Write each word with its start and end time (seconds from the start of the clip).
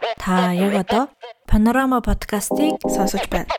Та 0.00 0.52
яг 0.52 0.74
одоо 0.80 1.08
Panorama 1.46 2.00
подкастыг 2.00 2.80
сонсож 2.88 3.28
байна. 3.28 3.52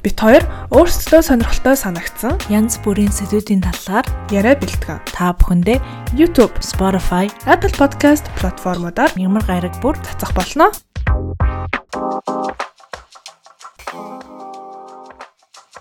Бид 0.00 0.16
хоёр 0.16 0.44
өөрсдөө 0.72 1.20
сонирхолтой 1.20 1.76
санагдсан 1.76 2.40
янз 2.48 2.80
бүрийн 2.80 3.12
сэдвүүдийн 3.12 3.60
талаар 3.60 4.06
яриа 4.32 4.56
бэлтгэн. 4.56 5.04
Та 5.12 5.36
бүхэндээ 5.36 5.78
YouTube, 6.16 6.56
Spotify, 6.64 7.28
Apple 7.44 7.74
Podcast 7.76 8.24
платформудаар 8.40 9.12
ямар 9.20 9.44
гараг 9.44 9.76
бүр 9.84 10.00
цацах 10.00 10.32
болно. 10.32 10.72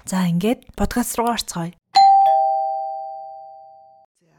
За 0.04 0.28
ингээд 0.28 0.76
подкаст 0.76 1.16
руу 1.16 1.32
орцгоё. 1.32 1.72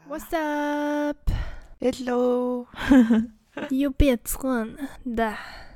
What's 0.05 0.29
up? 0.35 1.17
Hello. 1.81 2.67
Юу 3.71 3.91
бяцхан 3.91 4.79
да. 5.03 5.35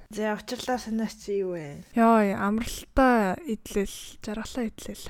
За 0.10 0.38
учирлаа 0.40 0.80
санаач 0.80 1.12
чи 1.20 1.44
юу 1.44 1.60
вэ? 1.60 1.84
Йой, 1.92 2.32
амралтаа 2.32 3.36
идлэл, 3.44 3.92
жаргалаа 4.24 4.72
идлэл. 4.72 5.04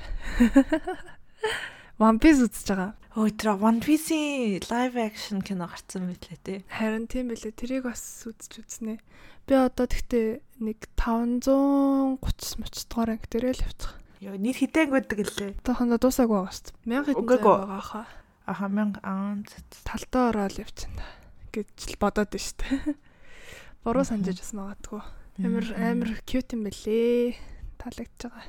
One 2.02 2.18
Piece 2.18 2.42
үзэж 2.42 2.66
байгаа. 2.74 2.92
Ой 3.14 3.30
тэр 3.30 3.54
One 3.62 3.78
Piece-ийн 3.78 4.66
live 4.66 4.98
action 4.98 5.46
кино 5.46 5.70
гарсан 5.70 6.10
мэтлээ 6.10 6.38
те. 6.42 6.54
Харин 6.66 7.06
тийм 7.06 7.30
байлээ. 7.30 7.54
Тэрийг 7.54 7.86
бас 7.86 8.02
үзэж 8.26 8.66
үзнэ. 8.66 8.98
Би 9.46 9.54
одоо 9.54 9.86
тэгтээ 9.86 10.42
нэг 10.60 10.90
530 10.98 12.18
моч 12.60 12.74
дугаар 12.90 13.14
анги 13.14 13.30
дээрээ 13.30 13.54
л 13.56 13.64
явчих. 13.64 13.94
Йоо 14.20 14.36
нийт 14.36 14.58
хитээнгүйдэг 14.58 15.18
лээ. 15.22 15.52
Тохондоо 15.62 16.02
дуусаагүй 16.02 16.36
байгаа 16.36 16.52
шүү 16.52 16.66
дээ. 16.66 17.14
1000 17.14 17.14
хэдэн 17.14 17.40
байгаа 17.46 17.80
хаа. 17.80 18.06
Аха 18.44 18.66
1000 18.68 19.00
аа 19.00 19.40
Талтаа 19.86 20.24
ороод 20.34 20.60
явчихна 20.60 21.15
гэж 21.56 21.96
л 21.96 21.96
бодоод 21.96 22.30
байна 22.32 22.44
шүү 22.44 22.56
дээ. 22.60 22.94
Буруу 23.86 24.04
санджиж 24.04 24.38
бас 24.44 24.52
магадгүй. 24.52 25.02
Амар 25.40 25.66
амар 25.76 26.10
cute 26.28 26.52
юм 26.56 26.68
бэлээ. 26.68 27.36
Таалагдж 27.80 28.20
байгаа. 28.28 28.44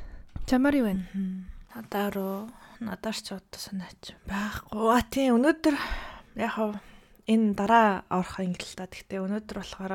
Чамаар 0.47 0.75
юу 0.80 0.86
вэ? 0.88 0.94
Надаа 1.75 2.08
руу 2.11 2.38
надаар 2.80 3.17
ч 3.17 3.36
одоо 3.36 3.59
санаач 3.59 4.16
байхгүй. 4.27 4.80
А 4.91 5.03
тийм 5.03 5.39
өнөөдөр 5.39 5.75
яг 6.39 6.52
хав 6.55 6.80
энэ 7.27 7.53
дараа 7.58 8.08
орох 8.08 8.39
англи 8.39 8.72
та. 8.75 8.88
Гэхдээ 8.88 9.19
өнөөдөр 9.19 9.58
болохоор 9.59 9.94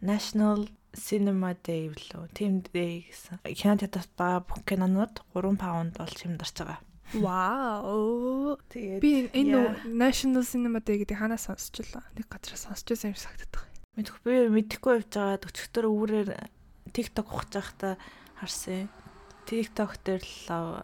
National 0.00 0.68
Cinema 0.94 1.52
Day 1.58 1.90
билүү? 1.90 2.30
Team 2.32 2.62
Day 2.64 3.04
гэсэн. 3.10 3.42
Кино 3.44 3.76
театрт 3.76 4.10
байгаа 4.16 4.40
бүх 4.46 4.62
кинонууд 4.64 5.20
3 5.34 5.58
паунд 5.58 5.98
болж 5.98 6.16
хэмдарч 6.22 6.56
байгаа. 6.62 6.80
Вау. 7.12 8.56
Тэгээд 8.72 9.00
Би 9.04 9.28
энэ 9.28 9.84
National 9.92 10.42
Cinema 10.42 10.80
Day 10.80 11.04
гэдэг 11.04 11.20
ханаас 11.20 11.46
сонсчлаа. 11.46 12.02
Нэг 12.16 12.26
газраас 12.32 12.64
сонсч 12.64 12.88
байсан 12.88 13.12
юм 13.12 13.20
санагддаг. 13.20 13.64
мэдхгүй 13.94 14.22
би 14.26 14.34
мэдхгүй 14.50 14.92
явж 15.04 15.10
байгаа 15.14 15.38
өчигдөр 15.44 15.86
өврээр 15.86 16.30
TikTok 16.90 17.28
ухаж 17.30 17.50
байхдаа 17.54 17.94
харсан. 18.40 18.90
TikTok 19.46 19.92
дээр 20.02 20.24
л 20.24 20.82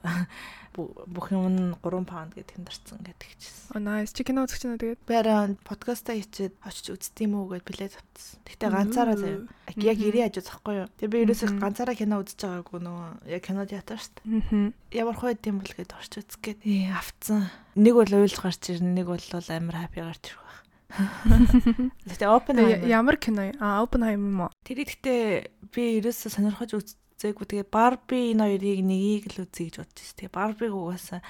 бүх 0.76 1.26
юм 1.34 1.46
нь 1.50 1.74
3 1.82 2.06
паунд 2.06 2.32
гэдэг 2.34 2.54
хэмдарсан 2.62 2.98
гэдэг 3.02 3.30
чийсэн. 3.38 3.74
Oh 3.74 3.82
nice. 3.82 4.14
Чи 4.14 4.22
кино 4.22 4.46
байна 4.46 4.74
уу 4.74 4.80
тэгээд? 4.80 5.00
Бэрэн 5.06 5.52
подкастаа 5.66 6.14
хийчихэд 6.14 6.54
очиж 6.62 6.86
үзтiim 6.94 7.34
үү 7.34 7.58
гэд 7.58 7.64
билет 7.66 7.94
авчихсан. 7.98 8.38
Гэтэ 8.46 8.66
ганцаараа 8.70 9.16
заяа. 9.18 9.46
Яг 9.76 9.98
ирээ 9.98 10.26
ажиж 10.30 10.46
байхгүй 10.46 10.74
юу. 10.80 10.88
Тэгээ 10.98 11.10
би 11.10 11.18
ерөөсөө 11.26 11.48
ганцаараа 11.58 11.96
кино 11.98 12.22
үзэж 12.22 12.38
байгаагүй 12.40 12.80
нөгөө 12.86 13.08
яг 13.34 13.42
кино 13.42 13.62
театр 13.66 13.98
шүү 13.98 14.14
дээ. 14.22 14.72
Ямар 14.94 15.16
хөө 15.18 15.30
идэм 15.34 15.56
бол 15.58 15.74
гэд 15.74 15.92
орч 15.94 16.12
үзэх 16.22 16.40
гээд 16.40 16.60
ээ 16.62 16.94
авцсан. 16.94 17.50
Нэг 17.74 17.94
бол 17.98 18.10
уйлж 18.10 18.36
гарч 18.38 18.62
ирнэ, 18.70 18.94
нэг 19.02 19.06
бол 19.10 19.26
амар 19.26 19.76
хаппи 19.86 20.00
гарч 20.06 20.22
ирэх 20.30 20.42
байх. 20.42 20.60
Гэтэ 20.90 22.26
Тэгээ, 22.26 22.90
Ямар 22.90 23.16
кино? 23.16 23.46
юм? 23.46 23.56
А 23.62 23.78
Oppenheimer 23.82 24.26
юм 24.26 24.40
уу? 24.42 24.50
Тэр 24.66 24.82
ихтэй 24.82 25.50
би 25.70 26.02
ерөөсөө 26.02 26.34
сонирхож 26.34 26.74
үзээгүй. 27.20 27.46
Тэгээ 27.52 27.68
Барби 27.68 28.32
энэ 28.32 28.48
хоёрыг 28.48 28.80
нэгийг 28.80 29.24
л 29.36 29.44
үзье 29.44 29.68
гэж 29.68 29.76
бодож 29.84 30.00
байсан. 30.00 30.16
Тэгээ 30.16 30.32
Барбиг 30.32 30.72
угаасаа 30.72 31.20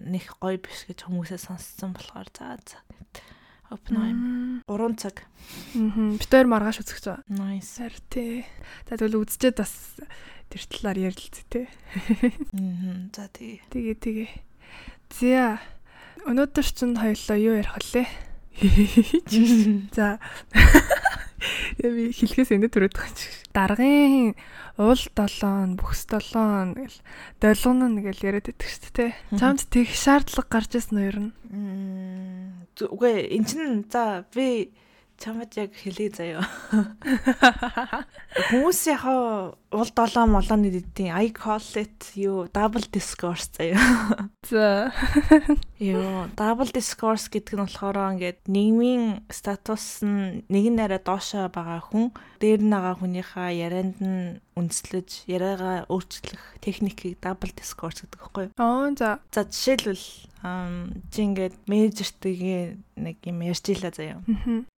нэг 0.00 0.24
гоё 0.40 0.56
биш 0.56 0.88
гэж 0.88 1.04
хүмүүсээ 1.04 1.40
сонссон 1.44 1.92
болохоор 1.92 2.28
за 2.32 2.56
за. 2.64 2.80
Oppenheimer 3.68 4.64
3 4.64 4.96
цаг. 4.96 5.28
Мгм. 5.76 6.16
Би 6.16 6.24
тэр 6.24 6.48
маргааш 6.48 6.80
үзэх 6.80 7.00
гэж 7.00 7.06
байгаа. 7.12 7.28
Nice. 7.28 7.76
Сар 7.76 7.94
тий. 8.08 8.48
За 8.88 8.96
тэгвэл 8.96 9.20
үзчихэд 9.20 9.60
бас 9.60 10.00
тэр 10.48 10.62
талаар 10.72 10.98
ярилцээ 11.12 11.46
тий. 11.52 11.66
Мм 12.56 13.12
за 13.12 13.28
тэгээ. 13.28 13.60
Тэгээ 13.68 13.96
тэгээ. 14.00 14.30
За. 15.12 15.60
Өнөөдөр 16.24 16.66
чинь 16.72 16.96
хоёлоо 16.96 17.36
юу 17.36 17.54
ярих 17.60 17.76
вүлээ? 17.76 18.33
За. 19.94 20.18
Би 21.78 22.08
хэлхээс 22.14 22.50
энэ 22.56 22.70
төрөд 22.72 22.94
байгаа 22.96 23.12
чи. 23.12 23.28
Даргын 23.54 24.34
уул 24.80 25.02
долоон, 25.14 25.76
бүхс 25.78 26.06
долоон 26.08 26.74
гэл 26.78 26.96
долгон 27.42 27.78
нь 27.94 28.02
гэл 28.02 28.24
яриад 28.24 28.48
байдаг 28.48 28.68
шүү 28.70 28.92
дээ. 28.96 29.12
Чамд 29.38 29.60
тех 29.68 29.90
шаардлага 29.92 30.48
гарч 30.50 30.70
ирсэн? 30.80 31.30
Мм 31.52 32.64
зү- 32.74 32.90
үгүй 32.94 33.28
эн 33.36 33.44
чин 33.44 33.84
за 33.92 34.24
би 34.34 34.72
чамд 35.18 35.54
яг 35.56 35.72
хэлээ 35.72 36.10
заяа. 36.10 36.44
Хүмүүс 38.50 38.80
яхаа 38.90 39.54
уул 39.74 39.90
долоон 39.94 40.34
молооны 40.34 40.70
дэдийн 40.74 41.14
I 41.14 41.30
call 41.30 41.62
it 41.78 42.14
юу 42.18 42.46
double 42.50 42.84
discourse 42.90 43.50
заяа. 43.54 43.78
За. 44.50 44.92
Юу, 45.78 46.30
double 46.38 46.70
discourse 46.70 47.30
гэдэг 47.30 47.54
нь 47.54 47.64
болохоор 47.64 48.18
ингээд 48.18 48.46
нийгмийн 48.50 49.26
статус 49.30 50.02
нь 50.02 50.44
нэг 50.50 50.64
нь 50.70 50.82
арай 50.82 51.00
доошоо 51.00 51.48
байгаа 51.48 51.80
хүн 51.82 52.14
дээр 52.38 52.60
нь 52.62 52.74
байгаа 52.74 52.94
хүнийхээ 53.00 53.50
ярианд 53.64 53.96
нь 53.98 54.43
үндэслэж 54.58 55.28
яриагаа 55.30 55.86
өөрчлөх 55.90 56.62
техникийг 56.64 57.18
double 57.20 57.52
discourse 57.54 58.02
гэдэг 58.02 58.20
байхгүй 58.20 58.44
юу? 58.48 58.54
Аа 58.58 58.94
за. 58.94 59.18
За 59.34 59.44
жишээлбэл 59.44 60.06
чи 61.08 61.24
ингээд 61.24 61.56
менежертэйгээ 61.64 62.62
нэг 63.00 63.16
юм 63.24 63.40
ярьж 63.48 63.64
илаа 63.72 63.90
заяа. 63.96 64.20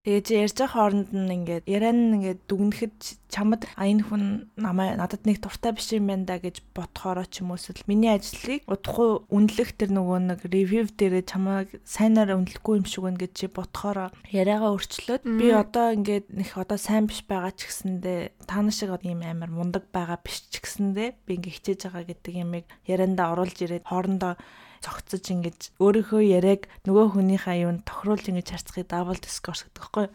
Тэгээ 0.05 0.21
чи 0.21 0.33
ярьж 0.37 0.55
байгаа 0.61 0.77
хооронд 0.77 1.09
нь 1.09 1.33
ингээд 1.41 1.65
яриа 1.65 1.89
нь 1.89 2.21
ингээд 2.21 2.45
дүгнэхэд 2.45 2.97
чамд 3.33 3.65
а 3.73 3.89
энэ 3.89 4.05
хүн 4.05 4.23
намайг 4.61 5.01
надад 5.01 5.25
нэг 5.25 5.41
дуртай 5.41 5.73
биш 5.73 5.89
юм 5.97 6.05
байна 6.13 6.29
да 6.29 6.37
гэж 6.37 6.61
бодохороо 6.77 7.25
ч 7.25 7.41
юм 7.41 7.49
уу 7.49 7.57
эсвэл 7.57 7.81
миний 7.89 8.13
ажлыг 8.13 8.61
удахгүй 8.69 9.25
үнэлэх 9.25 9.73
тэр 9.73 9.89
нөгөө 9.97 10.19
нэг 10.29 10.39
ревю 10.45 10.85
дээрээ 10.85 11.25
чамайг 11.25 11.73
сайнаар 11.81 12.37
үнэлэхгүй 12.37 12.73
юм 12.79 12.85
шиг 12.85 13.03
байна 13.09 13.19
гэж 13.25 13.31
чи 13.33 13.45
бодохороо 13.49 14.13
яриагаа 14.29 14.77
өөрчлөөд 14.77 15.23
би 15.25 15.49
одоо 15.49 15.97
ингээд 15.97 16.29
нэг 16.29 16.53
одоо 16.61 16.77
сайн 16.77 17.09
биш 17.09 17.25
байгаа 17.25 17.57
ч 17.57 17.65
гэсэндээ 17.65 18.45
та 18.45 18.61
нар 18.61 18.69
шиг 18.69 18.93
ийм 19.01 19.25
амар 19.25 19.49
мундаг 19.65 19.89
байгаа 19.89 20.21
биш 20.21 20.45
ч 20.53 20.61
гэсэндээ 20.61 21.09
би 21.25 21.31
ингээ 21.41 21.55
хичээж 21.57 21.81
байгаа 21.89 22.05
гэдэг 22.05 22.33
юмыг 22.37 22.65
яриандаа 22.85 23.33
оруулж 23.33 23.57
ирээд 23.65 23.89
хоорондоо 23.89 24.37
цогцож 24.85 25.25
ингэж 25.33 25.59
өөрийнхөө 25.81 26.21
яриаг 26.29 26.69
нөгөө 26.85 27.05
хүнийхээ 27.17 27.65
юунд 27.65 27.89
тохируулж 27.89 28.29
ингэж 28.29 28.47
харцгийг 28.53 28.85
double 28.93 29.17
discourse 29.17 29.65
гэдэг 29.65 29.81
байхгүй? 29.81 30.07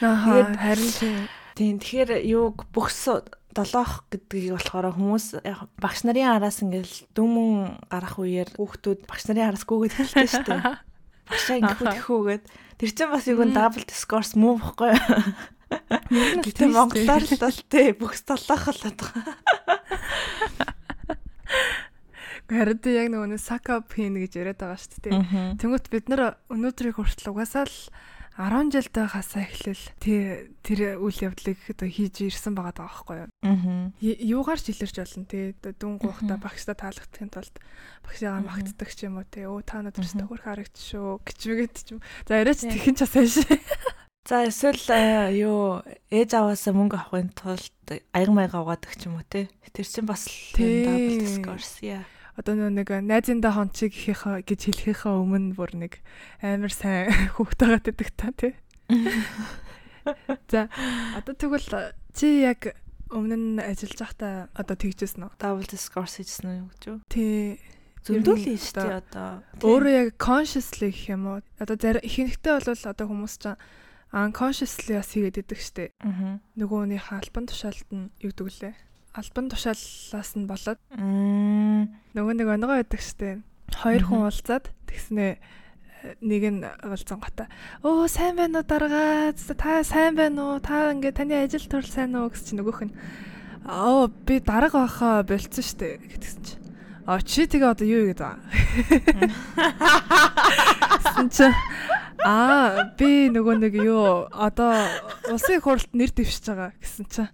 Ааха 0.00 0.32
Тэгээд- 0.48 0.56
харин 0.56 0.90
тийм. 0.96 1.16
Тэгэхээр 1.52 2.10
юуг 2.24 2.56
бүхс 2.72 3.12
долоох 3.52 4.08
гэдгийг 4.08 4.56
болохоор 4.56 4.96
хүмүүс 4.96 5.44
багш 5.76 6.08
нарын 6.08 6.40
араас 6.40 6.64
ингээл 6.64 7.12
дүмэн 7.12 7.84
гарах 7.92 8.16
үеэр 8.16 8.56
хүүхдүүд 8.56 9.04
багш 9.04 9.28
нарын 9.28 9.52
араас 9.52 9.68
гүгээд 9.68 9.92
хэлдэг 9.92 10.28
шүү 10.32 10.44
дээ. 10.48 10.62
Багшаа 11.28 11.56
ингэхүү 11.60 11.86
Аха. 11.86 11.96
тэхүүгээд 12.00 12.44
тэр 12.80 12.90
чинь 12.96 13.12
бас 13.12 13.24
юу 13.28 13.44
Мм. 13.44 13.52
н 13.52 13.52
double 13.52 13.84
discourse 13.84 14.32
муу 14.40 14.56
бохгүй 14.56 14.96
юу? 14.96 15.20
Гэтэ 16.44 16.64
монголоор 16.68 17.24
л 17.24 17.36
бол 17.40 17.58
тий 17.70 17.88
бүхс 17.96 18.22
долоох 18.28 18.64
л 18.72 18.82
байгаа. 18.92 19.36
Тийм 22.52 22.94
яг 22.98 23.08
нөгөө 23.12 23.38
сака 23.40 23.80
пин 23.80 24.18
гэж 24.18 24.32
яриад 24.36 24.60
байгаа 24.60 24.76
шүү 24.80 25.00
дээ. 25.02 25.12
Мгм. 25.16 25.56
Тэнгүүт 25.62 25.86
бид 25.88 26.06
нар 26.12 26.36
өнөөдрийг 26.52 26.98
хүртэл 27.00 27.32
угаасаа 27.32 27.64
л 27.64 27.76
10 28.32 28.72
жил 28.72 28.88
байхасаа 28.92 29.44
эхлэл 29.44 29.84
тий 30.00 30.48
тэр 30.64 30.96
үйл 31.00 31.18
явдлыг 31.20 31.56
одоо 31.68 31.88
хийж 31.88 32.16
ирсэн 32.32 32.56
байгаа 32.56 32.72
даа 32.76 32.88
байхгүй 32.88 33.16
юу? 33.24 33.28
Й- 34.00 34.20
Юугаар 34.36 34.56
ч 34.60 34.72
илэрч 34.72 34.96
болно 35.00 35.24
тий 35.28 35.52
дүн 35.62 36.00
Мгм. 36.00 36.40
багштай 36.40 36.72
таалагдахын 36.76 37.28
тулд 37.28 37.54
багшаагаа 38.04 38.40
Мгм. 38.40 38.48
магтдаг 38.48 38.88
ч 38.92 38.98
юм 39.04 39.20
уу 39.20 39.28
тий 39.28 39.44
өө 39.44 39.60
та 39.68 39.80
өнөөдөр 39.84 40.04
өстө 40.04 40.24
хөр 40.28 40.40
харагч 40.48 40.74
шүү 40.80 41.20
гэж 41.28 41.40
мэгэд 41.44 41.74
ч 41.76 41.88
юм. 41.92 42.00
За 42.28 42.40
яриач 42.40 42.60
тэгэн 42.64 42.96
ч 42.96 43.00
бас 43.04 43.12
хайш. 43.16 43.36
За 44.22 44.46
эсвэл 44.46 44.78
э, 44.94 45.34
юу 45.34 45.82
ээж 46.06 46.38
аваасаа 46.38 46.70
мөнгө 46.78 46.94
авахын 46.94 47.34
тулд 47.34 47.74
аяга 48.14 48.30
маяга 48.30 48.62
угаадаг 48.62 48.94
ч 48.94 49.10
юм 49.10 49.18
уу 49.18 49.26
те. 49.26 49.50
Тэр 49.74 49.82
чинь 49.82 50.06
бас 50.06 50.30
double 50.54 51.18
discourse 51.18 51.82
яа. 51.82 52.06
Одоо 52.38 52.54
нэг 52.54 52.86
найзындаа 52.86 53.50
хончиг 53.50 53.90
хийхээ 53.90 54.46
гэж 54.46 54.60
хэлхийнхээ 54.70 55.10
өмнө 55.10 55.58
бүр 55.58 55.74
нэг 55.74 55.98
амар 56.38 56.70
сайн 56.70 57.10
хүүхдтэйгээ 57.34 57.82
ддэг 57.82 58.10
та 58.14 58.30
тий. 58.30 58.54
За 60.54 60.70
одоо 61.18 61.34
тэгвэл 61.34 61.90
чи 62.14 62.46
яг 62.46 62.78
өмнө 63.10 63.34
нь 63.34 63.58
ажиллаж 63.58 63.98
байхдаа 64.06 64.34
одоо 64.54 64.76
тэгжсэн 64.78 65.26
үү? 65.26 65.34
Double 65.42 65.66
discourse 65.66 66.22
хийсэн 66.22 66.46
үү 66.46 66.70
гэж 66.70 66.82
юу? 66.94 66.98
Тий. 67.10 67.58
Зөндөлөө 68.06 68.38
Ер 68.38 68.54
нь 68.54 68.62
шүү 68.62 68.86
дээ 68.86 68.98
одоо. 69.02 69.30
Өөрөө 69.66 69.94
яг 69.98 70.08
consciously 70.14 70.94
гэх 70.94 71.10
юм 71.10 71.26
уу? 71.26 71.38
Одоо 71.58 71.74
зарим 71.74 72.06
ихэнхдээ 72.06 72.54
бол 72.62 72.86
одоо 72.86 73.06
хүмүүс 73.10 73.34
ч 73.42 73.44
unconsciously 74.12 75.00
бас 75.00 75.10
хийгээд 75.16 75.40
идэг 75.40 75.60
штэ. 75.60 75.84
Аа. 76.04 76.38
Нөгөөнийхөө 76.60 77.16
альбан 77.16 77.48
тушаалд 77.48 77.88
нь 77.88 78.12
юу 78.20 78.32
гэдэг 78.36 78.48
лээ. 78.60 78.74
Альбан 79.16 79.48
тушааллаас 79.48 80.30
нь 80.36 80.48
болоод 80.48 80.80
нөгөө 80.92 82.34
нэг 82.36 82.48
онгоо 82.48 82.76
байдаг 82.76 83.00
штэ. 83.00 83.40
Хоёр 83.72 84.04
хүн 84.04 84.28
уулзаад 84.28 84.68
тэгснээ 84.84 85.40
нэг 86.20 86.42
нь 86.44 86.60
уулзсан 86.60 87.24
гота. 87.24 87.48
Оо 87.80 88.04
сайн 88.04 88.36
байна 88.36 88.60
уу 88.60 88.68
даргаа? 88.68 89.32
Та 89.32 89.80
сайн 89.80 90.12
байна 90.12 90.56
уу? 90.56 90.60
Та 90.60 90.92
ингээ 90.92 91.16
таны 91.16 91.40
ажил 91.40 91.64
төрөл 91.64 91.88
сайн 91.88 92.12
уу 92.12 92.28
гэж 92.28 92.52
чи 92.52 92.56
нөгөөх 92.60 92.92
нь. 92.92 92.96
Оо 93.64 94.12
би 94.12 94.44
дарга 94.44 94.84
байхаа 94.84 95.22
болцсон 95.24 95.64
штэ 95.64 96.02
гэтгсэн 96.02 96.42
чи. 96.44 96.54
А 97.06 97.18
чи 97.22 97.46
тэгээ 97.46 97.70
одоо 97.70 97.86
юу 97.86 98.10
гэдэг 98.10 98.26
аа? 98.26 98.38
Гэсэн 101.00 101.28
чи 101.34 101.46
Аа 102.22 102.94
би 102.98 103.28
нөгөө 103.34 103.56
нэг 103.58 103.74
юу 103.82 104.30
одоо 104.30 104.74
улсын 105.32 105.58
их 105.58 105.64
хурлд 105.66 105.90
нэр 105.90 106.10
дэвшиж 106.14 106.46
байгаа 106.46 106.70
гэсэн 106.78 107.06
чи. 107.10 107.24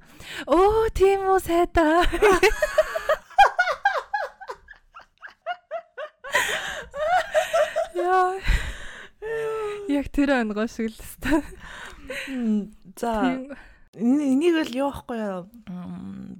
Оо 0.49 0.89
тийм 0.97 1.29
үү 1.29 1.41
сайдаа. 1.45 2.09
Яа. 7.95 8.41
Яг 9.93 10.09
тэр 10.15 10.33
ангоо 10.41 10.67
шиг 10.67 10.93
л. 10.93 11.01
Мм, 12.29 12.73
За 12.97 13.37
энийг 13.97 14.69
л 14.69 14.75
юу 14.77 14.91
байхгүй 14.93 15.19
юу? 15.19 15.43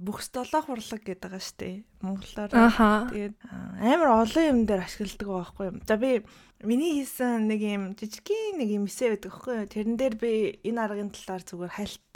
Бүхс 0.03 0.29
долоох 0.29 0.69
урлаг 0.69 1.01
гэдэг 1.01 1.25
байгаа 1.25 1.41
штэ. 1.41 1.83
Монголоор. 2.01 2.51
Аха. 2.53 3.09
Тэгээд 3.09 3.35
амар 3.81 4.09
олон 4.25 4.45
юм 4.45 4.59
дээр 4.69 4.85
ашигладаг 4.85 5.29
байхгүй 5.29 5.65
юу? 5.69 5.75
За 5.87 5.97
би 5.97 6.21
миний 6.61 7.01
хийсэн 7.01 7.47
нэг 7.49 7.61
юм 7.63 7.83
жижигхэн 7.97 8.59
нэг 8.59 8.69
юм 8.69 8.85
эсэ 8.85 9.15
байдаг 9.17 9.31
байхгүй 9.33 9.53
юу? 9.55 9.71
Тэрэн 9.71 9.95
дээр 9.97 10.15
би 10.19 10.31
энэ 10.67 10.81
аргын 10.83 11.09
талаар 11.09 11.43
зүгээр 11.47 11.73
хальт 11.73 12.08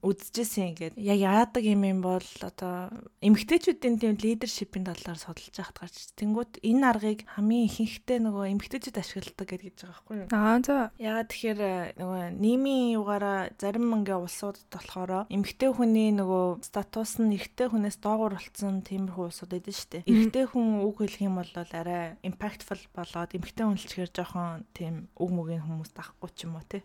үзчихсэн 0.00 0.72
ингээд 0.72 0.94
яг 0.96 1.18
яадаг 1.20 1.64
юм 1.64 1.84
юм 1.84 2.00
бол 2.00 2.24
одоо 2.40 2.88
эмгтээчүүдийн 3.20 3.96
тийм 4.00 4.16
лидершипийн 4.16 4.88
талаар 4.88 5.20
судалж 5.20 5.52
яхад 5.52 5.76
гарч 5.76 6.16
тэнгууд 6.16 6.60
энэ 6.64 6.84
аргыг 6.88 7.20
хамгийн 7.28 7.68
ихэнхдээ 7.68 8.18
нөгөө 8.24 8.44
эмгтээчүүд 8.56 8.96
ашигладаг 8.96 9.48
гэж 9.52 9.76
байгаа 9.84 9.92
байхгүй 9.92 10.16
юу? 10.24 10.28
Аа 10.32 10.58
за. 10.64 10.76
Ягаад 10.96 11.28
тэгэхээр 11.28 11.60
э, 11.60 11.72
нөгөө 12.00 12.24
нийгмийн 12.40 12.96
югаараа 12.96 13.52
зарим 13.60 13.92
ингээ 13.92 14.16
улсуудад 14.16 14.68
болохоор 14.72 15.28
эмэгтэй 15.28 15.70
хүний 15.76 16.10
нөгөө 16.16 16.64
статус 16.64 17.20
нь 17.20 17.36
эрэгтэй 17.36 17.68
хүнээс 17.68 18.00
доогуур 18.00 18.40
болцсон 18.40 18.80
тиймэрхүү 18.80 19.24
улсууд 19.28 19.52
эдэн 19.52 19.76
штэ. 19.76 20.08
Эрэгтэй 20.08 20.48
хүн 20.48 20.80
үг 20.80 21.04
хэлэх 21.04 21.28
юм 21.28 21.36
бол 21.36 21.52
арай 21.52 22.16
impactful 22.24 22.80
болоод 22.96 23.36
эмэгтэй 23.36 23.64
хүн 23.68 23.76
л 23.76 23.84
чихэр 23.84 24.10
жоохон 24.16 24.64
тийм 24.72 25.12
үг 25.20 25.30
мөгийн 25.30 25.64
хүмүүс 25.66 25.92
дахгүй 25.92 26.30
ч 26.32 26.48
юм 26.48 26.56
уу 26.56 26.64
те. 26.64 26.80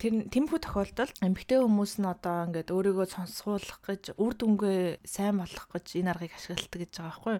Тэр 0.00 0.12
тэмхүү 0.32 0.58
тохиолдолд 0.64 1.16
эмэгтэй 1.20 1.58
хүмүүс 1.74 1.98
нь 1.98 2.06
одоо 2.06 2.46
ингээд 2.46 2.70
өөрийгөө 2.70 3.06
сонсгуулах 3.10 3.82
гэж 3.82 4.14
үр 4.14 4.32
дүнгээ 4.38 5.02
сайн 5.02 5.42
болгох 5.42 5.66
гэж 5.74 5.98
энэ 5.98 6.10
аргыг 6.14 6.32
ашигладаг 6.38 6.70
гэж 6.70 6.92
байгаа 6.94 7.10
байхгүй. 7.10 7.36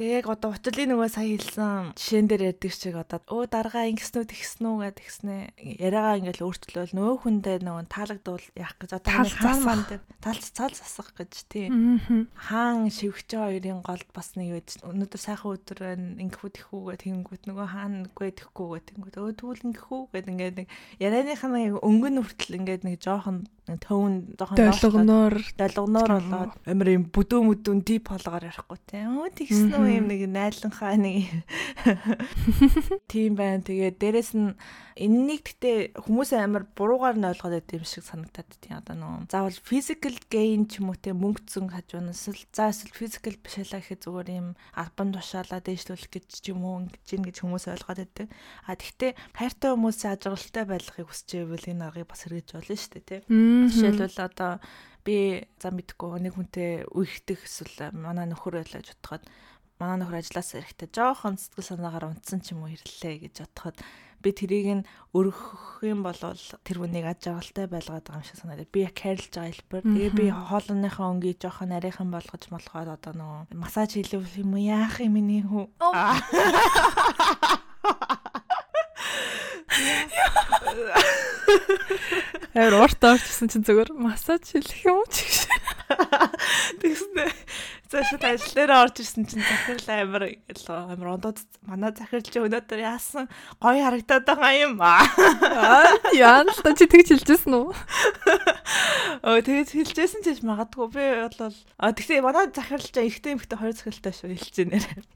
Тэгээ 0.00 0.16
яг 0.24 0.26
одоо 0.32 0.50
учлын 0.56 0.88
нөгөө 0.96 1.08
сая 1.12 1.28
хэлсэн 1.28 1.92
жишээн 1.92 2.26
дээр 2.32 2.42
яддаг 2.56 2.72
шиг 2.72 2.96
одоо 2.96 3.20
өө 3.28 3.44
даргаа 3.52 3.84
ингэснүү 3.92 4.24
тэгснүү 4.24 4.74
гэдэг 4.80 4.98
тэгснэ 5.04 5.36
яриагаа 5.76 6.16
ингээл 6.24 6.46
өөрчлөөл 6.48 6.92
нөө 6.96 7.12
хүндээ 7.20 7.56
нөгөө 7.60 7.84
таалагдвал 7.92 8.46
яах 8.56 8.76
гэж 8.80 8.90
одоо 8.96 9.12
засах. 9.28 9.60
манд 9.60 9.90
тал 10.24 10.40
цал 10.40 10.72
засах 10.72 11.12
гэж 11.18 11.32
тий 11.50 11.66
хаан 11.68 12.88
шивгч 12.88 13.36
хоёрын 13.36 13.82
голд 13.84 14.08
бас 14.14 14.38
нэг 14.38 14.56
үед 14.56 14.68
өнөөдөр 14.86 15.20
сайхан 15.20 15.52
өдөр 15.58 15.78
байна 15.84 16.06
ингэхүү 16.22 16.50
тэхүүгээ 16.56 16.98
тэнгүүт 17.04 17.42
нөгөө 17.50 17.66
хаан 17.68 17.94
үгүй 18.08 18.30
тэхгүүгээ 18.38 18.82
тэнгүүт 18.88 19.16
өө 19.20 19.32
тэгвэл 19.36 19.66
ингэхүү 19.68 20.00
гэдэг 20.14 20.30
ингээд 20.30 20.56
нэг 20.60 20.68
ярианых 21.02 21.42
нь 21.44 21.74
өнгөн 21.74 22.16
хүртэл 22.22 22.58
ингээд 22.60 22.82
нэг 22.86 22.96
жоохон 23.02 23.49
төвн 23.78 24.34
жоохон 24.34 24.56
Долгоноор 24.58 25.34
долгоноор 25.54 26.10
болоод 26.18 26.52
амар 26.66 26.88
юм 26.90 27.04
бүдөө 27.14 27.40
мүдүүн 27.46 27.82
дип 27.86 28.10
болгоор 28.10 28.48
ярихгүй 28.48 28.78
те. 28.90 29.06
Өө 29.06 29.30
тэгсэн 29.36 29.74
үү 29.78 29.90
юм 30.00 30.06
нэг 30.10 30.26
найланхаа 30.26 30.98
нэг 30.98 31.30
тийм 33.12 33.38
байна. 33.38 33.62
Тэгээд 33.62 34.00
дээрэс 34.00 34.32
нь 34.34 34.56
энэнийг 35.00 35.42
гэтээ 35.46 36.02
хүмүүс 36.02 36.30
амар 36.36 36.66
буруугаар 36.76 37.16
нь 37.16 37.28
ойлгоод 37.30 37.56
байт 37.56 37.72
юм 37.72 37.86
шиг 37.88 38.04
санагдаад 38.04 38.50
тийм 38.60 38.82
одоо 38.84 38.96
нөө 38.98 39.32
заавал 39.32 39.58
physical 39.64 40.12
gain 40.28 40.66
ч 40.68 40.82
юм 40.82 40.90
уу 40.92 40.98
те 40.98 41.16
мөнгө 41.16 41.46
зэн 41.48 41.72
хажуунаас 41.72 42.28
л 42.28 42.42
за 42.52 42.68
эсвэл 42.68 42.92
physical 42.92 43.36
биш 43.40 43.56
алаа 43.64 43.80
гэхэд 43.80 44.04
зүгээр 44.04 44.28
юм 44.34 44.48
албан 44.76 45.14
тушаалаа 45.16 45.64
дээшлүүлэх 45.64 46.10
гэж 46.10 46.26
ч 46.28 46.52
юм 46.52 46.68
уу 46.68 46.84
ингэж 46.84 47.06
ин 47.16 47.24
гэж 47.24 47.36
хүмүүс 47.40 47.64
ойлгоод 47.72 48.00
байдаг. 48.02 48.28
А 48.68 48.76
тэгтээ 48.76 49.16
хайртай 49.32 49.70
хүмүүсийн 49.72 50.12
ажиглалтай 50.20 50.64
байхыг 50.68 51.06
хүсэж 51.08 51.28
байвал 51.48 51.70
энэ 51.70 51.84
аргыг 51.86 52.08
бас 52.10 52.20
хэрэгж 52.28 52.48
болно 52.60 52.76
шүү 52.76 52.92
дээ 53.00 53.08
те. 53.08 53.16
Жишээлбэл 53.70 54.26
одоо 54.26 54.58
би 55.04 55.44
за 55.60 55.68
мэдгүй 55.72 56.20
нэг 56.20 56.36
хүнтэй 56.36 56.84
үерхдэг 56.92 57.40
эсвэл 57.44 57.92
манай 57.96 58.26
нөхөр 58.28 58.60
байлаа 58.60 58.80
гэж 58.84 59.00
бодоход 59.00 59.24
манай 59.80 59.96
нөхөр 60.00 60.20
ажиллаас 60.20 60.50
ирэхдээ 60.60 60.88
жоохон 60.92 61.40
сэтгэл 61.40 61.68
санаагаар 61.72 62.12
унтсан 62.12 62.44
ч 62.44 62.52
юм 62.52 62.68
уу 62.68 62.74
ирлээ 62.76 63.24
гэж 63.24 63.48
бодоход 63.48 63.80
би 64.20 64.36
тэрийг 64.36 64.68
нь 64.68 64.84
өргөх 65.16 65.80
юм 65.88 66.04
бол 66.04 66.20
тэр 66.20 66.76
хүнийг 66.76 67.08
аж 67.08 67.32
аргалтай 67.32 67.64
байлгаад 67.64 68.04
байгаа 68.04 68.20
юм 68.20 68.28
шиг 68.28 68.36
санагдав. 68.36 68.68
Би 68.68 68.84
яг 68.84 68.92
хайрлаж 68.92 69.32
байгаа 69.32 69.48
хэлбэр. 69.48 69.88
Тэгээ 69.88 70.12
би 70.12 70.28
хоолныхаа 70.28 71.08
өнгийг 71.08 71.40
жоохон 71.40 71.72
нарийнхан 71.72 72.12
болгож 72.12 72.44
молгоод 72.52 72.92
одоо 72.92 73.16
нөгөө 73.16 73.56
массаж 73.56 73.96
хийлүүл 73.96 74.44
юм 74.44 74.60
яах 74.60 75.00
юм 75.00 75.16
миний 75.16 75.40
хүү. 75.40 75.72
Амар 82.54 82.74
урт 82.82 83.02
орчихсон 83.04 83.48
чинь 83.48 83.64
зүгээр 83.66 83.90
массаж 83.94 84.42
хийх 84.52 84.84
юм 84.86 85.00
уу 85.00 85.08
ч 85.08 85.24
гэж. 85.24 85.48
Тэгснэ. 86.82 87.26
Цаашид 87.90 88.22
ажил 88.22 88.54
дээр 88.54 88.70
орж 88.70 89.02
ирсэн 89.02 89.26
чинь 89.26 89.42
захирал 89.42 89.90
амар 89.98 90.22
л 90.30 90.66
амар 90.70 91.08
ондод 91.18 91.42
манай 91.66 91.90
захирал 91.90 92.22
чи 92.22 92.38
өнөөдөр 92.38 92.80
яасан 92.86 93.26
гоё 93.58 93.82
харагдаад 93.82 94.24
байгаа 94.30 94.54
юм 94.62 94.78
аа. 94.78 95.02
Яа 96.14 96.46
л 96.46 96.54
та 96.62 96.70
чи 96.70 96.86
тэгж 96.86 97.18
хэлжсэн 97.18 97.50
үү? 97.50 97.74
Өө 99.26 99.42
тэгээд 99.42 99.74
хэлжсэн 99.74 100.22
ч 100.22 100.38
магадгүй 100.38 100.86
би 100.86 101.02
бол 101.34 101.50
а 101.82 101.90
тэгтээ 101.90 102.22
манай 102.22 102.46
захирал 102.54 102.86
чи 102.86 102.94
эрэгтэй 102.94 103.34
эмэгтэй 103.34 103.58
хоёр 103.58 103.74
захиралтай 103.74 104.14
шүү 104.14 104.38
хэлж. 104.38 104.54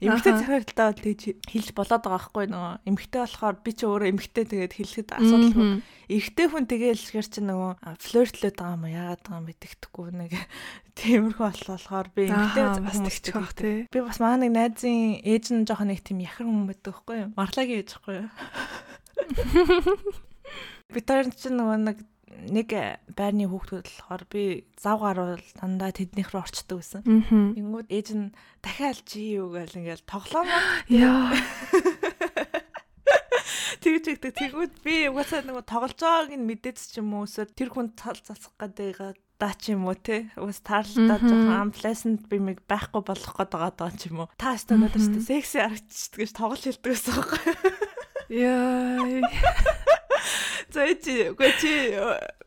Эмэгтэй 0.03 0.31
Аха. 0.35 0.41
захиралтай 0.43 0.85
бол 0.91 0.99
тэгж 0.99 1.21
хэлж 1.47 1.67
болоод 1.79 2.03
байгаа 2.03 2.27
байхгүй 2.27 2.45
нөгөө 2.51 2.73
эмэгтэй 2.91 3.21
болохоор 3.23 3.55
би 3.63 3.71
чи 3.71 3.87
өөрөө 3.87 4.11
эмэгтэй 4.11 4.45
тэгээд 4.51 4.73
хэлэхэд 4.75 5.09
асуудалгүй. 5.15 5.79
Эрэгтэй 6.05 6.47
хүн 6.49 6.65
тэгээл 6.69 7.01
шгэр 7.01 7.27
чи 7.27 7.41
нөгөө 7.41 7.97
флиртлээд 7.97 8.55
байгаа 8.61 8.77
юм 8.77 8.85
яагаад 8.85 9.21
байгаа 9.25 9.39
юм 9.41 9.47
мэддэхгүй 9.49 10.07
нэг 10.13 10.31
тиймэрхүү 10.99 11.45
болохоор 11.65 12.07
би 12.13 12.29
эмэгтэй 12.29 12.65
бас 12.85 12.99
тэгчих 13.01 13.35
бах 13.35 13.53
тий. 13.57 13.89
Би 13.89 13.99
бас 14.05 14.21
манай 14.21 14.47
нэг 14.47 14.53
найзын 14.53 15.25
ээж 15.25 15.45
нь 15.51 15.65
жоохон 15.65 15.89
нэг 15.89 16.05
тийм 16.05 16.21
яхар 16.21 16.45
хүн 16.45 16.69
байдаг 16.69 16.93
байхгүй 16.93 17.17
юу? 17.25 17.29
Марлагийн 17.33 17.81
ээж 17.81 17.89
байхгүй 17.97 18.15
юу? 18.21 18.29
Би 20.93 20.99
тэр 21.01 21.33
чинь 21.33 21.57
нөгөө 21.57 21.79
нэг 21.89 21.97
нэг 22.35 22.69
байрны 23.15 23.47
хүүхдүүд 23.47 23.87
болохоор 23.89 24.23
би 24.29 24.43
зав 24.77 24.99
гарвал 25.01 25.41
дандаа 25.55 25.91
тэднийх 25.95 26.29
рүү 26.33 26.43
орчдөг 26.43 26.77
гэсэн. 26.83 27.01
Тэнгүүд 27.55 27.87
ээж 27.89 28.07
нь 28.13 28.35
дахиад 28.61 28.99
чи 29.07 29.39
юу 29.39 29.55
гээл 29.55 29.79
ингээл 29.79 30.03
тоглоом 30.05 30.49
Яа. 30.91 31.31
тэгж 34.05 34.21
игдэг. 34.21 34.33
Тэгвэл 34.37 34.75
би 34.85 34.95
угаасаа 35.09 35.41
нөгөө 35.41 35.65
тоглож 35.65 35.97
байгааг 35.97 36.37
нь 36.37 36.45
мэдээч 36.45 36.77
ч 36.77 37.01
юм 37.01 37.17
уу 37.17 37.25
эсвэл 37.25 37.49
тэр 37.57 37.69
хүн 37.73 37.97
цал 37.97 38.19
засах 38.21 38.53
гэдэг 38.61 39.17
даа 39.41 39.53
ч 39.57 39.73
юм 39.73 39.89
уу 39.89 39.97
те 39.97 40.29
уус 40.37 40.61
таарлаа 40.61 41.17
жоохон 41.17 41.73
амплесент 41.73 42.29
бимиг 42.29 42.61
байхгүй 42.69 43.01
болох 43.01 43.33
гээд 43.33 43.51
байгаа 43.51 43.91
ч 43.97 44.13
юм 44.13 44.23
уу 44.23 44.29
та 44.37 44.53
өстө 44.53 44.77
өнөөдөр 44.77 45.01
өстө 45.01 45.19
секси 45.25 45.57
харагдчихдаг 45.59 46.19
гэж 46.21 46.31
тоглож 46.37 46.61
хэлдэг 46.63 46.91
гэсэн 46.93 47.13
юм 47.17 47.27
байна. 47.33 47.83
Яа. 48.29 49.83
За 50.75 50.83
чи 50.99 51.13
үгүй 51.31 51.51
чи 51.55 51.71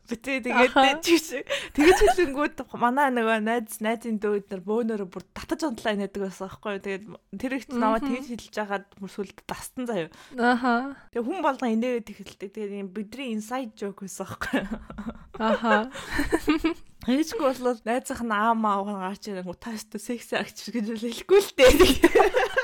битээ 0.09 0.41
тэгээд 0.45 1.01
чи 1.05 1.17
чи- 1.21 1.45
тэгэж 1.73 1.97
хэлэнгүүд 2.13 2.61
манай 2.81 3.09
нөгөө 3.13 3.41
найз 3.45 3.77
найзын 3.81 4.17
дүүд 4.21 4.45
нар 4.53 4.61
бөөнөрө 4.65 5.05
бүр 5.09 5.23
татаж 5.37 5.65
онтлаа 5.69 5.93
нэдэг 5.97 6.21
байсан 6.29 6.49
байхгүй 6.49 6.69
юу. 6.77 6.81
Тэгээд 6.85 7.03
тэр 7.41 7.51
их 7.57 7.65
наваа 7.69 8.01
Мгм. 8.01 8.09
тэгж 8.09 8.25
хэлж 8.29 8.55
байгаад 8.57 8.85
бүр 8.97 9.09
сүлд 9.13 9.37
тастан 9.45 9.85
заяа. 9.85 10.09
Аха. 10.37 10.97
Тэгээ 11.13 11.25
хүн 11.29 11.41
болгон 11.45 11.73
инээгээд 11.77 12.09
ихэлдэг. 12.09 12.49
Тэгээд 12.57 12.73
юм 12.85 12.89
бидний 12.93 13.33
inside 13.37 13.73
joke 13.77 14.01
байсан 14.05 14.25
байхгүй 14.25 14.65
юу. 14.65 14.81
Аха. 15.39 15.89
Ээжгүй 17.07 17.39
бол 17.61 17.79
найзынх 17.85 18.21
нь 18.27 18.33
аав 18.35 18.57
маав 18.59 18.85
гарч 18.89 19.29
ирэнгүү 19.31 19.55
та 19.61 19.71
өстө 19.77 19.97
секси 20.03 20.35
агч 20.35 20.67
гэж 20.73 20.85
хэлэхгүй 20.99 21.39
л 21.41 21.51
дээ. 21.55 21.71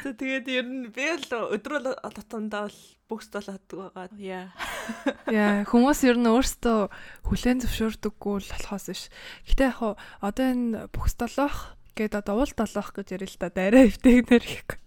За 0.00 0.10
тэгээд 0.16 0.46
ер 0.48 0.66
нь 0.66 0.88
би 0.88 1.04
л 1.04 1.26
өдрөл 1.52 1.92
тутамдаа 2.00 2.72
бол 2.72 2.80
бүкс 3.12 3.28
толоодаг 3.28 3.92
байгаа. 3.92 4.08
Яа. 4.16 4.48
Яа, 5.28 5.68
хүмүүс 5.68 6.00
ер 6.08 6.16
нь 6.16 6.32
өөрсдөө 6.32 6.88
хүлэн 7.28 7.60
зөвшөөрдөггүй 7.60 8.36
л 8.40 8.52
болохоос 8.56 8.86
биш. 8.88 9.02
Гэтэ 9.44 9.68
яг 9.68 10.00
одоо 10.24 10.46
энэ 10.48 10.88
бүхс 10.88 11.20
долоох 11.20 11.76
гээд 11.92 12.16
одоо 12.16 12.40
уул 12.40 12.52
долоох 12.56 12.90
гэж 12.96 13.20
ярил 13.20 13.28
л 13.28 13.40
та 13.40 13.52
дараа 13.52 13.84
эвтэйгнэр 13.84 14.44
их. 14.48 14.81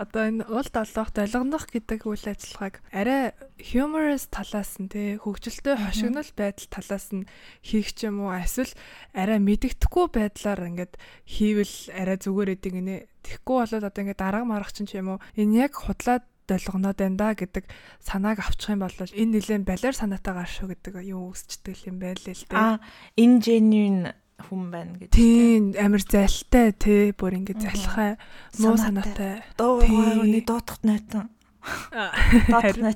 Одоо 0.00 0.22
энэ 0.24 0.44
уул 0.48 0.68
долоох 0.72 1.12
долгонох 1.12 1.68
гэдэг 1.68 2.08
үйл 2.08 2.24
ажиллагааг 2.32 2.80
арай 2.90 3.36
humorous 3.60 4.24
талаас 4.32 4.80
нь 4.80 4.88
те 4.88 5.20
хөгжилтэй 5.20 5.76
хошигнол 5.76 6.30
байдал 6.32 6.68
талаас 6.72 7.12
нь 7.12 7.28
хийх 7.60 7.92
ч 7.92 8.08
юм 8.08 8.24
уу 8.24 8.32
эсвэл 8.32 8.72
арай 9.12 9.36
мэддэхгүй 9.36 10.06
байдлаар 10.08 10.72
ингээд 10.72 10.96
хийвэл 11.28 11.76
арай 11.92 12.16
зүгээр 12.16 12.54
эдэг 12.56 12.72
гинэ. 12.72 12.96
Тэгэхгүй 13.20 13.56
болоод 13.68 13.84
одоо 13.84 14.00
ингээд 14.00 14.22
дарга 14.22 14.48
марах 14.48 14.72
чинь 14.72 14.88
ч 14.88 14.96
юм 14.96 15.16
уу 15.16 15.22
энэ 15.36 15.68
яг 15.68 15.76
худлаад 15.76 16.24
долгоноод 16.48 16.96
байна 16.96 17.16
да 17.20 17.28
гэдэг 17.36 17.68
санааг 18.00 18.40
авчих 18.40 18.72
юм 18.72 18.80
бол 18.80 18.96
энэ 18.96 19.32
нэлээд 19.36 19.68
балиар 19.68 19.92
санаатайгаар 19.92 20.48
шүү 20.48 20.66
гэдэг 20.72 20.94
юу 21.04 21.36
үсчдэг 21.36 21.76
юм 21.84 22.00
байл 22.00 22.16
л 22.16 22.24
дээ. 22.24 22.56
Аа 22.56 22.80
энэ 23.20 23.36
genuine 23.44 24.16
хүн 24.38 24.70
байна 24.70 24.94
гэж. 24.98 25.10
Тийм 25.10 25.74
амар 25.74 26.02
залтай 26.02 26.72
тий 26.72 27.10
бүр 27.12 27.38
ингэ 27.42 27.58
залхай 27.58 28.16
муу 28.62 28.76
санаатай. 28.78 29.42
Дуу 29.58 29.82
өний 29.82 30.44
дуутахт 30.46 30.86
найтан. 30.86 31.28
Харин 32.62 32.94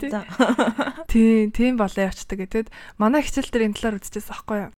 тийм 1.08 1.50
тийм 1.56 1.76
болоо 1.76 2.08
явцдаг 2.08 2.38
гэдэг. 2.38 2.66
Манай 2.96 3.22
хичээл 3.22 3.50
дээр 3.50 3.66
энэ 3.68 3.76
талаар 3.76 3.98
үзчихсэн 4.00 4.32
аахгүй 4.32 4.58
юу? 4.64 4.72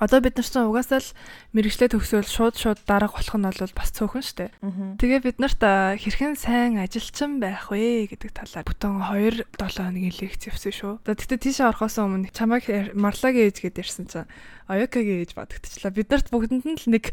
Одоо 0.00 0.18
бид 0.24 0.40
нар 0.40 0.48
чинь 0.48 0.66
угаасаа 0.66 1.00
л 1.04 1.14
мэрэгчлээ 1.54 1.92
төгсөөл 1.94 2.26
шууд 2.26 2.56
шууд 2.58 2.80
дараах 2.88 3.14
болох 3.14 3.36
нь 3.38 3.46
бол 3.46 3.76
бас 3.76 3.90
цөөхөн 3.94 4.24
штэ. 4.24 4.50
Тэгээ 4.98 5.20
бид 5.22 5.38
нарт 5.38 5.60
хэрхэн 5.62 6.34
сайн 6.34 6.80
ажилчин 6.82 7.38
байх 7.38 7.70
вэ 7.70 8.10
гэдэг 8.10 8.30
талаар 8.32 8.66
бүтэн 8.66 8.96
2 9.06 9.44
7 9.54 9.76
хоногийн 9.86 10.18
лекц 10.18 10.42
явсан 10.48 10.72
шүү. 10.74 10.94
За 11.06 11.14
тэгтээ 11.14 11.38
тийшээ 11.38 11.70
орохоос 11.70 12.00
өмнө 12.00 12.32
чамайг 12.34 12.66
марлагийн 12.96 13.52
ээж 13.52 13.62
гэдээ 13.62 13.84
ирсэн 13.84 14.06
чинь 14.08 14.28
Оёкагийн 14.68 15.24
ээж 15.24 15.32
бодогдчихлаа. 15.32 15.96
Бид 15.96 16.12
нарт 16.12 16.28
бүгдэнд 16.28 16.64
нь 16.68 16.76
л 16.76 16.86
нэг 16.92 17.08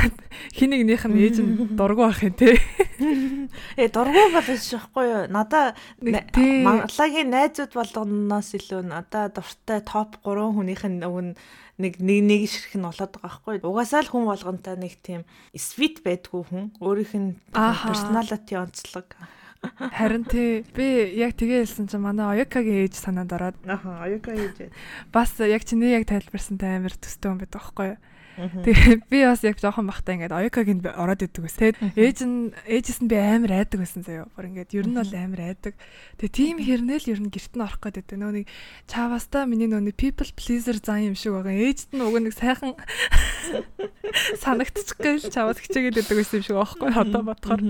хин 0.56 0.76
нэгнийх 0.76 1.08
нь 1.08 1.16
ээж 1.16 1.36
нь 1.40 1.52
дургу 1.78 2.04
байх 2.04 2.20
юм 2.20 2.36
те. 2.36 2.60
Э 3.80 3.88
дургу 3.88 4.28
болж 4.36 4.44
байхгүй 4.44 5.04
юу? 5.08 5.24
Надаа 5.32 5.72
Малагийн 6.04 7.32
найзууд 7.32 7.72
болгоноос 7.72 8.52
илүү 8.60 8.92
надаа 8.92 9.32
дуртай 9.32 9.80
топ 9.80 10.20
3 10.20 10.52
хүнийх 10.52 10.84
нь 10.84 11.00
өгн 11.00 11.32
нэг 11.80 11.96
нэг 11.96 12.20
нэг 12.28 12.40
ширх 12.50 12.76
нь 12.76 12.84
болоод 12.84 13.16
байгаа 13.16 13.40
байхгүй. 13.40 13.64
Угаасаа 13.64 14.04
л 14.04 14.10
хүн 14.12 14.28
болгонтой 14.28 14.76
нэг 14.76 15.00
тийм 15.00 15.24
sweet 15.56 16.04
байдгүй 16.04 16.42
хүн. 16.44 16.64
Өөрийнх 16.82 17.14
нь 17.16 17.40
personality 17.56 18.58
онцлог. 18.58 19.16
Харин 19.78 20.24
тий 20.24 20.62
би 20.74 21.18
яг 21.18 21.34
тэгээ 21.34 21.66
хэлсэн 21.66 21.90
чинь 21.90 22.02
манай 22.02 22.42
Оёкагийн 22.42 22.86
ээж 22.86 22.94
санаанд 22.98 23.34
ороод. 23.34 23.58
Аха 23.66 24.06
Оёка 24.06 24.30
ээж. 24.30 24.70
Бас 25.10 25.34
яг 25.42 25.66
чиний 25.66 25.94
яг 25.98 26.06
тайлбарсантай 26.06 26.78
амар 26.78 26.94
төстэй 26.94 27.30
хүн 27.30 27.42
байдаг 27.42 27.58
байхгүй 27.58 27.86
юу? 27.94 27.98
Тэгээ 28.38 29.10
би 29.10 29.18
бас 29.26 29.42
яг 29.42 29.58
жоохон 29.58 29.90
бахтай 29.90 30.14
ингээд 30.14 30.30
Оёкагийн 30.30 30.78
ороод 30.94 31.26
идэг 31.26 31.42
ус. 31.42 31.58
Тэгээд 31.58 31.98
ээж 31.98 32.18
нь 32.22 32.54
ээжээс 32.70 33.02
нь 33.02 33.10
би 33.10 33.18
амар 33.18 33.66
айдаг 33.66 33.82
байсан 33.82 34.06
заяа. 34.06 34.30
Бүр 34.38 34.46
ингээд 34.54 34.78
ер 34.78 34.86
нь 34.86 34.94
бол 34.94 35.14
амар 35.18 35.42
айдаг. 35.42 35.74
Тэгээ 36.22 36.38
тийм 36.38 36.56
хэрнээл 36.62 37.10
ер 37.18 37.18
нь 37.18 37.34
гэрт 37.34 37.58
нь 37.58 37.64
орох 37.66 37.82
гэдэг. 37.82 38.14
Нөө 38.14 38.32
нэг 38.38 38.46
чаваста 38.86 39.42
миний 39.42 39.66
нөө 39.66 39.90
people 39.98 40.30
pleaser 40.38 40.78
зан 40.78 41.10
юм 41.10 41.16
шиг 41.18 41.34
байгаа. 41.34 41.50
Ээжт 41.50 41.90
нь 41.90 41.98
уг 41.98 42.14
нэг 42.14 42.34
сайхан 42.38 42.78
санагдчих 44.42 45.02
гээл 45.02 45.34
чаваас 45.34 45.58
хичээгээд 45.58 46.06
идэг 46.06 46.16
байсан 46.22 46.38
юм 46.38 46.46
шиг 46.46 46.56
аахгүй 46.62 46.94
одоо 46.94 47.26
бодохоор. 47.26 47.62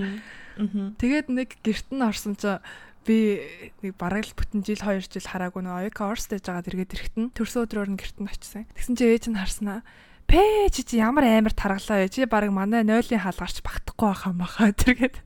Тэгээд 0.99 1.29
нэг 1.31 1.49
герт 1.63 1.89
нь 1.95 2.03
орсон 2.03 2.35
чинь 2.35 2.59
би 3.07 3.41
нэг 3.81 3.95
бараг 3.97 4.27
л 4.27 4.37
бүтэн 4.37 4.67
жил 4.67 4.83
2 4.83 5.07
жил 5.07 5.25
хараагүй 5.25 5.63
нэг 5.65 5.95
оёка 5.95 6.11
орстэж 6.13 6.45
байгаад 6.45 6.69
эргээд 6.69 6.95
ирэхтэн 6.99 7.33
төрсөн 7.33 7.65
өдрөөр 7.65 7.91
нь 7.95 8.01
герт 8.01 8.19
нь 8.21 8.29
очсон. 8.29 8.69
Тэгсэн 8.77 8.95
чинь 8.99 9.13
ээж 9.17 9.25
нь 9.33 9.39
харснаа 9.39 9.81
Пэ 10.29 10.69
чи 10.69 10.85
чи 10.85 11.01
ямар 11.01 11.25
амар 11.25 11.57
таргалаа 11.57 12.05
вэ? 12.05 12.13
Чи 12.13 12.29
баг 12.29 12.53
манай 12.53 12.85
нойлын 12.85 13.17
хаалгарч 13.17 13.65
багтахгүй 13.65 14.13
байхаа 14.13 14.37
махаа 14.37 14.77
тэргээд. 14.77 15.17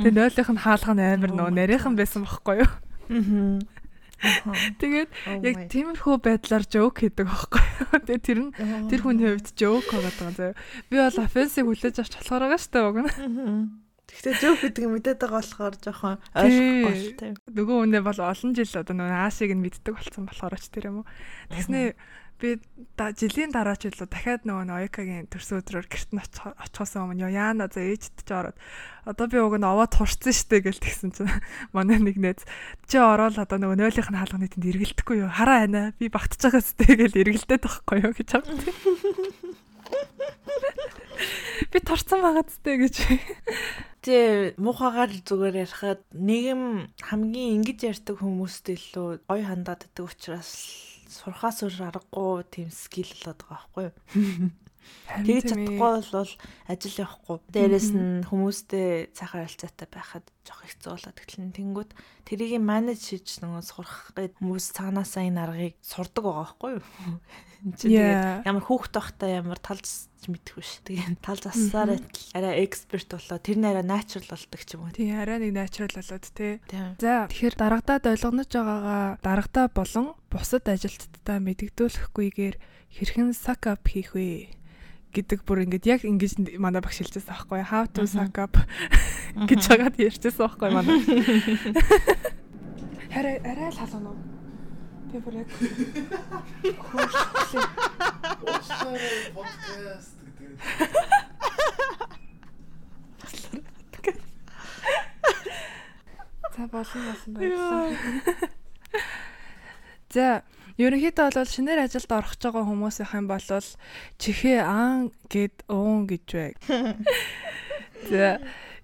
Тэгээ 0.00 0.16
нойлынх 0.16 0.50
нь 0.56 0.64
хаалга 0.64 0.96
нь 0.96 1.04
амар 1.04 1.32
нөө 1.36 1.52
нарийнхан 1.52 1.92
байсан 1.92 2.24
бохгүй 2.24 2.64
юу? 2.64 2.70
Аа. 3.12 3.60
Тэгээд 4.80 5.10
яг 5.44 5.56
тиймэрхүү 5.68 6.16
байдлаар 6.24 6.64
жоок 6.64 6.96
хийдэг 6.96 7.28
байхгүй 7.28 7.60
юу? 7.60 8.00
Тэгээ 8.08 8.24
тэр 8.24 8.38
нь 8.40 8.50
тэр 8.88 9.00
хүний 9.04 9.36
хувьд 9.36 9.52
жоок 9.52 9.84
байгаа 9.92 10.32
даа. 10.32 10.52
Би 10.88 10.96
бол 10.96 11.18
офенсыг 11.20 11.68
хүлээж 11.68 11.96
авч 12.00 12.16
болохоор 12.16 12.42
байгаа 12.48 12.58
шүү 12.64 12.72
дээ 12.72 12.88
уг 12.88 12.98
нь. 13.04 13.12
Гэхдээ 14.08 14.34
жоок 14.40 14.60
гэдэг 14.64 14.84
нь 14.88 14.92
мэдээд 14.96 15.20
байгаа 15.20 15.40
болохоор 15.44 15.74
жоохон 15.84 16.16
ойлгохгүй 16.32 16.96
л 16.96 17.20
тийм. 17.20 17.34
Нөгөө 17.52 17.76
үнэ 17.84 18.00
бол 18.00 18.20
олон 18.24 18.52
жил 18.56 18.80
одоо 18.80 18.94
нөгөө 18.96 19.20
аашиг 19.20 19.52
нь 19.52 19.60
мэддэг 19.60 19.94
болсон 19.94 20.24
болохоор 20.24 20.56
ч 20.56 20.72
тэр 20.72 20.88
юм 20.88 21.04
уу. 21.04 21.06
Тэгснээ 21.52 21.92
би 22.38 22.54
жилийн 22.96 23.50
дараа 23.50 23.74
ч 23.74 23.90
илүү 23.90 24.06
дахиад 24.06 24.46
нөгөө 24.46 24.86
Оёкагийн 24.86 25.26
төрсөн 25.26 25.58
өдрөөр 25.58 25.90
гэрт 25.90 26.10
нь 26.14 26.22
очихоос 26.22 26.94
өмнө 26.94 27.34
яана 27.34 27.66
за 27.66 27.82
ээжд 27.82 28.22
ч 28.22 28.30
ороод 28.30 28.54
одоо 29.02 29.26
би 29.26 29.42
уг 29.42 29.58
нь 29.58 29.66
овоо 29.66 29.90
турцсан 29.90 30.30
штэ 30.30 30.62
гэл 30.62 30.78
тэгсэн 30.78 31.10
чинь 31.18 31.26
манай 31.74 31.98
нэг 31.98 32.14
нээз 32.14 32.46
чи 32.86 33.02
ороод 33.02 33.42
одоо 33.42 33.58
нөгөө 33.58 33.82
нойлынх 33.82 34.10
нь 34.14 34.20
хаалганы 34.22 34.46
тэнд 34.54 34.70
эргэлдэхгүй 34.70 35.26
юу 35.26 35.34
хараа 35.34 35.66
байна 35.66 35.82
би 35.98 36.06
багтж 36.06 36.38
байгаа 36.38 36.62
сте 36.62 36.94
гэл 36.94 37.18
эргэлдээд 37.26 37.62
байхгүй 37.66 38.06
юу 38.06 38.14
гэж 38.14 38.30
авсан. 38.38 38.62
Би 41.72 41.78
турцсан 41.82 42.22
байгаа 42.22 42.44
зү 42.46 42.78
гэж. 42.78 42.96
Тэ 44.04 44.54
муухагаар 44.56 45.10
зүгээр 45.10 45.66
ярихад 45.66 46.02
нийгэм 46.14 46.94
хамгийн 47.02 47.54
ингэж 47.60 47.78
ярьдаг 47.90 48.16
хүмүүстэй 48.22 48.78
илүү 48.78 49.26
гой 49.26 49.42
хандаад 49.42 49.84
байдаг 49.84 50.06
учраас 50.06 50.50
сурхаас 51.10 51.64
өөр 51.66 51.90
аргагүй 51.90 52.46
тийм 52.52 52.70
скил 52.70 53.10
болоод 53.10 53.40
байгаа 53.42 53.58
байхгүй 53.58 53.84
юу? 53.88 53.94
Тэгж 55.08 55.44
чадахгүй 55.50 55.78
бол 55.78 56.32
ажил 56.68 56.96
явахгүй. 57.00 57.36
Дээрээс 57.48 57.88
нь 57.96 58.24
хүмүүстэй 58.28 59.12
цаахан 59.16 59.48
харилцаатай 59.48 59.88
байхад 59.88 60.24
жоох 60.44 60.60
хэцүү 60.64 60.90
болоод 60.92 61.18
эхэлнэ. 61.18 61.56
Тэнгүүд 61.56 61.90
тэрийг 62.28 62.60
манаж 62.60 63.00
хийж 63.00 63.40
нөгөө 63.40 63.62
сурах 63.64 64.12
гээд 64.16 64.36
хүмүүс 64.40 64.66
цаанаасаа 64.76 65.24
энэ 65.28 65.42
аргыг 65.44 65.74
сурдаг 65.80 66.24
байгаа 66.24 66.44
байхгүй 66.44 66.70
юу? 66.76 66.84
Чи 67.78 67.90
тэгээд 67.90 68.46
ямар 68.46 68.64
хүүхд 68.64 68.92
байхдаа 68.94 69.28
ямар 69.42 69.58
талж 69.58 70.08
мэдэх 70.30 70.54
биш. 70.62 70.78
Тэгээд 70.86 71.18
тал 71.18 71.40
зассаар 71.42 71.98
арай 72.36 72.54
эксперт 72.62 73.10
болоо 73.10 73.38
тэр 73.42 73.58
нь 73.58 73.66
арай 73.66 73.82
natural 73.82 74.26
болдог 74.30 74.60
ч 74.62 74.70
юм 74.78 74.86
уу. 74.86 74.94
Тий, 74.94 75.10
арай 75.10 75.42
нэг 75.42 75.52
natural 75.56 75.90
болоод 75.90 76.26
тий. 76.30 76.62
За 77.02 77.26
тэгэхээр 77.26 77.56
дарагдаад 77.58 78.04
ойлгоноч 78.06 78.50
байгаагаа 78.54 79.04
дарагдаа 79.24 79.66
болон 79.74 80.06
бусад 80.30 80.64
ажилтдаа 80.70 81.38
мэдгдүүлэхгүйгээр 81.42 82.56
хэрхэн 82.94 83.30
suck 83.34 83.66
up 83.66 83.84
хийх 83.90 84.14
вэ? 84.14 84.57
Гэдэг 85.14 85.44
бүр 85.48 85.64
ингээд 85.64 85.86
яг 85.88 86.04
ингэж 86.04 86.60
манай 86.60 86.84
багш 86.84 87.00
хэлжсэн 87.00 87.32
аахгүй 87.32 87.64
how 87.64 87.88
to 87.88 88.04
suck 88.04 88.36
up 88.38 88.56
гэж 89.48 89.62
хагаад 89.64 89.96
ярьжсэн 89.96 90.44
аахгүй 90.44 90.68
манай. 90.72 91.00
Хараа 93.14 93.36
арай 93.40 93.72
л 93.72 93.78
халуун 93.78 94.06
уу? 94.12 94.18
Би 95.08 95.16
бүр 95.24 95.40
яг. 95.40 95.48
Уусаар 98.44 99.00
подкаст 99.36 100.12
гэдэг. 103.96 104.16
За 106.52 106.62
болон 106.68 107.02
болсон 107.08 107.30
баярлалаа. 107.32 107.96
За 110.12 110.44
ерөнхийдөө 110.78 111.28
бол 111.34 111.50
шинээр 111.50 111.84
ажилд 111.84 112.10
орох 112.14 112.34
байгаа 112.38 112.64
хүмүүсийнх 112.64 113.12
юм 113.18 113.26
бол 113.26 113.46
чихээ 114.22 114.60
аан 114.62 115.10
гэд 115.26 115.66
уун 115.66 116.06
гэж 116.06 116.26
бай. 116.32 116.52
За 118.10 118.38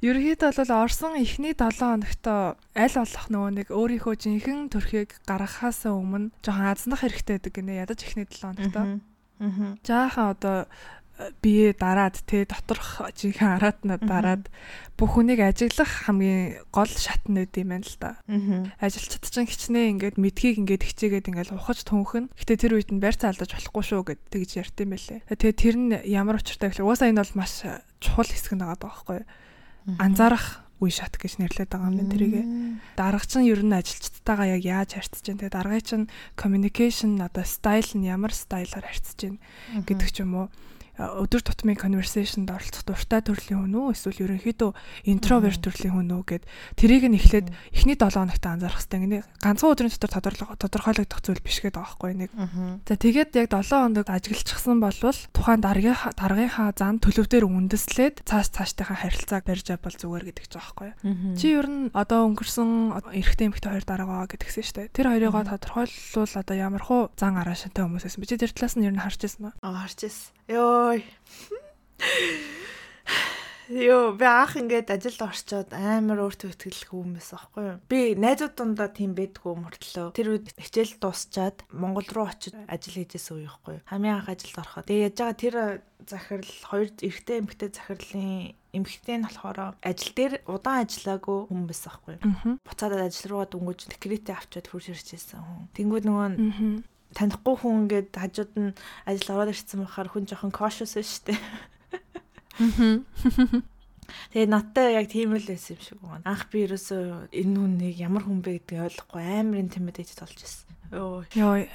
Ерөнхийдөө 0.04 0.52
бол 0.58 0.72
Орсон 0.84 1.16
эхний 1.16 1.54
7 1.56 1.80
хоногт 1.80 2.26
аль 2.28 2.96
болох 2.98 3.26
нөгөө 3.32 3.50
нэг 3.56 3.68
өөрийнхөө 3.72 4.14
жинхэнэ 4.20 4.68
төрхийг 4.68 5.16
гаргахаас 5.24 5.88
өмнө 5.88 6.28
жоохон 6.44 6.68
азнах 6.68 7.00
хэрэгтэй 7.00 7.40
гэдэг 7.40 7.52
гинэ 7.56 7.80
ядаж 7.80 8.04
эхний 8.04 8.28
7 8.28 8.52
хоногт. 8.52 8.76
Аа. 8.76 9.00
Жаахан 9.80 10.36
одоо 10.36 10.68
бие 11.42 11.72
дараад 11.72 12.18
тэ 12.26 12.44
доторх 12.50 13.00
жинхэнэ 13.14 13.54
араатна 13.58 13.96
дараад 14.02 14.50
бүх 14.98 15.14
хүнийг 15.14 15.40
ажиглах 15.42 16.10
хамгийн 16.10 16.66
гол 16.74 16.90
шатн 16.90 17.46
үт 17.46 17.54
юм 17.54 17.70
байна 17.70 17.86
л 17.86 17.96
да. 18.02 18.10
Ажилчид 18.82 19.22
ч 19.22 19.34
хичнээн 19.46 19.98
ингээд 19.98 20.16
мэдхийг 20.18 20.58
ингээд 20.62 20.82
хичээгээд 20.82 21.30
ингээд 21.30 21.54
ухаж 21.54 21.86
түнхэн. 21.86 22.34
Гэтэ 22.34 22.54
тэр 22.66 22.82
үед 22.82 22.90
нь 22.90 22.98
барьцаа 22.98 23.30
алдаж 23.30 23.54
болохгүй 23.54 23.84
шүү 23.86 24.02
гэд 24.10 24.20
тэгж 24.34 24.50
ярьд 24.58 24.76
юм 24.82 24.90
байлээ. 24.94 25.20
Тэгээ 25.30 25.54
тэр 25.54 25.76
нь 25.78 25.92
ямар 26.10 26.42
учиртай 26.42 26.74
гэхэл 26.74 26.86
угаасаа 26.86 27.10
энэ 27.14 27.22
бол 27.22 27.38
маш 27.38 27.62
чухал 28.02 28.26
хэсэг 28.26 28.58
нэг 28.58 28.74
байгаа 28.74 28.82
байхгүй 28.82 29.16
юу? 29.22 29.26
анзаарах 29.98 30.64
үе 30.80 30.90
шат 30.90 31.16
гэж 31.20 31.38
нэрлэдэг 31.38 31.70
байгаа 31.70 31.92
юм 31.92 32.08
тэрийг. 32.10 32.34
Дарга 32.96 33.24
чинь 33.24 33.48
ер 33.48 33.62
нь 33.62 33.72
ажилчдтайгаа 33.72 34.58
яг 34.58 34.62
яаж 34.64 34.90
харьцаж 34.96 35.22
байна. 35.22 35.40
Тэгээ 35.44 35.54
даргын 35.54 35.84
чинь 35.84 36.06
communication 36.34 37.20
одоо 37.20 37.44
style 37.44 37.92
нь 37.94 38.08
ямар 38.08 38.32
стайлаар 38.34 38.84
харьцаж 38.84 39.18
байна 39.22 39.38
гэдэг 39.86 40.08
ч 40.10 40.16
юм 40.24 40.32
уу. 40.34 40.46
Өдөр 40.98 41.42
тутмын 41.42 41.74
conversation-д 41.74 42.54
оролцох 42.54 42.86
дуртай 42.86 43.18
төрлийн 43.18 43.66
хүн 43.66 43.74
үү 43.74 43.94
эсвэл 43.98 44.22
ерөнхийдөө 44.30 44.70
introvert 45.10 45.58
төрлийн 45.58 45.94
хүн 45.98 46.14
үү 46.14 46.22
гэд 46.22 46.44
тэрийг 46.78 47.10
нь 47.10 47.18
эхлээд 47.18 47.50
эхний 47.74 47.98
7 47.98 48.14
хоногт 48.14 48.44
анзаарах 48.46 48.78
хэрэгтэй. 48.78 49.26
Ганцхан 49.42 49.72
өдрийн 49.74 49.90
дотор 49.90 50.34
тодорхойлогдох 50.54 51.18
зүйл 51.18 51.42
биш 51.42 51.58
гэдэг 51.66 51.82
байхгүй 51.82 52.12
нэг. 52.14 52.30
За 52.86 52.94
тэгээд 52.94 53.34
яг 53.34 53.50
7 53.50 53.74
хоног 53.74 54.06
ажиглчихсан 54.06 54.78
болвол 54.78 55.18
тухайн 55.34 55.58
даргын 55.58 55.98
даргынхаа 56.14 56.70
зан 56.78 57.02
төлөв 57.02 57.26
дээр 57.26 57.50
үндэслээд 57.50 58.22
цааш 58.22 58.54
цаашдынхаа 58.54 59.02
харилцааг 59.02 59.42
барьж 59.50 59.66
авбал 59.74 59.98
зүгээр 59.98 60.24
гэдэг 60.30 60.46
ч 60.46 60.54
байхгүй. 60.54 60.90
Чи 61.34 61.58
ер 61.58 61.66
нь 61.66 61.90
одоо 61.90 62.30
өнгөрсөн 62.30 63.02
эрэгтэй 63.18 63.50
эмэгтэй 63.50 63.70
хоёр 63.74 63.86
дараагаа 63.86 64.30
гэдгсэн 64.30 64.62
шүү 64.62 64.76
дээ. 64.78 64.94
Тэр 64.94 65.06
хоёрыгоо 65.10 65.42
тодорхойлвол 65.42 66.34
одоо 66.38 66.56
ямар 66.56 66.82
хуу 66.86 67.02
зан 67.18 67.34
араашинтай 67.34 67.82
хүмүүсээс 67.82 68.18
би 68.18 68.26
тэр 68.30 68.54
талаас 68.54 68.74
нь 68.78 68.86
ер 68.86 68.94
нь 68.94 69.02
харж 69.02 69.20
ирсэн 69.26 69.50
ба. 69.50 69.50
Аа 69.62 69.84
харж 69.84 70.06
ирсэн. 70.06 70.33
Йой. 70.48 71.04
Йоо, 73.64 74.12
би 74.12 74.26
анх 74.28 74.60
ингээд 74.60 74.92
ажилд 74.92 75.24
орчоод 75.24 75.72
амар 75.72 76.28
өөртөө 76.28 76.52
ихтгэлэх 76.52 76.92
хүмүүс 76.92 77.32
аахгүй 77.32 77.64
юу. 77.64 77.78
Би 77.88 78.12
найзууд 78.12 78.52
дундаа 78.60 78.92
тийм 78.92 79.16
байдгүй 79.16 79.56
мөртлөө. 79.56 80.12
Тэр 80.12 80.36
үед 80.36 80.52
хичээл 80.60 81.00
дуусчаад 81.00 81.64
Монгол 81.72 82.04
руу 82.12 82.28
очиж 82.28 82.52
ажил 82.68 83.00
хийжсэн 83.00 83.40
үе 83.40 83.48
ихгүй 83.48 83.80
юу. 83.80 83.86
Хамгийн 83.88 84.20
анх 84.20 84.28
ажилд 84.28 84.60
ороход. 84.60 84.84
Тэгээ 84.84 85.08
яаж 85.08 85.16
байгаа 85.16 85.40
тэр 85.40 85.56
захирал 86.04 86.52
хоёр 86.68 86.88
эрэгтэй 86.92 87.36
эмэгтэй 87.40 87.70
захирлын 87.72 88.52
эмэгтэй 88.76 89.16
нь 89.16 89.24
болохоор 89.24 89.58
ажил 89.80 90.12
дээр 90.12 90.34
удаан 90.44 90.84
ажиллаагүй 90.84 91.38
хүн 91.48 91.64
байсан 91.64 91.88
аахгүй 91.88 92.12
юу. 92.20 92.60
Буцаад 92.68 92.92
ажил 93.00 93.32
руугаа 93.32 93.48
дөнгөж 93.48 93.80
декретээ 93.96 94.36
авчиад 94.36 94.68
хурж 94.68 94.92
ирчихсэн 94.92 95.40
хүн. 95.40 95.72
Тэнгүүд 95.72 96.04
нөгөө 96.04 96.28
танихгүй 97.14 97.54
хүн 97.58 97.86
ингээд 97.86 98.10
хажууд 98.12 98.52
нь 98.58 98.74
ажил 99.06 99.32
ороод 99.38 99.54
ирсэн 99.54 99.86
бахаар 99.86 100.10
хүн 100.10 100.26
жоохон 100.26 100.52
cautious 100.52 100.98
шүү 100.98 101.32
дээ. 101.32 101.40
Тэгээ 104.34 104.50
надтай 104.50 104.94
яг 105.00 105.08
тийм 105.08 105.34
л 105.34 105.42
байсан 105.48 105.74
юм 105.74 105.82
шиг 105.82 105.98
байна. 106.02 106.26
Анх 106.28 106.50
би 106.52 106.66
ерөөсөө 106.68 107.32
энэ 107.32 107.56
хүнийг 107.56 107.96
ямар 107.98 108.22
хүн 108.28 108.44
бэ 108.44 108.60
гэдгийг 108.60 108.84
ойлгохгүй 108.84 109.22
амар 109.24 109.58
intimidated 109.64 110.18
болж 110.20 110.38
ирсэн. 110.44 110.68
Йоо. 110.92 111.24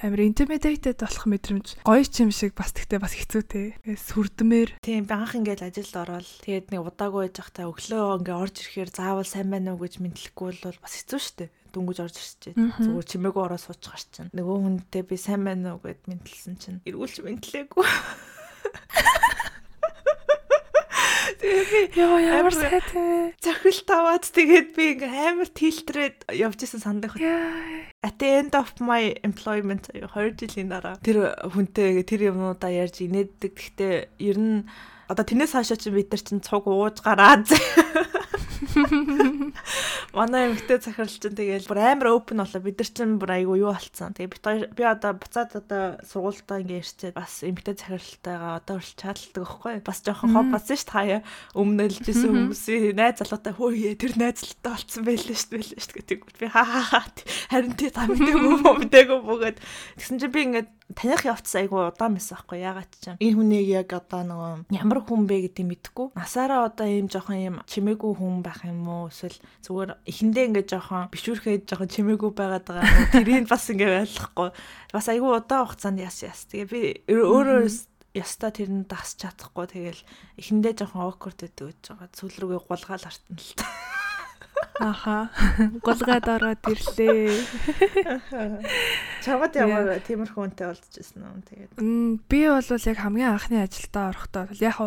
Амар 0.06 0.22
intimidated 0.24 1.02
болох 1.02 1.26
мэдрэмж 1.26 1.68
гоё 1.84 2.06
ч 2.06 2.16
юм 2.24 2.32
шиг 2.32 2.54
бас 2.54 2.72
тэгтээ 2.72 3.00
бас 3.02 3.18
хэцүүтэй. 3.18 3.82
Сүрдмээр. 3.98 4.78
Тийм 4.80 5.10
би 5.10 5.14
анх 5.18 5.34
ингээд 5.36 5.66
ажилд 5.66 5.96
ороод 5.98 6.30
тэгээд 6.46 6.72
нэг 6.72 6.86
удаагүй 6.86 7.28
байж 7.28 7.36
захтаа 7.42 7.68
өглөө 7.68 8.24
ингээд 8.24 8.42
орж 8.46 8.56
ирэхээр 8.62 8.90
заавал 8.94 9.28
сайн 9.28 9.50
байна 9.50 9.74
уу 9.74 9.82
гэж 9.84 10.00
мэдлэхгүй 10.00 10.64
бол 10.64 10.80
бас 10.80 10.94
хэцүү 10.96 11.20
шттэ 11.20 11.46
дөнгөж 11.74 12.00
орж 12.04 12.16
ирчихээ. 12.18 12.54
Зүгээр 12.84 13.08
чимээгүй 13.10 13.44
ороо 13.46 13.60
сууж 13.62 13.84
гар 13.86 14.04
чинь. 14.04 14.34
Нөгөө 14.34 14.58
хүнтэй 14.60 15.04
би 15.06 15.16
сайн 15.16 15.46
байна 15.46 15.78
уу 15.78 15.84
гэд 15.86 16.10
мэдлсэн 16.10 16.56
чинь 16.60 16.82
эргүүлж 16.86 17.24
мэдлээгүй. 17.24 17.88
Тэгээ 21.40 21.96
ямар 22.36 22.52
сайтай. 22.52 23.32
Захирал 23.40 23.82
таваад 23.88 24.26
тэгээд 24.28 24.76
би 24.76 24.84
ингээ 25.00 25.32
амар 25.32 25.50
тилтрээд 25.50 26.18
явж 26.36 26.60
исэн 26.68 26.84
сандах. 26.84 27.16
At 27.16 28.20
the 28.20 28.28
end 28.44 28.54
of 28.60 28.76
my 28.84 29.16
employment 29.24 29.88
2 29.96 30.36
жилийн 30.36 30.68
дараа 30.68 31.00
тэр 31.00 31.32
хүнтэй 31.48 32.04
тэр 32.04 32.36
юмудаа 32.36 32.72
ярьж 32.74 33.00
инээдэг. 33.06 33.56
Гэхдээ 33.56 33.94
ер 34.20 34.38
нь 34.38 34.68
одоо 35.08 35.24
тэрнээс 35.26 35.56
хаашаа 35.56 35.80
чи 35.80 35.90
бид 35.90 36.12
нар 36.12 36.22
чинь 36.22 36.44
цуг 36.44 36.68
ууж 36.68 37.02
гараад 37.02 37.48
Манай 40.14 40.52
эмгтэй 40.52 40.80
захирал 40.84 41.08
чинь 41.08 41.36
тэгэл 41.36 41.70
бүр 41.70 41.80
амар 41.80 42.12
open 42.12 42.44
болоо 42.44 42.62
бид 42.64 42.80
нар 42.80 42.90
чинь 42.92 43.20
бүр 43.20 43.32
айгу 43.36 43.56
юу 43.56 43.72
болцсон. 43.72 44.16
Тэгээ 44.16 44.34
бид 44.34 44.44
хоёр 44.44 44.66
би 44.76 44.84
одоо 44.84 45.12
буцаад 45.16 45.52
одоо 45.56 45.84
сургуультаа 46.04 46.60
ингээ 46.60 46.84
ирчээд 46.84 47.16
бас 47.16 47.44
эмгтэй 47.46 47.76
захиралтайгаа 47.80 48.60
одоо 48.60 48.76
урьж 48.80 48.92
чадлагдаг 49.00 49.44
байхгүй. 49.44 49.76
Бас 49.86 50.00
жоохон 50.04 50.34
хоб 50.36 50.48
басан 50.52 50.78
ш 50.80 50.84
таяа 50.84 51.20
өмнөлжсэн 51.56 52.52
хүмүүсийн 52.52 52.98
найз 53.00 53.22
залуутай 53.24 53.54
хөөе 53.56 53.96
тэр 53.96 54.14
найзлалтай 54.20 54.72
болцсон 54.76 55.04
байлээ 55.08 55.38
ш 55.38 55.46
байлээ 55.48 55.80
ш 55.80 55.88
гэдэг. 55.94 56.20
Би 56.40 56.48
хаа 56.52 56.66
хаа 56.68 57.08
харин 57.48 57.76
тий 57.80 57.90
та 57.94 58.08
мэдээгүй 58.08 58.60
мэдээгүй 58.60 59.20
бөгөөд 59.24 59.58
тэгсэн 60.00 60.20
чинь 60.20 60.34
би 60.34 60.42
ингээд 60.48 60.79
таних 60.96 61.26
явц 61.26 61.54
айгу 61.56 61.78
удаан 61.86 62.18
байсан 62.18 62.38
байхгүй 62.40 62.60
ягаад 62.66 62.92
ч 62.98 63.14
юм. 63.14 63.18
Энэ 63.22 63.38
хүнийг 63.38 63.68
яг 63.70 63.90
одоо 63.94 64.22
нөгөө 64.26 64.74
ямар 64.74 65.00
хүн 65.06 65.30
бэ 65.30 65.54
гэдгийг 65.54 65.68
мэдэхгүй. 65.70 66.08
Насаараа 66.18 66.66
одоо 66.66 66.88
ийм 66.90 67.08
жоохон 67.12 67.38
ийм 67.38 67.56
чимээгүй 67.70 68.14
хүн 68.18 68.42
байх 68.42 68.66
юм 68.66 68.82
уу? 68.90 69.14
Эсвэл 69.14 69.38
зүгээр 69.62 70.02
эхэндээ 70.10 70.48
ингээд 70.50 70.72
жоохон 70.74 71.14
бишүүрхэд 71.14 71.70
жоохон 71.70 71.94
чимээгүй 71.94 72.32
байгаад 72.34 72.66
байгаа 72.66 72.90
юм 72.90 73.10
тэрийг 73.14 73.46
бас 73.46 73.70
ингээд 73.70 74.02
ойлгохгүй. 74.10 74.50
Бас 74.90 75.06
айгу 75.14 75.28
удаан 75.30 75.66
хугацаанд 75.70 76.02
яс 76.02 76.18
яс. 76.26 76.50
Тэгээ 76.50 76.70
би 76.74 76.82
өөрөө 77.14 77.70
ястаа 78.18 78.50
тэр 78.50 78.74
нь 78.74 78.90
дасч 78.90 79.22
чадахгүй. 79.22 79.70
Тэгэл 79.70 80.02
эхэндээ 80.42 80.74
жоохон 80.74 81.06
awkward 81.06 81.38
гэдэг 81.38 81.66
гэж 81.70 81.82
байгаа. 81.94 82.10
Цүл 82.18 82.34
рүүгээ 82.34 82.62
гулгаал 82.66 83.06
артна 83.06 83.38
л 83.38 83.54
та 83.54 83.99
Аха. 84.80 85.30
Гулгаад 85.84 86.28
ороод 86.28 86.64
ирлээ. 86.64 87.36
Чамд 89.24 89.54
ямар 89.60 90.00
тиймэрхүү 90.00 90.44
үнтэй 90.48 90.72
болчихсон 90.72 91.20
юм 91.28 91.44
тэгээд. 91.44 91.72
Би 92.32 92.40
бол 92.48 92.64
яг 92.64 92.98
хамгийн 93.04 93.36
анхны 93.36 93.60
ажилдаа 93.60 94.16
орохдоо 94.16 94.48
яг 94.64 94.80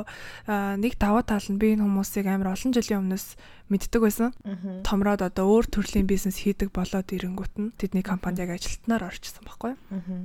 нэг 0.81 0.97
даваа 0.97 1.23
тал 1.29 1.45
нь 1.45 1.61
би 1.61 1.77
энэ 1.77 1.85
хүмүүсийг 1.85 2.25
амар 2.25 2.57
олон 2.57 2.73
жилийн 2.73 3.05
өмнөөс 3.05 3.37
мэддэг 3.69 4.01
байсан. 4.01 4.33
Томроод 4.85 5.21
одоо 5.21 5.45
өөр 5.61 5.69
төрлийн 5.69 6.09
бизнес 6.09 6.41
хийдэг 6.41 6.73
болоод 6.73 7.13
ирэнгүүт 7.13 7.55
нь 7.61 7.73
тэдний 7.77 8.05
компанид 8.05 8.49
яг 8.49 8.57
ажилтнаар 8.57 9.13
орчихсон 9.13 9.45
байхгүй. 9.45 9.77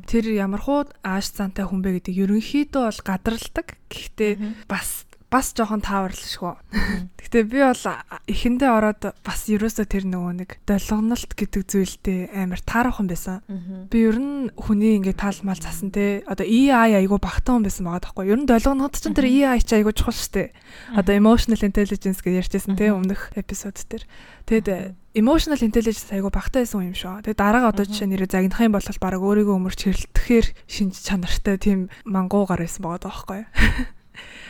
Тэр 0.07 0.31
ямар 0.31 0.63
хуу 0.63 0.88
ааш 1.03 1.36
цаантай 1.36 1.67
хүн 1.67 1.83
бэ 1.83 1.99
гэдэг 1.99 2.15
ерөнхийдөө 2.23 2.83
бол 2.88 3.01
гадралдаг. 3.03 3.67
Гэхдээ 3.91 4.31
бас 4.67 5.07
бас 5.28 5.52
жоохон 5.52 5.84
тааварлшгүй. 5.84 6.56
Гэхдээ 7.20 7.44
би 7.52 7.60
бол 7.60 7.84
эхэндээ 8.32 8.72
ороод 8.72 9.02
бас 9.28 9.42
ерөөсөө 9.52 9.86
тэр 9.92 10.08
нөгөө 10.08 10.34
нэг 10.40 10.50
долгоналт 10.63 11.32
гэдэг 11.36 11.63
зүйлдээ 11.68 12.20
амар 12.32 12.63
таарахын 12.63 13.12
байсан. 13.12 13.44
Би 13.92 14.08
ер 14.08 14.16
нь 14.16 14.48
хүний 14.56 14.96
ингээ 14.96 15.20
таалмал 15.20 15.60
цасан 15.60 15.92
те 15.92 16.24
одоо 16.24 16.48
EI 16.48 16.96
айгу 17.04 17.20
багтаа 17.20 17.60
хүн 17.60 17.68
байсан 17.68 17.84
байгаа 17.92 18.08
байхгүй. 18.08 18.32
Ер 18.32 18.40
нь 18.40 18.48
долгонод 18.48 18.96
ч 18.96 19.12
тэр 19.12 19.28
EI 19.28 19.60
ч 19.60 19.76
айгу 19.76 19.92
чухал 19.92 20.16
штэ. 20.16 20.56
Одоо 20.96 21.13
emotional 21.20 21.60
intelligence 21.60 22.24
гэж 22.24 22.48
ярьжсэн 22.48 22.80
те 22.80 22.96
өмнөх 22.96 23.36
эпизод 23.36 23.76
дээр. 23.84 24.08
Тэгэд 24.48 24.96
emotional 25.12 25.60
intelligence 25.60 26.08
айгу 26.16 26.32
багтаа 26.32 26.63
байсан 26.63 26.88
юм 26.88 26.96
шүү. 26.96 27.28
Тэгээд 27.28 27.42
дараагаа 27.44 27.76
одоо 27.76 27.84
жишээ 27.84 28.08
нэрээ 28.16 28.32
загнах 28.32 28.63
юм 28.63 28.80
бол 28.80 28.88
баг 28.88 29.20
өөрийгөө 29.20 29.56
өмөрч 29.60 29.80
хэрэлдэхээр 29.92 30.48
шинж 30.72 31.04
чанартай 31.04 31.60
тийм 31.60 31.92
мангуугаар 32.08 32.63
байсан 32.63 32.88
байгаа 32.88 33.12
байхгүй. 33.12 33.44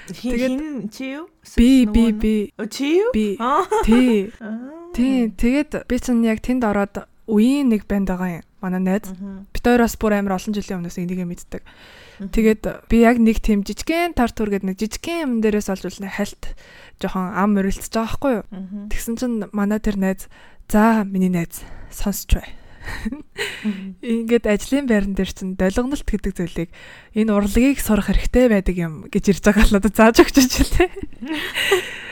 Тэгээд 0.08 0.92
чи 0.92 1.20
юу? 1.20 1.28
Би 1.58 1.86
би 1.86 2.12
би. 2.12 2.36
Чи 2.72 3.04
юу? 3.04 3.12
Би. 3.12 3.38
Тий. 3.84 4.32
Тий. 4.94 5.30
Тэгээд 5.32 5.88
би 5.88 5.96
чинь 6.00 6.24
яг 6.24 6.40
тэнд 6.40 6.64
ороод 6.64 7.08
үеийн 7.28 7.70
нэг 7.72 7.88
банд 7.88 8.08
байгаа 8.08 8.40
юм. 8.40 8.46
Манай 8.64 8.80
найз. 8.80 9.12
Бид 9.52 9.64
хоёроос 9.68 10.00
бүр 10.00 10.18
амар 10.18 10.40
олон 10.40 10.56
жилийн 10.56 10.80
өмнөөс 10.80 10.98
энийг 10.98 11.28
мэддэг. 11.28 11.62
Тэгээд 12.32 12.88
би 12.88 12.98
яг 13.04 13.20
нэг 13.20 13.44
тийм 13.44 13.62
жижигхэн 13.68 14.16
тар 14.16 14.32
тур 14.32 14.50
гэдэг 14.50 14.66
нэг 14.74 14.78
жижигхэн 14.80 15.22
юм 15.22 15.32
дээрээс 15.44 15.70
олж 15.70 15.92
үлнэ 15.92 16.18
хальт 16.18 16.56
жоохон 17.04 17.36
ам 17.36 17.54
мөрөлдөж 17.54 17.94
байгаа 17.94 18.08
байхгүй 18.08 18.34
юу. 18.42 18.46
Тэгсэн 18.90 19.16
чинь 19.20 19.36
манай 19.54 19.84
тэр 19.84 20.00
найз 20.00 20.32
за 20.72 21.06
миний 21.06 21.30
найз 21.30 21.62
сонсч 21.92 22.32
бай 22.34 22.48
Ингээд 24.02 24.46
ажлын 24.48 24.88
байран 24.88 25.14
дээр 25.14 25.32
чинь 25.32 25.60
долгоналт 25.60 26.08
гэдэг 26.08 26.34
зүйлийг 26.36 26.70
энэ 27.14 27.32
урлагийг 27.34 27.80
сурах 27.84 28.10
хэрэгтэй 28.12 28.48
байдаг 28.52 28.76
юм 28.76 28.94
гэж 29.12 29.24
ирж 29.38 29.44
байгаа 29.44 29.66
л 29.68 29.74
надад 29.76 29.96
зааж 29.96 30.18
өгч 30.24 30.36
байна. 30.76 30.96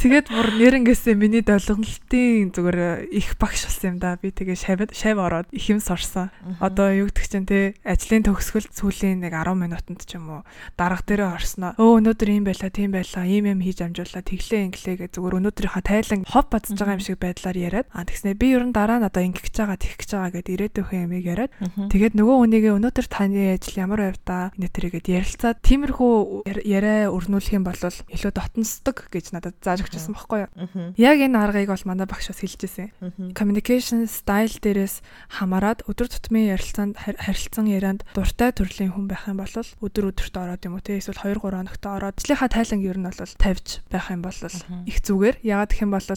Тэгээд 0.00 0.28
бүр 0.28 0.48
нэрнгээсээ 0.60 1.16
миний 1.16 1.44
долгонлтын 1.44 2.52
зүгээр 2.52 3.08
их 3.12 3.36
багш 3.40 3.68
болсон 3.68 3.96
юм 3.96 3.98
да. 4.00 4.16
Би 4.20 4.32
тэгээ 4.32 4.56
шав 4.56 4.80
шав 4.92 5.16
ороод 5.16 5.48
их 5.52 5.68
юм 5.72 5.80
сорсон. 5.80 6.28
Одоо 6.60 6.92
юу 6.92 7.08
гэдэг 7.08 7.26
чинь 7.28 7.48
те 7.48 7.76
ажлын 7.84 8.24
төгсгөл 8.24 8.68
сүүлийн 8.68 9.24
нэг 9.24 9.32
10 9.32 9.56
минутанд 9.56 10.04
ч 10.04 10.20
юм 10.20 10.40
уу 10.40 10.42
дарга 10.76 11.04
дээрээ 11.04 11.32
орсноо. 11.32 11.72
Өө 11.80 12.00
өнөөдөр 12.00 12.28
ийм 12.28 12.44
байла, 12.44 12.68
тийм 12.68 12.92
байла, 12.92 13.24
ийм 13.24 13.44
юм 13.48 13.60
хийж 13.64 13.80
амжуулла, 13.80 14.20
тэглээ 14.20 14.60
инглээ 14.68 14.96
гэж 15.00 15.10
зүгээр 15.16 15.38
өнөөдрийнхөө 15.40 15.84
тайлан 15.84 16.22
хов 16.28 16.46
бацж 16.52 16.76
байгаа 16.76 16.96
юм 16.96 17.04
шиг 17.04 17.18
байдлаар 17.20 17.56
яриад. 17.56 17.88
А 17.92 18.04
тэгснэ 18.04 18.36
би 18.36 18.52
ер 18.52 18.64
нь 18.68 18.76
дараа 18.76 19.00
нь 19.00 19.08
одоо 19.08 19.22
ингэх 19.24 19.48
гэж 19.48 19.56
байгаа, 19.64 19.78
тэгэх 19.80 19.98
гэж 20.00 20.10
байгаа 20.16 20.32
гэд 20.36 20.48
ирээдүйн 20.48 21.04
юмыг 21.08 21.24
яриад. 21.24 21.52
Тэгээд 21.88 22.14
нөгөө 22.20 22.36
хүнийгээ 22.40 22.72
өнөөдөр 22.76 23.06
таны 23.08 23.56
ажил 23.56 23.80
ямар 23.80 24.00
байв 24.12 24.18
та? 24.24 24.52
Энэ 24.56 24.72
төрөйгэд 24.72 25.06
ярилцаад 25.08 25.58
тиймэрхүү 25.64 26.12
яриа 26.68 27.08
өрнүүлэх 27.12 27.56
юм 27.56 27.64
бол 27.64 27.80
илүү 27.80 28.32
дотносдог 28.32 29.08
гэж 29.12 29.32
надад 29.36 29.56
зааж 29.70 29.86
өгчсэн 29.86 30.14
байхгүй 30.18 30.38
юу? 30.42 30.50
Яг 30.98 31.18
энэ 31.22 31.38
аргыг 31.38 31.70
бол 31.70 31.84
манай 31.86 32.06
багш 32.10 32.34
бас 32.34 32.42
хэлж 32.42 32.60
ирсэн. 32.66 32.90
Communication 33.38 34.10
style 34.10 34.58
дээрээс 34.58 34.98
хамаарад 35.38 35.86
өдөр 35.86 36.10
тутмын 36.10 36.50
ярилцаанд 36.58 36.98
хар- 36.98 37.20
харилцан 37.22 37.70
ярианд 37.70 38.02
дуртай 38.18 38.50
төрлийн 38.50 38.90
хүн 38.90 39.06
байх 39.06 39.30
юм 39.30 39.38
бол 39.38 39.54
өдөр 39.54 40.10
өдөрт 40.10 40.34
ороод 40.34 40.62
юм 40.66 40.74
уу 40.74 40.82
те 40.82 40.98
эсвэл 40.98 41.14
2 41.22 41.38
3 41.38 41.54
хоногт 41.54 41.84
ороод 41.86 42.18
ижлийнхаа 42.18 42.50
тайланг 42.50 42.82
ер 42.82 42.98
нь 42.98 43.06
бол 43.06 43.14
тавьж 43.38 43.66
байх 43.86 44.10
юм 44.10 44.22
бол 44.26 44.34
их 44.90 44.98
зүгээр. 45.06 45.36
Яагаад 45.46 45.70
гэх 45.70 45.84
юм 45.86 45.92
бол 45.94 46.08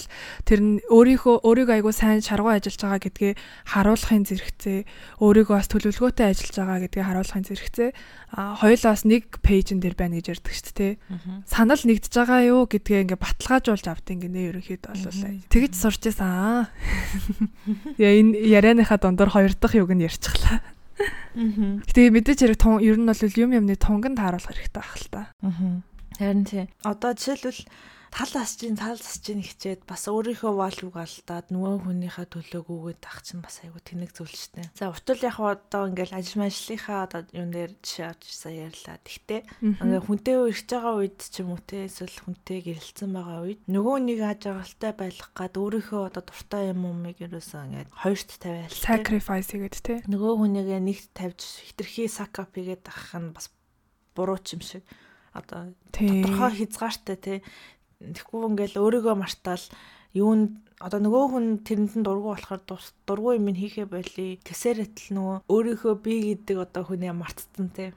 тэр 0.49 0.59
нь 0.65 0.81
өөрийнхөө 0.89 1.35
өөрийгөө 1.45 1.75
айгуу 1.77 1.93
сайн 1.93 2.19
шаргуу 2.25 2.49
ажиллаж 2.55 2.81
байгаа 2.81 3.01
гэдгээ 3.05 3.33
харуулахын 3.69 4.23
зэрэгцээ, 4.25 4.79
өөрийгөө 5.21 5.55
бас 5.59 5.67
төлөвлөгөөтэй 5.69 6.25
ажиллаж 6.33 6.55
байгаа 6.57 6.79
гэдгээ 6.89 7.03
харуулахын 7.05 7.45
зэрэгцээ 7.45 7.89
хоёулаас 8.33 9.05
нэг 9.05 9.37
пэйжн 9.45 9.77
дээр 9.77 9.93
байна 9.93 10.17
гэж 10.17 10.25
ярьдаг 10.41 10.53
шүү 10.57 10.73
дээ. 10.73 10.93
Санал 11.45 11.77
нэгдэж 11.85 12.13
байгаа 12.17 12.41
юу 12.49 12.65
гэдгээ 12.65 13.03
ингээ 13.13 13.19
баталгаажуулж 13.43 13.85
авт 13.91 14.07
ингээ 14.07 14.31
нэ 14.31 14.41
ерөнхийдөө 14.55 14.91
бол 15.03 15.19
тэгэж 15.51 15.73
сурч 15.75 16.01
байсан 16.07 16.31
аа. 16.31 16.63
Яа 17.99 18.13
энэ 18.15 18.39
ярианыхаа 18.39 18.97
дундор 19.03 19.29
хоёр 19.35 19.51
дахь 19.59 19.75
юг 19.75 19.91
нь 19.91 20.07
ярьчихлаа. 20.07 20.63
Гэтэ 21.35 22.13
мэдээж 22.15 22.39
хэрэг 22.47 22.59
тун 22.59 22.79
ер 22.79 22.95
нь 22.95 23.07
бол 23.07 23.19
юм 23.19 23.51
юмны 23.51 23.75
тунганд 23.75 24.15
тааруулах 24.15 24.47
хэрэгтэй 24.47 24.79
байх 24.79 24.95
л 24.95 25.07
та. 25.11 25.21
Харин 26.15 26.45
тий. 26.47 26.69
Одоо 26.87 27.11
жишээлбэл 27.11 27.67
тал 28.13 28.29
асчийн 28.37 28.77
тал 28.77 28.93
асчийн 28.93 29.41
хичээд 29.41 29.89
бас 29.89 30.05
өөрийнхөө 30.05 30.53
валюг 30.53 30.93
алдаад 31.01 31.49
нөгөө 31.49 31.81
хүнийхээ 31.81 32.27
төлөөг 32.29 32.67
өгөөд 32.69 33.01
ах 33.09 33.25
чинь 33.25 33.41
бас 33.41 33.65
айгу 33.65 33.81
тэнэг 33.81 34.13
зүйл 34.13 34.29
шттэ. 34.29 34.69
За 34.77 34.93
уртул 34.93 35.17
яг 35.25 35.41
одоо 35.41 35.89
ингээл 35.89 36.13
ажил 36.13 36.45
ажлынхаа 36.45 37.09
одоо 37.09 37.25
юм 37.33 37.49
дээр 37.49 37.73
жишээ 37.81 38.13
авч 38.13 38.21
ирсэн 38.29 38.53
ярьлаа. 38.69 38.97
Тэгтээ 39.01 39.41
ингээ 39.81 40.01
хүнтэй 40.05 40.35
ирж 40.45 40.69
байгаа 40.69 40.93
үед 41.01 41.19
ч 41.25 41.33
юм 41.41 41.57
уу 41.57 41.61
те 41.65 41.89
эсвэл 41.89 42.17
хүнтэй 42.21 42.59
гэрэлцэн 42.61 43.09
байгаа 43.09 43.39
үед 43.49 43.61
нөгөө 43.65 43.97
нэг 44.05 44.19
аж 44.21 44.41
аргалтай 44.45 44.93
байх 44.93 45.17
гад 45.33 45.53
өөрийнхөө 45.57 46.01
одоо 46.13 46.21
дуртай 46.21 46.69
юм 46.69 46.85
умыг 46.85 47.17
ерөөсөө 47.17 47.65
ингээд 47.65 47.89
хоёрт 47.97 48.29
тавиал 48.37 48.77
sacrifice 48.77 49.49
хийгээд 49.49 49.77
те. 49.81 49.95
нөгөө 50.05 50.33
хүнийгээ 50.37 50.81
нэгт 50.85 51.09
тавьж 51.17 51.41
хитрхи 51.65 52.05
сакап 52.05 52.53
хийгээд 52.53 52.85
авах 52.85 53.17
нь 53.17 53.33
бас 53.33 53.49
буруу 54.13 54.37
ч 54.37 54.53
юм 54.53 54.61
шиг 54.61 54.85
одоо 55.33 55.73
тодорхой 55.91 56.51
хязгаартай 56.61 57.17
тий 57.17 57.37
Тэгэхгүй 58.11 58.41
ингээл 58.51 58.81
өөрийгөө 58.83 59.15
мартаал 59.15 59.65
юунд 60.13 60.63
одоо 60.83 60.99
нөгөө 60.99 61.25
хүн 61.31 61.45
тэрэнд 61.63 61.93
нь 61.95 62.03
дургу 62.03 62.35
болохоор 62.35 62.61
дургу 63.07 63.29
юм 63.39 63.47
хийхэ 63.55 63.87
байли. 63.87 64.35
Тэсэрэтэл 64.43 65.15
нөгөө 65.15 65.37
өөрийнхөө 65.47 65.95
би 66.03 66.13
гэдэг 66.35 66.57
одоо 66.59 66.83
хүнээ 66.83 67.13
мартсан 67.15 67.71
те. 67.71 67.95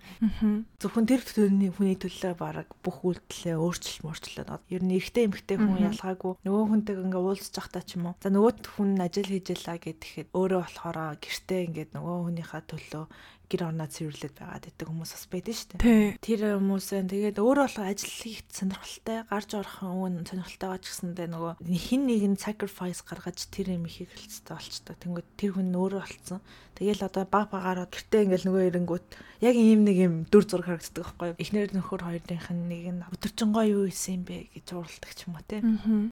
Зөвхөн 0.79 1.11
тэр 1.11 1.23
төрний 1.27 1.75
хүний 1.75 1.99
төлөө 1.99 2.39
баг 2.39 2.71
бүх 2.87 3.03
үйлдэлээ 3.03 3.59
өөрчлөл 3.59 4.07
мөрчлөө 4.07 4.63
ер 4.71 4.83
нь 4.87 4.95
эрэгтэй 4.95 5.27
эмэгтэй 5.27 5.57
хүн 5.59 5.83
ялгаагүй. 5.91 6.33
Нөгөө 6.47 6.65
хүнтэйг 6.71 6.99
ингээ 7.11 7.23
уулзж 7.27 7.55
явахдаа 7.59 7.83
ч 7.83 7.99
юм 7.99 8.15
уу. 8.15 8.19
За 8.23 8.31
нөгөө 8.31 8.53
хүн 8.79 9.03
ажил 9.03 9.31
хийж 9.35 9.47
ялаа 9.51 9.77
гэхэд 9.83 10.31
өөрөө 10.31 10.61
болохоор 10.63 11.19
гэртээ 11.19 11.61
ингээд 11.67 11.91
нөгөө 11.99 12.17
хүнийхээ 12.23 12.63
төлөө 12.71 13.05
гэр 13.47 13.63
орноо 13.71 13.89
цэвэрлээд 13.89 14.35
байгаад 14.37 14.69
идэг 14.71 14.87
хүмүүс 14.91 15.13
бас 15.15 15.27
байдаг 15.31 15.55
шүү 15.55 15.69
дээ 15.79 16.19
тэр 16.19 16.41
хүмүүсээ 16.59 17.03
тэгээд 17.07 17.39
өөрөө 17.39 17.67
бол 17.67 17.87
ажил 17.87 18.11
хийх 18.11 18.41
сонирхолтой 18.51 19.19
гарч 19.31 19.51
орох 19.55 19.79
өвн 19.87 20.27
сонирхолтой 20.27 20.69
байгаа 20.69 20.83
ч 20.83 20.87
гэсэндээ 20.91 21.29
нөгөө 21.31 21.53
хин 21.87 22.03
нэг 22.11 22.23
нь 22.27 22.41
sacrifice 22.41 23.03
гаргаж 23.07 23.47
тэр 23.51 23.75
юм 23.75 23.87
хийх 23.87 24.11
хэлцтэй 24.11 24.55
болчтой. 24.55 24.97
Тэнгүүд 24.99 25.29
тэр 25.37 25.51
хүн 25.55 25.75
өөрөө 25.75 26.03
болцсон. 26.03 26.41
Тэгэл 26.77 27.09
одоо 27.09 27.25
баг 27.25 27.49
багаараа 27.51 27.89
гэртээ 27.89 28.29
ингээл 28.29 28.47
нөгөө 28.53 28.69
ирэнгүүт 28.69 29.07
яг 29.41 29.57
ийм 29.57 29.89
нэг 29.89 29.97
юм 29.97 30.15
дүр 30.29 30.45
зураг 30.45 30.77
харагддаг 30.77 31.09
байхгүй 31.09 31.29
юу? 31.33 31.41
Эхнэр 31.41 31.73
нөхөр 31.73 32.03
хоёрынх 32.05 32.49
нь 32.53 32.69
нэг 32.69 32.85
нь 32.93 33.03
өдөржингоо 33.17 33.65
юу 33.65 33.85
исэн 33.89 34.21
юм 34.21 34.23
бэ 34.29 34.37
гэж 34.53 34.67
уралдаг 34.77 35.13
ч 35.17 35.25
юм 35.25 35.41
уу 35.41 35.45
те. 35.49 35.65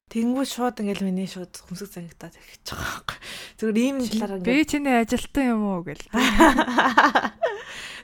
Тэнгүүд 0.09 0.49
шууд 0.49 0.81
ингээл 0.81 1.05
миний 1.05 1.29
шууд 1.29 1.53
хүмсэг 1.53 1.89
зангидаад 1.93 2.33
ирэх 2.33 2.65
байгаа 2.65 2.81
байхгүй. 2.97 3.17
Зүгээр 3.61 3.77
ийм 3.77 3.97
талаар 4.09 4.41
Би 4.41 4.53
ингээд 4.57 4.71
чиний 4.73 4.95
ажилтан 4.97 5.45
юм 5.53 5.61
уу 5.69 5.81
гэл. 5.85 6.01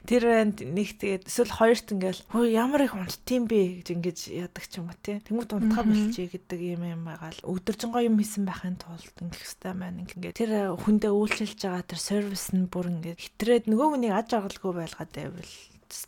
Тэр 0.02 0.24
нэг 0.50 0.98
тэгээд 0.98 1.30
эсвэл 1.30 1.54
хоёрт 1.62 1.94
ингээл 1.94 2.26
хөө 2.34 2.44
ямар 2.50 2.82
их 2.90 2.98
унттiin 2.98 3.46
бэ 3.46 3.86
гэж 3.86 3.88
ингэж 3.94 4.18
яадаг 4.34 4.64
ч 4.66 4.82
юм 4.82 4.90
уу 4.90 4.98
тий. 4.98 5.22
Тэнгүүд 5.22 5.50
унтахаа 5.62 5.86
Мгм. 5.86 6.10
болчих 6.10 6.30
гэдэг 6.34 6.60
юм 6.74 6.82
юм 6.90 7.02
байгаа 7.06 7.30
л 7.30 7.46
өдөржингоо 7.46 8.02
юм 8.02 8.18
хийсэн 8.18 8.42
байхын 8.42 8.82
тулд 8.82 9.14
ингэх 9.22 9.46
хэвээр 9.46 9.78
маань 9.78 10.02
ингээд 10.02 10.34
тэр 10.34 10.74
хүндээ 10.74 11.12
үйлчилж 11.14 11.60
байгаа 11.62 11.86
тэр 11.86 12.00
сервис 12.02 12.50
нь 12.50 12.66
бүр 12.66 12.90
ингээд 12.90 13.22
хитрээд 13.22 13.64
нөгөө 13.70 13.88
хүнийг 13.94 14.10
аж 14.18 14.28
аргалгүй 14.34 14.72
байлгаад 14.74 15.10
байвал 15.14 15.54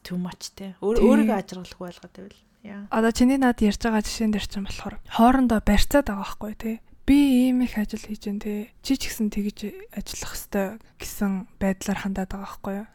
too 0.03 0.19
much 0.19 0.45
тий. 0.59 0.75
Өөр 0.83 0.97
Тий. 0.99 1.07
өөрийгөө 1.07 1.39
аж 1.39 1.49
аргалгүй 1.55 1.85
байлгаад 1.87 2.15
байвал. 2.19 2.41
Яа. 2.67 2.83
Одоо 2.91 3.13
чиний 3.15 3.39
над 3.39 3.63
ярьж 3.63 3.79
байгаа 3.79 4.03
жишээн 4.03 4.33
дээр 4.35 4.47
чинь 4.51 4.67
болохоор 4.67 4.97
хоорондоо 5.07 5.61
барьцаад 5.63 6.09
байгаа 6.11 6.25
байхгүй 6.25 6.53
тий. 6.59 6.77
Би 7.05 7.47
ийм 7.47 7.63
их 7.63 7.77
ажил 7.79 8.01
хийж 8.01 8.27
дээ 8.27 8.41
тий. 8.43 8.61
Чи 8.83 8.97
ч 8.99 9.13
гэсэн 9.13 9.29
тэгж 9.31 9.59
ажиллах 9.93 10.33
хэвээр 10.35 10.73
гэсэн 10.99 11.31
байдлаар 11.63 11.99
хандаад 12.01 12.33
байгаа 12.33 12.43
байхгүй 12.49 12.75
юу? 12.81 12.89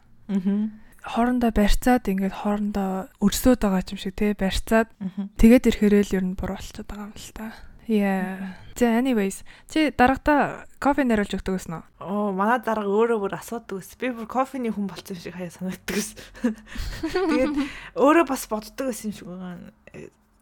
Хоорондоо 1.00 1.50
барьцаад 1.50 2.04
ингээд 2.06 2.34
хоорондоо 2.44 3.08
өрсөөд 3.24 3.60
байгаа 3.64 3.88
юм 3.88 3.98
шиг 3.98 4.14
тий 4.14 4.36
барьцаад 4.36 4.92
тэгээд 5.40 5.68
ирэхээрээ 5.72 6.04
л 6.12 6.16
ер 6.20 6.24
нь 6.28 6.36
буруу 6.36 6.60
болчиход 6.60 6.86
байгаа 6.86 7.08
юм 7.08 7.16
л 7.16 7.32
та. 7.32 7.46
Yeah. 7.90 8.54
За 8.78 8.86
anyways 8.86 9.42
чи 9.66 9.90
дараагата 9.90 10.64
кофе 10.78 11.02
нэруулж 11.02 11.34
өгдөг 11.34 11.58
гэсэн 11.58 11.74
үү? 11.74 11.84
Оо, 11.98 12.30
манай 12.30 12.62
дарга 12.62 12.86
өөрөө 12.86 13.18
бүр 13.18 13.34
асуудаг 13.34 13.82
ус. 13.82 13.98
Би 13.98 14.14
бүр 14.14 14.30
кофений 14.30 14.70
хүн 14.70 14.86
болсон 14.86 15.18
юм 15.18 15.24
шиг 15.26 15.34
хаяа 15.34 15.50
санагддаг 15.50 15.98
ус. 15.98 16.14
Тэгээд 17.34 17.56
өөрөө 17.98 18.24
бас 18.30 18.46
боддог 18.46 18.94
ус 18.94 19.02
юм 19.02 19.12
шиг 19.12 19.26
байгаа. 19.26 19.74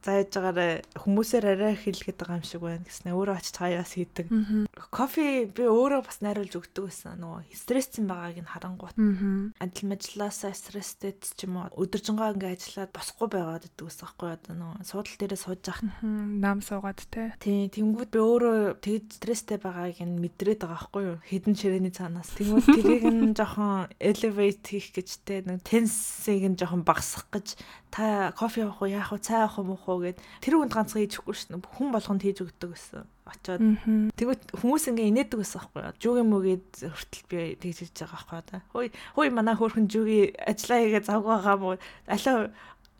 Зааж 0.09 0.33
байгаарэ 0.33 0.69
хүмүүсээр 0.97 1.45
арай 1.53 1.75
хэлгээд 1.77 2.17
байгаа 2.17 2.41
юм 2.41 2.47
шиг 2.49 2.65
байна 2.65 2.89
гэснээр 2.89 3.13
өөрөө 3.13 3.37
очиж 3.37 3.57
хаяас 3.61 3.93
хийдэг. 3.93 4.27
Кофе 4.89 5.45
би 5.53 5.69
өөрөө 5.69 6.01
бас 6.09 6.25
найруулж 6.25 6.57
өгдөг 6.57 6.89
байсан. 6.89 7.21
Нөгөө 7.21 7.53
стрессцэн 7.53 8.09
байгааг 8.09 8.41
нь 8.41 8.49
харангуут. 8.49 8.97
Аа. 8.97 9.53
Ажил 9.61 9.93
мажлаасаа 9.93 10.57
стресстэй 10.57 11.13
ч 11.21 11.45
юм 11.45 11.61
уу 11.61 11.69
өдөржингөө 11.77 12.41
ингээ 12.41 12.57
ажиллаад 12.57 12.93
босхгүй 12.97 13.29
байгаад 13.29 13.69
идэг 13.69 13.85
ус 13.85 14.01
аахгүй 14.01 14.33
одоо 14.33 14.55
нөгөө 14.57 14.89
суудлал 14.89 15.21
дээрээ 15.21 15.45
сууж 15.45 15.65
ах 15.69 15.85
Нам 16.01 16.65
суугаад 16.65 17.05
те. 17.13 17.37
Тийм, 17.43 17.69
тэнгууд 17.69 18.09
би 18.09 18.21
өөрөө 18.25 18.81
тэгж 18.81 19.21
стресстэй 19.21 19.61
байгааг 19.61 20.01
нь 20.01 20.17
мэдрээд 20.25 20.65
байгаа 20.65 20.89
байхгүй 20.89 21.03
юу? 21.05 21.19
Хідэн 21.29 21.53
ширээний 21.53 21.93
цаанаас. 21.93 22.33
Тэнгууд 22.33 22.65
тэрийг 22.65 23.05
нь 23.05 23.37
жоохон 23.37 23.93
elevate 24.01 24.65
хийх 24.65 24.97
гэж 24.97 25.09
те 25.29 25.45
нэг 25.45 25.61
tense-ийг 25.69 26.49
нь 26.49 26.57
жоохон 26.57 26.87
багасгах 26.87 27.29
гэж 27.29 27.61
та 27.91 28.33
кофе 28.37 28.65
авах 28.65 28.83
уу, 28.83 28.89
яах 28.89 29.13
уу, 29.13 29.19
цай 29.19 29.43
авах 29.43 29.59
уу, 29.59 29.75
мөх 29.75 29.89
уу 29.89 30.05
гэд 30.05 30.19
тэр 30.45 30.61
хүнд 30.61 30.73
ганцхан 30.73 31.01
хийж 31.03 31.21
өгөхгүй 31.21 31.37
шнэ. 31.37 31.61
Хүн 31.65 31.89
болгонд 31.93 32.23
хийж 32.23 32.39
өгдөг 32.45 32.71
гэсэн. 32.77 33.07
Очоод. 33.29 33.61
Тэгвэл 34.17 34.43
хүмүүс 34.57 34.85
ингээ 34.93 35.11
инээдэг 35.13 35.39
байсан 35.41 35.61
байхгүй 35.61 35.83
юу? 35.85 35.97
Жүгийн 36.01 36.29
мөгээд 36.33 36.69
хүртэл 36.89 37.25
би 37.29 37.39
тэгж 37.61 37.79
хийж 37.85 37.97
байгаа 38.05 38.25
байхгүй 38.25 38.41
да. 38.49 38.59
Хөөе, 38.73 38.89
хөөе 39.17 39.31
манай 39.33 39.55
хөөрхөн 39.57 39.87
жүги 39.89 40.33
ажиллаа 40.37 40.79
хийгээ 40.81 41.05
завг 41.05 41.25
байгаа 41.29 41.57
мó. 41.61 41.77
Алаа 42.09 42.37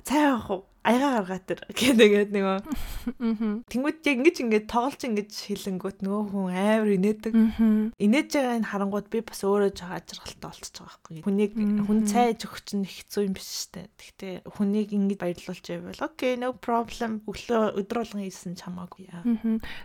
цай 0.05 0.23
авах 0.29 0.49
уу? 0.53 0.63
Аяга 0.89 1.21
гаргаа 1.21 1.41
тэр 1.45 1.61
гэдэг 1.69 2.33
нөгөө 2.33 2.59
Аа. 2.59 3.63
Тэнгүүд 3.69 3.99
яг 4.09 4.17
ингэж 4.21 4.37
ингэж 4.45 4.65
тоглож 4.69 5.03
ингэж 5.05 5.31
хэлэнгүүт 5.49 5.99
нөгөө 6.05 6.23
хүн 6.33 6.49
амар 6.53 6.91
инээдэг. 6.97 7.33
Инээж 8.01 8.29
байгаа 8.37 8.57
энэ 8.61 8.71
харангууд 8.73 9.07
би 9.13 9.21
бас 9.25 9.41
өөрөө 9.45 9.73
жоо 9.77 9.93
ажиргалтай 9.97 10.49
болчихж 10.49 10.77
байгаа 10.81 10.97
байхгүй. 10.97 11.21
Хүнийг 11.25 11.53
хүн 11.85 12.01
цайж 12.09 12.39
өгч 12.49 12.69
нь 12.77 12.89
хэцүү 12.89 13.23
юм 13.29 13.35
биш 13.37 13.49
штэ. 13.69 13.89
Гэхдээ 14.01 14.35
хүнийг 14.49 14.89
ингэж 14.93 15.19
баярлуулж 15.21 15.65
байвал 15.69 16.05
окей 16.09 16.33
no 16.37 16.53
problem 16.57 17.21
өглөө 17.29 17.77
өдөр 17.81 17.99
болгон 18.05 18.25
хийсэн 18.25 18.57
ч 18.57 18.65
хамаагүй 18.65 19.09
яа. 19.09 19.23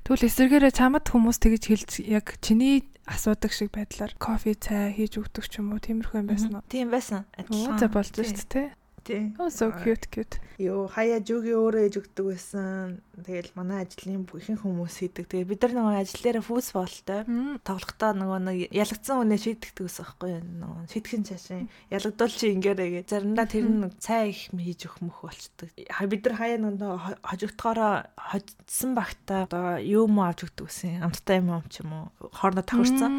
Тэгвэл 0.07 0.27
эсэргээрээ 0.27 0.73
чамд 0.73 1.07
хүмүүс 1.07 1.37
тэгж 1.43 1.63
хэлж 1.67 1.91
яг 2.07 2.37
чиний 2.43 2.87
асуудаг 3.07 3.51
шиг 3.51 3.71
байдлаар 3.75 4.15
кофе 4.15 4.55
цай 4.55 4.95
хийж 4.95 5.19
өгдөг 5.19 5.43
ч 5.47 5.59
юм 5.59 5.75
уу 5.75 5.83
тиймэрхүү 5.83 6.23
юм 6.23 6.27
байсан 6.31 6.51
уу? 6.55 6.63
Тийм 6.71 6.87
байсан. 6.87 7.27
Оо 7.35 7.75
за 7.75 7.91
болж 7.91 8.15
шүү 8.15 8.47
дээ. 8.47 8.82
Тийм. 9.03 9.35
Oh 9.39 9.49
so 9.49 9.71
cute 9.83 10.07
cute. 10.07 10.39
Йоо 10.61 10.87
хаяа 10.87 11.19
жүги 11.19 11.51
өөрөө 11.51 11.83
ээж 11.91 11.95
өгдөг 11.99 12.25
байсан. 12.29 13.01
Тэгэл 13.19 13.51
манай 13.57 13.83
ажлын 13.83 14.23
ихэнх 14.23 14.63
хүмүүс 14.63 14.95
хийдэг. 15.03 15.27
Тэгээ 15.27 15.49
бид 15.49 15.61
нар 15.65 15.73
нөгөө 15.75 15.95
ажил 15.99 16.23
дээр 16.23 16.39
фүүс 16.39 16.69
болтой. 16.71 17.27
Тоглохдоо 17.67 18.11
нөгөө 18.15 18.39
нэг 18.47 18.57
ялагдсан 18.71 19.27
үнэ 19.27 19.35
шийдэгдэг 19.43 19.83
ус 19.83 19.97
байхгүй 19.99 20.33
нөгөө 20.39 20.87
шийтгэн 20.93 21.23
цаашаа 21.27 21.61
ялагдвал 21.91 22.31
чи 22.31 22.45
ингээрэй 22.53 22.89
гэ 22.95 23.01
заримдаа 23.11 23.47
тэр 23.49 23.65
нь 23.67 23.91
цай 23.99 24.31
их 24.31 24.53
хийж 24.55 24.87
өгөх 24.87 24.99
мөх 25.03 25.19
болчдөг 25.25 25.69
бид 25.73 26.23
нар 26.23 26.35
хаяа 26.37 26.59
нөгөө 26.63 26.93
хожигдохороо 27.27 27.93
хождсан 28.15 28.91
багтаа 28.95 29.49
одоо 29.49 29.65
юу 29.81 30.07
муу 30.07 30.29
авч 30.29 30.47
өгдөг 30.47 30.69
гэсэн 30.69 31.03
амттай 31.03 31.41
юм 31.43 31.51
юм 31.51 31.67
ч 31.67 31.81
юм 31.81 31.91
уу? 31.91 32.05
Хоорноо 32.31 32.63
тохирцсан 32.63 33.11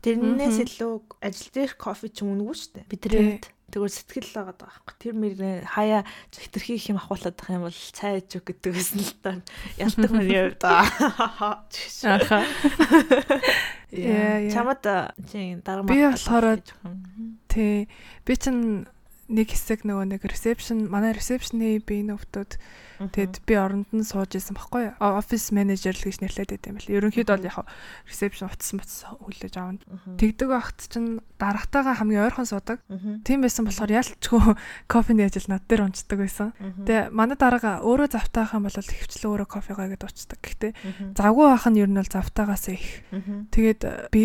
тэрнээс 0.00 0.62
илүү 0.62 0.94
ажил 1.20 1.50
дээр 1.52 1.72
кофе 1.74 2.08
ч 2.08 2.22
юм 2.22 2.38
шүү 2.38 2.78
дээ 2.78 2.86
бид 2.88 3.02
Тий. 3.08 3.57
Тэгвэл 3.68 3.92
сэтгэл 3.92 4.30
байгаа 4.32 4.54
даа 4.56 4.70
байхгүй 4.72 4.94
тэр 4.96 5.14
мөрөө 5.18 5.54
хаяа 5.68 6.02
хитрхи 6.32 6.74
их 6.80 6.88
юм 6.88 6.96
ахуулаад 7.00 7.36
байх 7.36 7.50
юм 7.52 7.62
бол 7.68 7.76
цай 7.92 8.18
ээж 8.24 8.40
өг 8.40 8.44
гэдэг 8.48 8.72
гэсэн 8.72 9.00
л 9.04 9.12
та 9.20 9.30
ялдаг 9.76 10.10
мөр 10.12 10.28
яв 10.28 10.56
да 10.56 10.82
Аха. 12.08 12.40
Яа. 13.92 14.50
Чамд 14.52 14.84
чи 15.32 15.56
дараа 15.64 15.82
Би 15.84 15.96
болохоор- 16.04 16.64
Тий. 17.48 17.88
Би 18.24 18.36
чин 18.36 18.86
нэг 19.28 19.48
хэсэг 19.52 19.84
нөгөө 19.84 20.04
нэг 20.16 20.22
reception 20.24 20.88
манай 20.88 21.12
reception-ийн 21.16 21.84
би 21.84 22.04
нөхдүүд 22.04 22.56
тэгэд 22.98 23.46
би 23.46 23.54
оронд 23.54 23.88
нь 23.94 24.02
сууж 24.02 24.34
исэн 24.34 24.58
баггүй. 24.58 24.98
Офис 24.98 25.54
менежер 25.54 25.94
л 25.94 26.02
гэж 26.02 26.18
нэрлээд 26.18 26.50
байт 26.50 26.66
юм 26.66 26.76
бэл 26.82 26.94
ерөнхийдөө 26.98 27.34
бол 27.38 27.46
яг 27.46 27.58
reception 28.10 28.50
утсан 28.50 28.82
бац 28.82 29.06
хүлээж 29.06 29.54
авна. 29.54 29.78
Тэгдэг 30.18 30.48
багт 30.50 30.78
чинь 30.90 31.22
дарагтайгаа 31.38 31.94
хамгийн 32.02 32.26
ойрхон 32.26 32.50
суудаг. 32.50 32.82
Тийм 33.22 33.46
байсан 33.46 33.64
болохоор 33.70 33.94
ялчгүй 33.94 34.58
кофений 34.92 35.30
ажил 35.30 35.46
над 35.46 35.62
дээр 35.70 35.86
унцдаг 35.86 36.18
байсан. 36.18 36.50
Тэгээ 36.58 37.14
манай 37.14 37.38
дарага 37.38 37.78
өөрөө 37.86 38.10
завтаах 38.10 38.58
юм 38.58 38.66
бол 38.66 38.74
хөвчлээ 38.74 39.30
өөрөө 39.30 39.46
кофегаа 39.46 39.86
гэдээ 39.94 40.08
уучдаг. 40.10 40.38
Гэхдээ 40.42 40.72
завгүй 41.14 41.46
байх 41.46 41.66
нь 41.70 41.78
ер 41.78 41.90
нь 41.90 42.00
бол 42.02 42.10
завтаагаас 42.10 42.66
их. 42.74 43.06
Тэгээд 43.54 44.10
би 44.10 44.24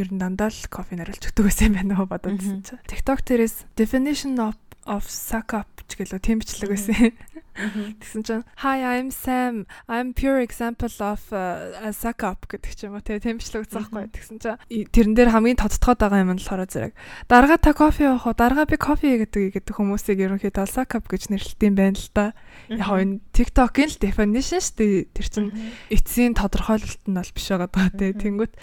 ер 0.00 0.08
нь 0.08 0.20
дандаа 0.20 0.48
л 0.48 0.64
кофе 0.72 0.96
нариулж 0.96 1.28
өгдөг 1.28 1.44
байсан 1.44 1.68
юм 1.68 1.76
байна 1.76 2.00
уу 2.00 2.08
бодоод 2.08 2.40
чинь. 2.40 2.64
TikTok 2.88 3.20
дээрээс 3.28 3.68
definition 3.76 4.40
of 4.40 4.56
of 4.86 5.08
suck 5.08 5.54
up 5.54 5.74
ч 5.88 6.00
гэлөө 6.00 6.20
тийм 6.20 6.40
бичлэг 6.40 6.70
байсан. 6.72 7.12
Тэгсэн 7.54 8.22
чинь 8.26 8.44
hi 8.66 8.82
I'm 8.82 9.14
Sam 9.14 9.70
I'm 9.86 10.10
pure 10.10 10.42
example 10.42 10.90
of 10.98 11.22
uh, 11.30 11.70
a 11.78 11.94
suck 11.94 12.26
up 12.26 12.50
гэдэг 12.50 12.72
ч 12.74 12.88
юм 12.88 12.98
уу 12.98 13.04
тийм 13.04 13.38
бичлэг 13.38 13.68
үзсэн 13.68 13.78
байхгүй. 13.86 14.10
Тэгсэн 14.10 14.38
чинь 14.42 14.90
тэрэн 14.90 15.14
дээр 15.14 15.30
хамгийн 15.30 15.60
тодтогоод 15.62 16.02
байгаа 16.02 16.24
юм 16.24 16.34
нь 16.34 16.40
болохоор 16.42 16.66
зэрэг 16.66 16.92
дарга 17.30 17.56
та 17.62 17.70
кофе 17.76 18.10
явах 18.10 18.26
уу? 18.26 18.34
Дарга 18.34 18.66
би 18.66 18.74
кофе 18.74 19.22
гэдэг 19.22 19.54
гэдэг 19.54 19.74
хүмүүсийг 19.76 20.18
ерөнхийдөө 20.18 20.66
suck 20.66 20.98
up 20.98 21.06
гэж 21.06 21.30
нэрлэдэг 21.30 21.68
юм 21.68 21.76
байна 21.78 21.94
л 21.94 22.10
да. 22.10 22.26
Яг 22.72 22.90
энэ 22.90 23.22
TikTok-ийн 23.30 23.90
л 23.92 24.02
definition 24.02 24.58
шүү 24.58 24.74
дээ. 24.74 25.14
Тэр 25.14 25.26
чинь 25.30 25.50
эцсийн 25.94 26.34
тодорхойлолт 26.34 27.06
нь 27.06 27.14
бол 27.14 27.32
биш 27.38 27.46
байгаа 27.54 27.70
даа 27.70 27.88
тийм. 27.94 28.18
Тэнгүүт 28.18 28.54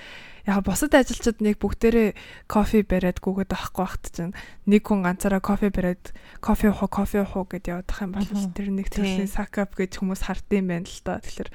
яг 0.48 0.66
бусад 0.66 0.96
ажилчид 0.98 1.42
нэг 1.42 1.62
бүгдээрээ 1.62 2.16
кофе 2.50 2.82
бариад 2.82 3.22
гүгээд 3.22 3.54
авахгүй 3.54 3.86
багт 3.86 4.06
чинь 4.10 4.34
нэг 4.66 4.82
хүн 4.86 5.06
ганцаараа 5.06 5.42
кофе 5.42 5.70
бариад 5.70 6.14
кофе 6.42 6.74
уух 6.74 6.90
кофе 6.90 7.22
уух 7.22 7.50
гэд 7.50 7.70
явах 7.70 8.02
юм 8.02 8.18
бол 8.18 8.26
тэр 8.26 8.70
нэг 8.74 8.90
төрлийн 8.90 9.30
сакап 9.30 9.78
гэж 9.78 10.02
хүмүүс 10.02 10.26
хардсан 10.26 10.66
байна 10.66 10.90
л 10.90 11.02
та. 11.06 11.22
Тэгэхээр 11.22 11.50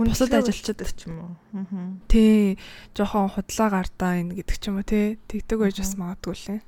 бусад 0.00 0.32
ажилчид 0.32 0.80
ч 0.80 1.08
юм 1.08 1.36
уу. 1.52 2.00
Тий, 2.08 2.56
жоохон 2.96 3.28
худлаа 3.28 3.68
гартаа 3.68 4.20
ин 4.20 4.32
гэдэг 4.32 4.56
ч 4.56 4.64
юм 4.72 4.80
уу 4.80 4.86
тий. 4.88 5.20
Тэгдэг 5.28 5.58
байж 5.60 5.76
бас 5.84 5.94
магадгүй 6.00 6.36
лээ. 6.36 6.60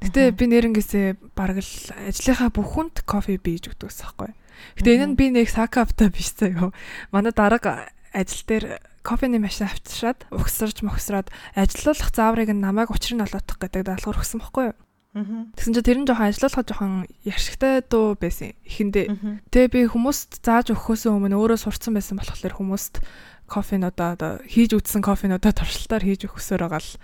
Гэтэ 0.00 0.32
би 0.32 0.44
нэрнгээсээ 0.48 1.36
бараг 1.36 1.60
л 1.60 1.74
ажлынхаа 2.08 2.48
бүх 2.48 2.72
хүнд 2.72 3.04
кофе 3.04 3.36
бийж 3.36 3.68
өгдөг 3.68 3.92
ус 3.92 4.00
байхгүй. 4.00 4.32
Гэтэ 4.80 4.96
энэ 4.96 5.06
нь 5.12 5.16
би 5.16 5.28
нэг 5.28 5.52
сакапта 5.52 6.08
биш 6.08 6.32
заяа. 6.40 6.72
Манай 7.12 7.36
дарга 7.36 7.92
ажил 8.12 8.44
дээр 8.48 8.80
кофений 9.02 9.40
машин 9.40 9.66
авчираад 9.66 10.28
угсарч 10.30 10.84
мохсраад 10.84 11.32
ажилуулах 11.56 12.10
зааврыг 12.12 12.50
нь 12.52 12.60
намайг 12.60 12.92
учрын 12.92 13.24
олоодох 13.24 13.58
гэдэг 13.58 13.88
даалгавар 13.88 14.20
өгсөн 14.20 14.40
байхгүй 14.40 14.64
юу? 14.72 14.78
Тэгсэн 15.10 15.74
чинь 15.74 15.86
тэр 15.86 15.98
нь 15.98 16.06
жоохон 16.06 16.30
ажиллуулахад 16.30 16.68
жоохон 16.70 16.92
яшигтай 17.26 17.82
дуу 17.82 18.14
байсан 18.14 18.54
ихэндээ. 18.62 19.10
Тэгээ 19.50 19.70
би 19.74 19.80
хүмүүст 19.90 20.38
зааж 20.46 20.70
өгөхөөс 20.70 21.10
өмнө 21.10 21.34
өөрөө 21.34 21.58
сурцсан 21.66 21.98
байсан 21.98 22.22
болохоор 22.22 22.54
хүмүүст 22.54 23.02
кофенуудаа 23.50 24.14
одоо 24.14 24.32
хийж 24.46 24.78
үтсэн 24.78 25.02
кофенуудаа 25.02 25.50
туршилтаар 25.50 26.06
хийж 26.06 26.30
өгөхсөөр 26.30 26.62
байгаа 26.62 26.78
л 26.78 26.94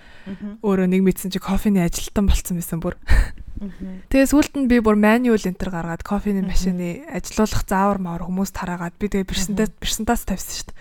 өөрөө 0.62 0.86
нэг 0.86 1.02
мэдсэн 1.02 1.34
чи 1.34 1.42
кофений 1.42 1.82
ажилтан 1.82 2.30
болцсон 2.30 2.62
байсан 2.62 2.78
бүр. 2.78 2.94
Тэгээ 3.56 4.28
сүүлд 4.28 4.54
нь 4.60 4.68
би 4.68 4.84
бүр 4.84 5.00
manual 5.00 5.40
enter 5.40 5.72
гаргаад 5.72 6.04
кофений 6.04 6.44
машины 6.44 7.08
ажилуулах 7.08 7.64
заавар 7.64 7.98
маар 8.02 8.22
хүмүүс 8.28 8.52
тараагаад 8.52 9.00
би 9.00 9.08
тэгээ 9.08 9.24
бирсэнтаас 9.24 9.72
бирсэнтаас 9.80 10.22
тавьсан 10.28 10.54
шүү 10.60 10.66
дээ. 10.68 10.76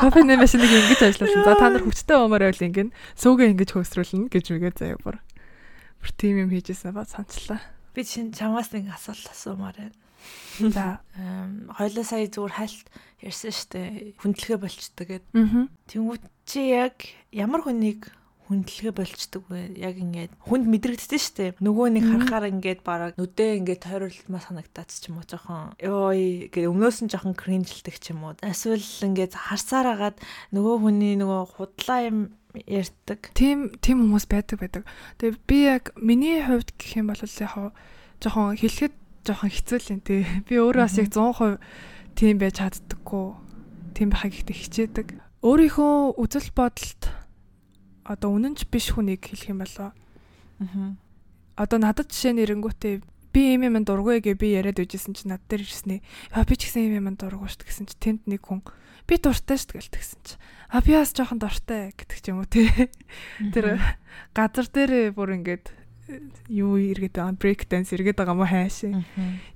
Кофений 0.00 0.40
машиныг 0.40 0.72
ингэж 0.72 1.00
ажилласан. 1.04 1.44
За 1.44 1.52
та 1.52 1.68
нар 1.68 1.84
хүчтэй 1.84 2.16
уумаар 2.16 2.48
байл 2.48 2.64
ингэн 2.64 2.96
сүүгээ 3.20 3.52
ингэж 3.52 3.70
хөөсрүүлнэ 3.76 4.32
гэж 4.32 4.46
үгээ 4.56 4.72
заяа 4.72 4.96
бүр. 5.04 5.20
Бүр 6.00 6.10
тийм 6.16 6.48
юм 6.48 6.50
хийжсэн 6.54 6.96
ба 6.96 7.04
санчлаа. 7.04 7.60
Би 7.92 8.04
чинь 8.06 8.32
чамаас 8.32 8.72
нэг 8.72 8.88
асуулт 8.88 9.28
асуумаар 9.28 9.76
байна. 9.76 9.96
За 10.72 11.00
хоёлоо 11.76 12.04
сая 12.08 12.24
зүгээр 12.24 12.54
хальт 12.56 12.86
ярьсан 13.20 13.52
штэ 13.52 14.14
хүндлэгээ 14.22 14.58
болчдөг 14.58 15.06
гэд. 15.08 15.24
Тэнгүүт 15.90 16.24
чи 16.46 16.72
яг 16.72 17.04
ямар 17.34 17.62
хүнийг 17.62 18.10
хүндлэгээ 18.48 18.94
болчдөг 18.96 19.44
вэ? 19.52 19.76
Яг 19.76 20.00
ингээд 20.00 20.32
хүнд 20.40 20.64
мэдрэгдсэн 20.66 21.20
шүү 21.20 21.34
дээ. 21.36 21.50
Нөгөө 21.60 21.86
нэг 21.94 22.04
харахаар 22.08 22.48
ингээд 22.48 22.80
бараг 22.82 23.12
нүдээ 23.20 23.60
ингээд 23.60 23.84
тойруулмаа 23.84 24.42
санагтаад 24.42 24.88
ч 24.88 25.12
юм 25.12 25.20
уу 25.20 25.28
жоохон 25.28 25.76
ёй 25.78 26.48
гэдэг 26.48 26.72
өмнөөс 26.72 26.98
нь 27.04 27.12
жоохон 27.12 27.36
кринжлдэг 27.36 27.96
ч 28.00 28.16
юм 28.16 28.24
уу. 28.24 28.40
Эсвэл 28.40 28.80
ингээд 28.80 29.36
харсаар 29.36 29.92
агаад 29.92 30.16
нөгөө 30.56 30.76
хүний 30.80 31.14
нөгөө 31.20 31.42
худлаа 31.60 32.00
юм 32.08 32.18
ярьдаг. 32.66 33.30
Тийм 33.36 33.76
тийм 33.84 34.08
хүмүүс 34.08 34.26
байдаг 34.26 34.58
байдаг. 34.58 34.84
Тэгээ 35.20 35.36
би 35.44 35.58
яг 35.68 35.84
миний 36.00 36.40
хувьд 36.40 36.72
гэх 36.80 36.98
юм 36.98 37.12
бол 37.12 37.20
яг 37.20 37.30
жоохон 38.24 38.56
хэлэхэд 38.56 38.94
жоохон 39.28 39.52
хэцүү 39.52 39.78
л 39.78 39.92
юм 39.92 40.00
тий. 40.00 40.24
Би 40.48 40.56
өөрөө 40.56 40.82
бас 40.88 40.96
яг 40.96 41.12
100% 41.12 41.60
тийм 42.16 42.40
байж 42.40 42.58
чаддаггүй. 42.58 43.26
Тийм 43.94 44.08
байхыг 44.10 44.34
ихтэй 44.42 44.56
хичээдэг. 44.56 45.08
Өөрийнхөө 45.44 46.18
үзэл 46.18 46.50
бодолд 46.56 47.02
одоо 48.08 48.32
үнэнч 48.32 48.64
биш 48.72 48.96
хүнийг 48.96 49.20
хэлэх 49.20 49.52
юм 49.52 49.60
болоо. 49.60 49.92
Аа. 50.64 50.96
Одоо 51.60 51.78
надад 51.78 52.08
жишээ 52.08 52.32
нь 52.32 52.42
эренгүүтээ 52.48 52.94
би 53.32 53.40
ийм 53.54 53.68
юм 53.68 53.84
дургүй 53.84 54.24
гэ 54.24 54.40
би 54.40 54.56
яриад 54.56 54.80
үжсэн 54.80 55.12
чи 55.12 55.28
над 55.28 55.44
дээр 55.46 55.68
ирснэ. 55.68 56.00
Яа 56.32 56.48
би 56.48 56.56
ч 56.56 56.72
гэсэн 56.72 56.88
ийм 56.88 57.04
юм 57.04 57.16
дургүй 57.20 57.52
шүү 57.52 57.68
гэсэн 57.68 57.86
чи 57.92 57.96
тэнд 58.00 58.24
нэг 58.24 58.42
хүн 58.48 58.64
би 59.04 59.14
дуртай 59.20 59.60
шүү 59.60 59.76
гээл 59.76 59.92
тэгсэн 59.92 60.20
чи. 60.24 60.34
А 60.72 60.80
би 60.80 60.96
бас 60.96 61.12
жоохон 61.12 61.38
дуртай 61.38 61.92
гэдэг 61.92 62.18
ч 62.18 62.24
юм 62.32 62.40
уу 62.40 62.48
те. 62.48 62.88
Тэр 63.52 63.76
газар 64.32 64.66
дээр 64.72 65.12
бүр 65.12 65.36
ингээд 65.38 65.68
юу 66.48 66.80
эргээд 66.80 67.20
байгаа 67.20 67.36
брейк 67.36 67.68
данс 67.68 67.92
эргээд 67.92 68.16
байгаа 68.16 68.36
мó 68.36 68.48
хайшаа. 68.48 69.04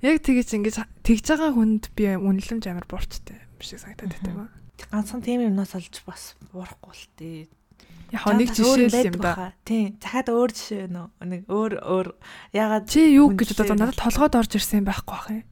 Яг 0.05 0.21
тэгэж 0.21 0.49
ингэж 0.61 0.75
тэгж 1.01 1.25
байгаа 1.33 1.51
хүнд 1.57 1.89
би 1.97 2.13
үнэлэмж 2.13 2.63
амар 2.69 2.85
буурчтай 2.85 3.41
биш 3.57 3.73
санагдаад 3.73 4.13
байдаг. 4.13 4.53
Ганцхан 4.93 5.25
тийм 5.25 5.41
юмнаас 5.49 5.73
олж 5.73 6.05
бас 6.05 6.37
буурахгүй 6.53 6.93
л 6.93 7.05
тээ 7.17 7.49
Яг 8.13 8.29
нэг 8.37 8.53
жишээ 8.53 9.09
юм 9.09 9.17
да. 9.17 9.57
Тийм. 9.65 9.97
Захаад 9.97 10.29
өөр 10.29 10.51
жишээ 10.53 10.85
нөө. 10.93 11.07
Нэг 11.25 11.41
өөр 11.49 11.73
өөр 11.81 12.07
ягаад 12.53 12.85
чи 12.85 13.09
юу 13.17 13.33
гэж 13.33 13.57
бодоод 13.57 13.81
надад 13.81 13.97
толгойд 13.97 14.37
орж 14.37 14.51
ирсэн 14.53 14.85
юм 14.85 14.87
байхгүй 14.87 15.13
бах 15.17 15.29
юм. 15.33 15.43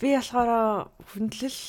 Би 0.00 0.16
болохоор 0.16 0.88
хүндлэл 1.12 1.60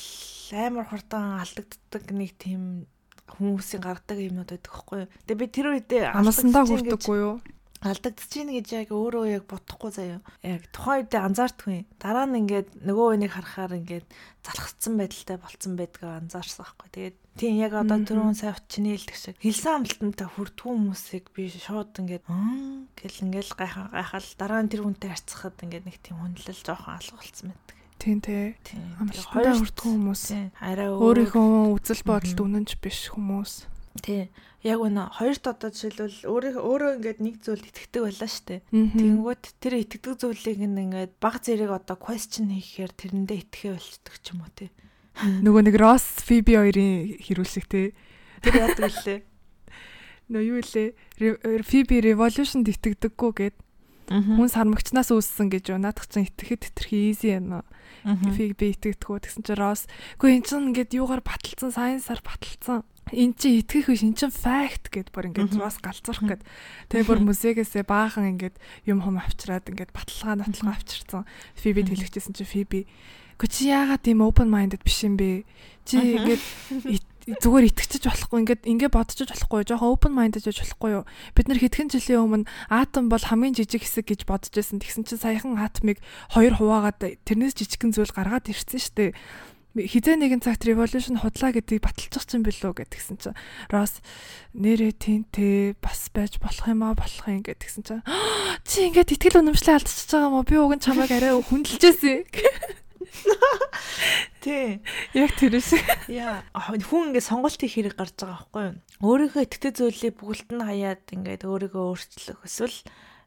амар 0.56 0.86
хурдан 0.88 1.44
алдагддаг 1.44 2.04
нэг 2.16 2.32
тийм 2.40 2.88
хүмүүсийн 3.28 3.84
гаргадаг 3.84 4.18
юмнууд 4.24 4.50
байдаг 4.56 4.72
байхгүй 4.72 4.98
юу. 5.04 5.12
Тэгээ 5.28 5.40
би 5.40 5.46
тэр 5.52 5.66
үедээ 5.76 6.04
амсандаа 6.16 6.64
хүрдэггүй 6.64 7.18
юу? 7.20 7.36
алдагдчихээн 7.82 8.50
гэж 8.62 8.68
яг 8.78 8.88
өөрөө 8.94 9.24
яг 9.42 9.44
бодохгүй 9.50 9.90
заяа. 9.90 10.20
Яг 10.46 10.70
тухайн 10.70 11.02
үедээ 11.02 11.22
анзаардгүй. 11.26 11.78
Дараа 11.98 12.30
нь 12.30 12.46
ингээд 12.46 12.68
нөгөө 12.86 13.06
хүнийг 13.18 13.32
харахаар 13.34 13.74
ингээд 13.82 14.06
залхацсан 14.46 14.94
байдалтай 14.94 15.36
болцсон 15.42 15.74
байдгаа 15.74 16.22
анзаарсан 16.22 16.62
байхгүй. 16.62 16.88
Тэгээд 16.94 17.16
тийм 17.38 17.56
яг 17.60 17.72
одоо 17.76 17.98
түрүүн 18.02 18.36
сая 18.36 18.56
чиний 18.68 18.96
хэлдэг 18.96 19.16
шиг 19.16 19.36
хэлсэн 19.40 19.82
амлалтантай 19.82 20.28
хүрдгүү 20.28 20.70
хүмүүсийг 20.72 21.24
би 21.32 21.48
шууд 21.48 21.92
ингээд 21.96 22.24
гэл 22.28 23.22
ингээд 23.24 23.50
гайхаа 23.56 23.88
гайхал 23.92 24.28
дараа 24.36 24.60
нь 24.62 24.70
тэр 24.72 24.82
хүнтэй 24.84 25.10
харьцахад 25.10 25.56
ингээд 25.64 25.86
нэг 25.88 25.96
тийм 26.02 26.16
хүндлэл 26.20 26.62
жоохон 26.62 26.96
алга 26.96 27.16
болцсон 27.16 27.48
байдаг. 27.52 27.76
Тийм 28.02 28.18
тий. 28.20 28.56
Амлалтантай 28.98 29.54
хүрдгүү 29.56 29.90
хүмүүс. 29.94 30.24
Арай 30.60 30.90
өөрийнхөө 30.92 31.76
үзэл 31.76 32.02
бодолд 32.04 32.38
үнэнч 32.42 32.70
биш 32.82 33.08
хүмүүс. 33.14 33.52
Тий 34.02 34.28
яг 34.62 34.78
үнэ 34.78 35.10
хоёрт 35.18 35.44
одоо 35.50 35.74
жишээлбэл 35.74 36.30
өөрөө 36.30 36.54
өөрөө 36.62 36.90
ингээд 37.02 37.18
нэг 37.18 37.34
зүйлд 37.42 37.66
итгэдэг 37.66 38.02
байлаа 38.06 38.30
штэ. 38.30 38.62
Тэгэнгүүт 38.70 39.44
тэр 39.58 39.74
итгэдэг 39.82 40.14
зүйлийг 40.22 40.58
ингээд 40.62 41.12
баг 41.18 41.42
зэрэг 41.42 41.70
одоо 41.82 41.98
question 41.98 42.46
хийхээр 42.54 42.94
тэрэндээ 42.94 43.38
итгэхээ 43.42 43.74
болчдөг 43.74 44.14
ч 44.22 44.26
юм 44.30 44.46
уу 44.46 44.52
тий. 44.54 44.70
Нөгөө 45.20 45.68
нэг 45.68 45.76
Ross 45.76 46.24
Phoebe 46.24 46.56
хоёрын 46.56 47.20
хэрүүлсэг 47.20 47.68
тий. 47.68 47.92
Тэр 48.40 48.54
яадаг 48.64 48.92
лээ. 49.04 49.20
Нөө 50.32 50.42
юу 50.48 50.60
лээ? 50.64 50.96
Phoebe 51.62 52.00
Revolution 52.00 52.64
итгэдэггүй 52.64 53.32
гэд. 53.36 53.56
Хүн 54.08 54.48
сармагчнаас 54.48 55.12
үүссэн 55.12 55.52
гэж 55.52 55.76
наадах 55.76 56.08
чинь 56.08 56.26
итгэхэд 56.26 56.72
хэтэрхий 56.72 57.12
easy 57.12 57.36
юм. 57.36 57.60
Phoebe 58.04 58.72
итгэдэггүй. 58.72 59.20
Тэгсэн 59.28 59.44
чинь 59.44 59.60
Ross 59.60 59.84
үгүй 60.16 60.40
эн 60.40 60.44
чинь 60.48 60.72
ингээд 60.72 60.96
юугаар 60.96 61.22
баталсан, 61.22 61.70
science-аар 61.70 62.20
баталсан? 62.24 62.82
Эн 63.12 63.34
чи 63.36 63.60
итгэх 63.60 63.92
биш. 63.92 64.02
Эн 64.02 64.16
чин 64.16 64.32
факт 64.32 64.88
гэд 64.88 65.12
бүр 65.12 65.30
ингээд 65.30 65.58
бас 65.60 65.76
галзуурах 65.82 66.40
гэд. 66.40 66.42
Тэгээ 66.88 67.08
бүр 67.08 67.20
музейгээсээ 67.28 67.84
баахан 67.84 68.38
ингээд 68.38 68.56
юм 68.88 69.04
хум 69.04 69.20
авчираад 69.20 69.68
ингээд 69.68 69.92
баталгаа 69.92 70.40
натлгаа 70.40 70.74
авчирсан. 70.78 71.28
Фиби 71.58 71.82
хэлчихсэн 71.84 72.32
чи 72.32 72.46
фиби 72.46 72.86
Гэхдээ 73.42 73.50
чи 73.58 73.74
яагаад 73.74 74.02
тийм 74.06 74.22
open 74.22 74.46
minded 74.54 74.86
биш 74.86 75.02
юм 75.02 75.18
бэ? 75.18 75.42
Чи 75.82 75.98
ингээд 75.98 77.02
зүгээр 77.42 77.74
итгэж 77.74 78.06
болохгүй 78.06 78.38
ингээд 78.46 78.62
ингээд 78.70 78.94
бодчих 78.94 79.26
болохгүй 79.26 79.66
жоохон 79.66 79.98
open 79.98 80.14
minded 80.14 80.46
гэж 80.46 80.62
болохгүй 80.62 80.90
юу? 80.94 81.04
Бид 81.34 81.50
нар 81.50 81.58
хэдхэн 81.58 81.90
жилийн 81.90 82.22
өмнө 82.22 82.46
атом 82.70 83.10
бол 83.10 83.18
хамгийн 83.18 83.58
жижиг 83.58 83.82
хэсэг 83.82 84.14
гэж 84.14 84.30
бодож 84.30 84.54
байсан. 84.54 84.78
Тэгсэн 84.78 85.10
чинь 85.10 85.18
саяхан 85.18 85.58
атомыг 85.58 85.98
хоёр 86.30 86.54
хуваагаад 86.54 87.02
тэрнээс 87.26 87.58
жижигхэн 87.58 87.90
зүйл 87.90 88.14
гаргаад 88.14 88.46
ирсэн 88.46 88.78
шүү 88.78 88.94
дээ. 88.94 89.10
Хизээ 89.72 90.20
нэгэн 90.20 90.44
цагт 90.44 90.68
revolution 90.68 91.18
худлаа 91.18 91.50
гэдгийг 91.50 91.82
баталчих 91.82 92.28
чинь 92.28 92.44
билүү 92.44 92.76
гэдгсэн 92.76 93.16
чинь 93.16 93.38
Росс 93.72 94.04
нэрээ 94.52 94.92
тэнтэй 95.00 95.80
бас 95.80 96.12
байж 96.12 96.36
болох 96.36 96.68
юм 96.68 96.84
аа 96.84 96.92
болох 96.92 97.24
юм 97.24 97.40
гэдгсэн 97.40 97.80
чинь 97.80 98.04
чи 98.68 98.92
ингээд 98.92 99.16
итгэл 99.16 99.40
үнэмшлээ 99.40 99.80
алдчихж 99.80 100.12
байгаа 100.12 100.28
юм 100.28 100.36
уу? 100.36 100.44
Би 100.44 100.60
уг 100.60 100.76
нь 100.76 100.84
чамайг 100.84 101.08
арай 101.08 101.32
хүндэлжсэн 101.40 102.20
Тий. 104.42 104.82
яг 105.14 105.30
тэр 105.38 105.60
шиг 105.62 105.84
Яа, 106.10 106.42
хүн 106.56 107.12
ингээд 107.12 107.28
сонголтын 107.28 107.70
хэрэг 107.70 107.94
гарч 107.94 108.16
байгаа 108.18 108.42
байхгүй 108.42 108.62
юу? 108.66 108.76
Өөрийнхөө 109.02 109.42
итгэдэг 109.46 109.72
зүйлийг 109.78 110.14
бүгд 110.18 110.48
нь 110.56 110.66
хаяад 110.66 111.04
ингээд 111.14 111.46
өөрийгөө 111.46 111.84
өөрчлөх 111.94 112.40
эсвэл 112.42 112.78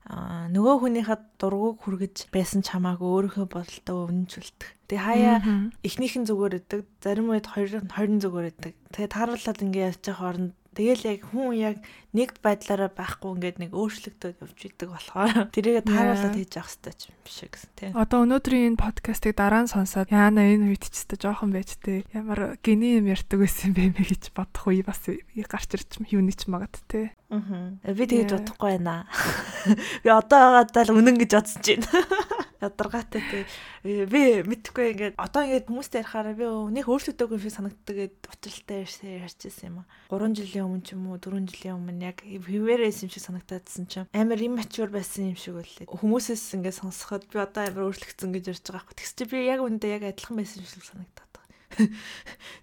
аа 0.06 0.46
нөгөө 0.54 0.76
хүнийхээ 0.86 1.20
дургуг 1.42 1.82
хүргэж 1.82 2.30
байсан 2.30 2.62
чамаагүй 2.62 3.10
өөрийнхөө 3.10 3.48
бодолтой 3.50 3.96
өвнжүүлдэг. 4.06 4.70
Тэгээ 4.86 5.02
хаяа 5.02 5.38
эхнийхэн 5.82 6.30
зүгээр 6.30 6.58
өгдөг, 6.62 6.82
зарим 7.02 7.34
үед 7.34 7.50
хоёр 7.50 7.82
нь 7.82 7.90
хоёр 7.90 8.12
нь 8.14 8.22
зүгээр 8.22 8.50
өгдөг. 8.54 8.74
Тэгээ 8.94 9.10
тааруулаад 9.18 9.64
ингээд 9.66 9.88
явж 9.90 10.02
байгаа 10.06 10.22
хооронд 10.22 10.54
Тэгэл 10.76 11.04
яг 11.08 11.22
хүн 11.32 11.56
яг 11.56 11.78
нэг 12.12 12.36
байдлаараа 12.44 12.92
байхгүй 12.92 13.32
ингээд 13.40 13.58
нэг 13.64 13.72
өөрчлөгдөд 13.72 14.44
явж 14.44 14.60
идэг 14.60 14.90
болохоор 14.92 15.48
тэрийгэ 15.56 15.88
тааруулаад 15.88 16.36
хийж 16.36 16.52
явах 16.60 16.72
хэрэгтэй 16.76 17.12
юм 17.16 17.24
шиг 17.32 17.52
гэсэн 17.56 17.72
тийм. 17.76 17.92
Одоо 17.96 18.20
өнөөдрийн 18.28 18.76
энэ 18.76 18.84
подкастыг 18.84 19.34
дараа 19.40 19.64
нь 19.64 19.72
сонсоод 19.72 20.12
яана 20.12 20.44
энэ 20.44 20.76
үед 20.76 20.84
ч 20.84 20.96
гэсэн 20.96 21.16
жоохон 21.16 21.56
байж 21.56 21.80
тээ 21.80 22.04
ямар 22.12 22.60
гений 22.60 23.00
юм 23.00 23.08
ярьдаг 23.08 23.40
байсан 23.40 23.72
бэ 23.72 23.96
мэ 23.96 24.04
гэж 24.04 24.36
бодох 24.36 24.68
үе 24.68 24.84
бас 24.84 25.00
гарч 25.08 25.70
ирч 25.80 25.92
юуны 26.12 26.36
ч 26.36 26.52
магад 26.52 26.76
тээ. 26.92 27.16
Аа. 27.32 27.80
Би 27.96 28.04
тэгэж 28.04 28.36
бодохгүй 28.36 28.80
байна. 28.80 29.08
Би 30.04 30.10
одоо 30.12 30.40
байгаадаа 30.62 30.84
л 30.92 30.96
үнэн 31.00 31.16
гэж 31.24 31.32
бодсож 31.40 31.64
байна. 31.64 31.88
Ядаргаатай 32.62 33.22
тий. 33.28 33.44
Би 33.84 34.42
мэдхгүй 34.48 34.86
ингээд 34.96 35.16
одоо 35.20 35.44
ингээд 35.44 35.68
хүмүүстэй 35.68 36.02
ярихаараа 36.02 36.36
би 36.36 36.46
нэг 36.72 36.86
өөрчлөгдөөгүй 36.88 37.36
юм 37.36 37.44
шиг 37.44 37.56
санагддаг 37.56 37.96
гэд 37.96 38.16
учралтай 38.32 38.78
ярьж 38.86 39.40
ирсэн 39.44 39.68
юм 39.70 39.78
аа. 39.84 39.88
3 40.14 40.32
жилийн 40.40 40.66
өмнө 40.66 40.86
ч 40.88 40.96
юм 40.96 41.12
уу 41.12 41.20
4 41.20 41.44
жилийн 41.52 41.78
өмнө 41.78 42.08
яг 42.08 42.24
хിവэрээс 42.24 43.04
юм 43.04 43.12
шиг 43.12 43.24
санагдаадсэн 43.28 43.86
чинь 43.92 44.10
амар 44.16 44.40
иммачур 44.40 44.90
байсан 44.90 45.36
юм 45.36 45.40
шиг 45.40 45.60
үлээ. 45.60 45.92
Хүмүүсээс 45.92 46.56
ингээд 46.56 46.80
сонсоход 46.80 47.28
би 47.28 47.44
одоо 47.44 47.68
амар 47.68 47.92
өөрчлөгдсөн 47.92 48.32
гэж 48.32 48.44
ярьж 48.56 48.66
байгаа 48.72 48.88
хэрэг. 48.88 49.00
Тэгс 49.04 49.14
чи 49.20 49.24
би 49.28 49.38
яг 49.44 49.60
үндэ 49.60 49.88
яг 49.92 50.04
адилхан 50.08 50.40
байсан 50.40 50.64
юм 50.64 50.70
шиг 50.72 50.88
санагдаад. 50.88 51.35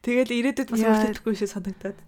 Тэгэл 0.03 0.31
ирээдүйд 0.33 0.71
бас 0.73 0.83
өөрчлөгдөхгүй 0.83 1.35
шиг 1.37 1.51
санагдаад. 1.53 1.99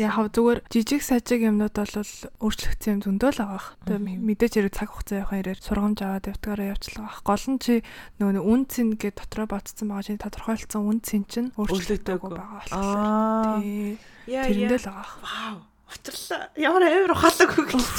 Яг 0.00 0.16
зүгээр 0.32 0.60
жижиг 0.72 1.02
сажиг 1.04 1.44
юмнууд 1.44 1.76
бол 1.76 1.94
өөрчлөгдсөн 2.40 2.92
юм 2.98 3.00
зөндөө 3.04 3.30
л 3.36 3.40
байгаа. 3.44 3.62
Тэгээ 3.84 4.18
мэдээж 4.24 4.52
хэрэг 4.58 4.74
цаг 4.74 4.88
хугацаа 4.90 5.22
явахын 5.22 5.40
ирээр 5.44 5.60
сургамж 5.60 5.98
аваад 6.00 6.30
явдгаараа 6.30 6.72
явчлаа. 6.72 7.10
Гол 7.20 7.44
нь 7.52 7.60
чи 7.60 7.74
нөгөө 8.18 8.42
үн 8.42 8.62
цэн 8.70 8.88
гэ 8.96 9.12
дотроо 9.12 9.46
бодсон 9.50 9.86
байгаа 9.92 10.06
чинь 10.08 10.22
тодорхойлцсон 10.24 10.82
үн 10.88 10.98
цэн 11.04 11.22
чинь 11.28 11.50
өөрчлөгдөөгүй 11.58 12.30
байгаа 12.32 12.58
болохоор. 12.64 13.60
Тий. 13.60 13.98
Тэрэндээ 14.26 14.80
л 14.80 14.88
байгаа. 14.88 15.08
Вау. 15.20 15.56
Учирлаа. 15.84 16.48
Ямар 16.56 16.82
амар 16.88 17.12
ухаалаг 17.12 17.50
хөглөж. 17.54 17.98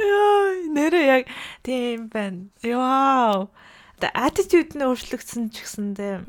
Яа, 0.00 0.40
нэрээ 0.76 1.06
яг 1.06 1.24
тийм 1.60 2.08
байна. 2.08 2.48
Вау 2.64 3.52
attitude 4.10 4.74
нь 4.74 4.82
өөрчлөгдсөн 4.82 5.54
ч 5.54 5.62
гэсэндээ 5.62 6.26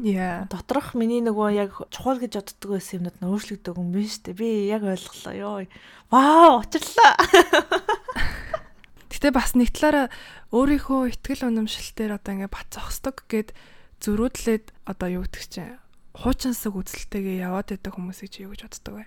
доторх 0.53 0.93
миний 0.93 1.25
нөгөө 1.25 1.49
яг 1.57 1.71
чухал 1.89 2.21
гэж 2.21 2.37
боддог 2.37 2.69
байсан 2.77 3.01
юмнууд 3.01 3.17
нь 3.17 3.29
өөрчлөгдөг 3.33 3.75
юм 3.79 3.89
биш 3.89 4.21
үү? 4.21 4.37
Би 4.37 4.69
яг 4.69 4.85
ойлголоо 4.85 5.33
ёо. 5.33 5.65
Вау, 6.13 6.61
учирлаа. 6.61 7.17
Гэтэ 9.09 9.33
бас 9.33 9.57
нэг 9.57 9.73
талаараа 9.73 10.13
өөрийнхөө 10.53 11.15
ихтгэл 11.15 11.49
үнэмшилтээр 11.49 12.19
одоо 12.19 12.31
ингээ 12.37 12.51
бат 12.51 12.69
зогсдог 12.69 13.25
гэд 13.25 13.55
зөрүүдлээд 14.03 14.65
одоо 14.85 15.07
юу 15.09 15.23
гэдэг 15.25 15.45
чинь 15.47 15.79
хуучинсаг 16.13 16.77
үзэлтэйгээ 16.77 17.41
яваад 17.41 17.73
байдаг 17.73 17.93
хүмүүсийг 17.97 18.29
чи 18.29 18.45
юу 18.45 18.53
гэж 18.53 18.69
боддог 18.69 18.93
вэ? 19.01 19.05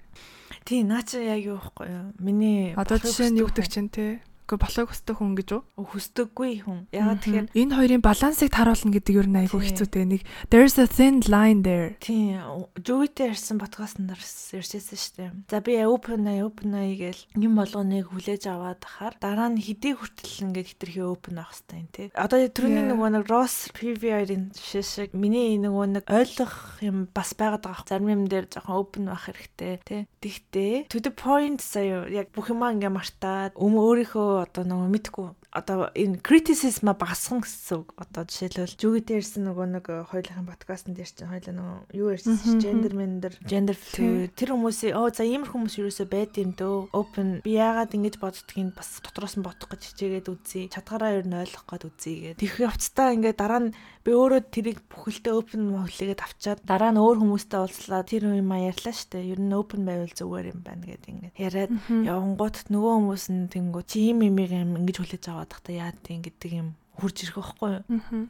Тий, 0.66 0.82
наа 0.82 1.06
чи 1.06 1.22
яг 1.22 1.42
юу 1.44 1.62
вэ? 1.62 2.18
Миний 2.18 2.74
одоо 2.74 2.98
жишээ 2.98 3.30
нь 3.30 3.38
юу 3.38 3.46
гэдэг 3.46 3.66
чинь 3.70 3.90
те 3.92 4.24
Гэхдээ 4.46 4.62
болохыг 4.62 4.88
хүсдэг 4.94 5.16
хүн 5.18 5.34
гэж 5.34 5.48
үү? 5.58 5.62
Хүсдэггүй 5.74 6.52
хүн. 6.62 6.78
Ягаад 6.94 7.18
тэгэхээр 7.18 7.46
энэ 7.50 7.74
хоёрын 7.74 8.02
балансыг 8.06 8.50
таруулна 8.54 8.94
гэдэг 8.94 9.14
юу 9.18 9.26
нэг 9.26 9.50
айгүй 9.50 9.60
хэцүүтэй. 9.66 10.04
Нэг 10.06 10.22
there's 10.54 10.78
a 10.78 10.86
thin 10.86 11.18
line 11.26 11.66
there. 11.66 11.98
Тийм. 11.98 12.38
Жүүтэй 12.78 13.34
ярьсан 13.34 13.58
подкаст 13.58 13.98
нар 13.98 14.22
ярьжсэн 14.22 14.94
шүү 14.94 15.14
дээ. 15.18 15.30
За 15.50 15.58
би 15.58 15.82
open 15.82 16.30
eye 16.30 16.46
open 16.46 16.78
eye 16.78 16.94
гээл 16.94 17.22
юм 17.42 17.58
болгоныг 17.58 18.06
хүлээж 18.06 18.46
аваад 18.46 18.86
ахаар 18.86 19.18
дараа 19.18 19.50
нь 19.50 19.58
хэдий 19.58 19.98
хүртэл 19.98 20.46
ингээд 20.46 20.70
хитрхи 20.78 21.02
open 21.02 21.42
авах 21.42 21.66
юм 21.74 21.90
тий. 21.90 22.14
Одоо 22.14 22.46
түрүүний 22.46 22.86
нөгөө 22.86 23.18
нэг 23.18 23.26
Ross 23.26 23.74
PVR-ийн 23.74 24.54
жишээ 24.54 24.86
шиг 24.86 25.10
миний 25.10 25.58
нөгөө 25.58 25.86
нэг 25.90 26.04
ойлгох 26.06 26.78
юм 26.86 27.10
бас 27.10 27.34
байгаад 27.34 27.66
байгаа. 27.66 27.82
Зарим 27.82 28.14
юм 28.14 28.22
дээр 28.30 28.46
жоохон 28.46 28.78
open 28.78 29.10
байх 29.10 29.26
хэрэгтэй 29.26 29.82
тий. 29.82 30.06
Тэгтээ 30.22 30.86
to 30.86 31.02
the 31.02 31.10
point 31.10 31.58
сая 31.58 32.06
яг 32.06 32.30
бүх 32.30 32.54
юмаа 32.54 32.70
ингээ 32.70 32.94
мартаад 32.94 33.58
өмнө 33.58 33.82
өөрийнхөө 33.82 34.35
одоо 34.44 34.64
нөгөө 34.68 34.90
мэдгүй 34.92 35.28
одоо 35.56 35.88
энэ 35.96 36.20
criticism 36.20 36.92
багасгах 36.92 37.48
гэсэн 37.48 37.80
үг. 37.80 37.96
Одоо 37.96 38.28
жишээлбэл 38.28 38.76
жүгэ 38.76 39.00
дээрсэн 39.08 39.48
нөгөө 39.48 39.66
нэг 39.72 39.86
хоёулахын 40.12 40.44
подкастн 40.52 40.92
дээр 40.92 41.08
чинь 41.08 41.32
хоёулаа 41.32 41.54
нөгөө 41.56 41.80
юу 41.96 42.08
ярьсан 42.12 42.60
gender 42.60 42.92
mender 42.92 43.32
gender 43.48 43.76
тэр 44.36 44.52
хүмүүсийн 44.52 44.92
оо 44.92 45.08
за 45.08 45.24
ийм 45.24 45.48
хүмүүс 45.48 45.80
юусоо 45.80 46.04
байд 46.04 46.36
юм 46.36 46.52
дөө 46.52 46.92
open 46.92 47.40
би 47.40 47.56
яагаад 47.56 47.96
ингэж 47.96 48.20
боддгийг 48.20 48.76
бас 48.76 49.00
дотроос 49.00 49.40
нь 49.40 49.46
бодох 49.48 49.72
гэж 49.72 49.96
хичээгээд 49.96 50.28
үзье. 50.28 50.68
Чадгараа 50.68 51.16
ер 51.16 51.24
нь 51.24 51.40
ойлгох 51.40 51.64
гээд 51.64 51.88
үзье 51.88 52.36
гэдэг. 52.36 52.40
Тэрх 52.44 52.56
явцдаа 52.60 53.16
ингээд 53.16 53.40
дараа 53.40 53.60
нь 53.64 53.74
би 54.06 54.14
өөрөө 54.14 54.42
тэрийг 54.54 54.78
бүхэлдээ 54.86 55.34
open 55.34 55.62
хүлээгээд 55.82 56.22
авчаад 56.22 56.60
дараа 56.62 56.94
нь 56.94 57.02
өөр 57.02 57.18
хүмүүстэй 57.26 57.58
уулзлаа 57.58 58.06
тэр 58.06 58.30
юм 58.38 58.54
ярьлаа 58.54 58.94
штэ. 58.94 59.18
Ер 59.18 59.42
нь 59.42 59.50
open 59.50 59.82
байвал 59.82 60.14
зүгээр 60.14 60.54
юм 60.54 60.60
байна 60.62 60.86
гэдэг 60.86 61.10
ингээд 61.10 61.34
яриад 61.34 61.72
явангууд 61.90 62.56
нөгөө 62.70 62.92
хүмүүс 63.02 63.24
нь 63.34 63.50
тэнгүү 63.50 63.82
чи 63.90 64.14
ийм 64.14 64.22
юм 64.22 64.38
ингэж 64.38 64.96
хүлээж 65.02 65.24
аваад 65.26 65.50
тахта 65.50 65.74
яа 65.74 65.90
тийм 65.90 66.22
гэдэг 66.22 66.50
юм 66.54 66.78
хурж 66.96 67.16
ирэх 67.22 67.36
байхгүй 67.36 67.70
юу. 67.76 67.82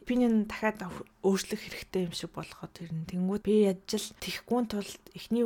Опинион 0.03 0.45
дахиад 0.45 0.83
өөрчлөх 1.23 1.61
хэрэгтэй 1.63 2.07
юм 2.07 2.13
шиг 2.15 2.31
болгоод 2.35 2.75
ирнэ. 2.83 3.07
Тэнгүүд 3.07 3.43
би 3.47 3.55
яжл 3.71 4.11
тэхгүй 4.19 4.61
тулд 4.67 5.03
эхний 5.15 5.43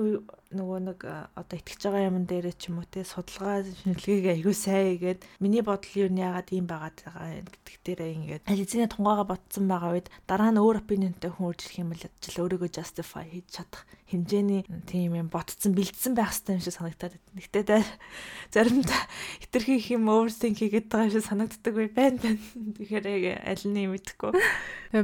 нөгөө 0.51 0.79
нэг 0.83 0.99
одоо 1.37 1.55
итгэж 1.55 1.81
байгаа 1.87 2.09
юм 2.11 2.27
дээрээ 2.27 2.55
ч 2.59 2.69
юм 2.69 2.83
уу 2.83 2.87
те 2.89 3.07
судалгаа 3.07 3.63
шинжилгээг 3.63 4.25
аягүй 4.35 4.55
сайн 4.57 4.99
игээд 4.99 5.21
миний 5.39 5.63
бодол 5.63 5.95
юу 5.95 6.11
яагаад 6.11 6.49
ийм 6.51 6.67
байгаад 6.67 6.97
байгаа 7.07 7.39
гэдэг 7.47 7.77
дээрээ 7.87 8.11
ингээд 8.19 8.43
эзний 8.51 8.89
тунгаага 8.91 9.31
ботсон 9.31 9.65
байгаа 9.71 9.95
үед 9.95 10.07
дараа 10.27 10.51
нь 10.51 10.59
өөр 10.59 10.83
опинионтэй 10.83 11.31
хүн 11.31 11.49
үржих 11.55 11.79
юм 11.79 11.95
бол 11.95 12.03
ажил 12.03 12.43
өөрийгөө 12.43 12.69
justify 12.75 13.25
хийж 13.31 13.47
чадах 13.47 13.87
хэмжээний 14.11 14.67
тийм 14.85 15.15
юм 15.15 15.31
ботцсон 15.31 15.71
бэлдсэн 15.71 16.13
байх 16.13 16.35
хэрэгтэй 16.35 16.59
юм 16.59 16.63
шиг 16.63 16.75
санагтаад 16.75 17.15
байна. 17.15 17.39
Гэтэ 17.39 17.83
заримдаа 18.53 19.01
хитрхи 19.39 19.79
их 19.79 19.87
юм 19.95 20.11
overthink 20.11 20.59
хийгээд 20.59 20.91
байгаа 20.91 21.07
юм 21.07 21.15
шиг 21.15 21.25
санагддаг 21.25 21.73
бай 21.73 21.87
байна 21.87 22.19
байна. 22.19 22.39
Тэгэхээр 22.77 23.07
аль 23.47 23.65
нь 23.65 23.87
мэдэхгүй. 23.87 24.31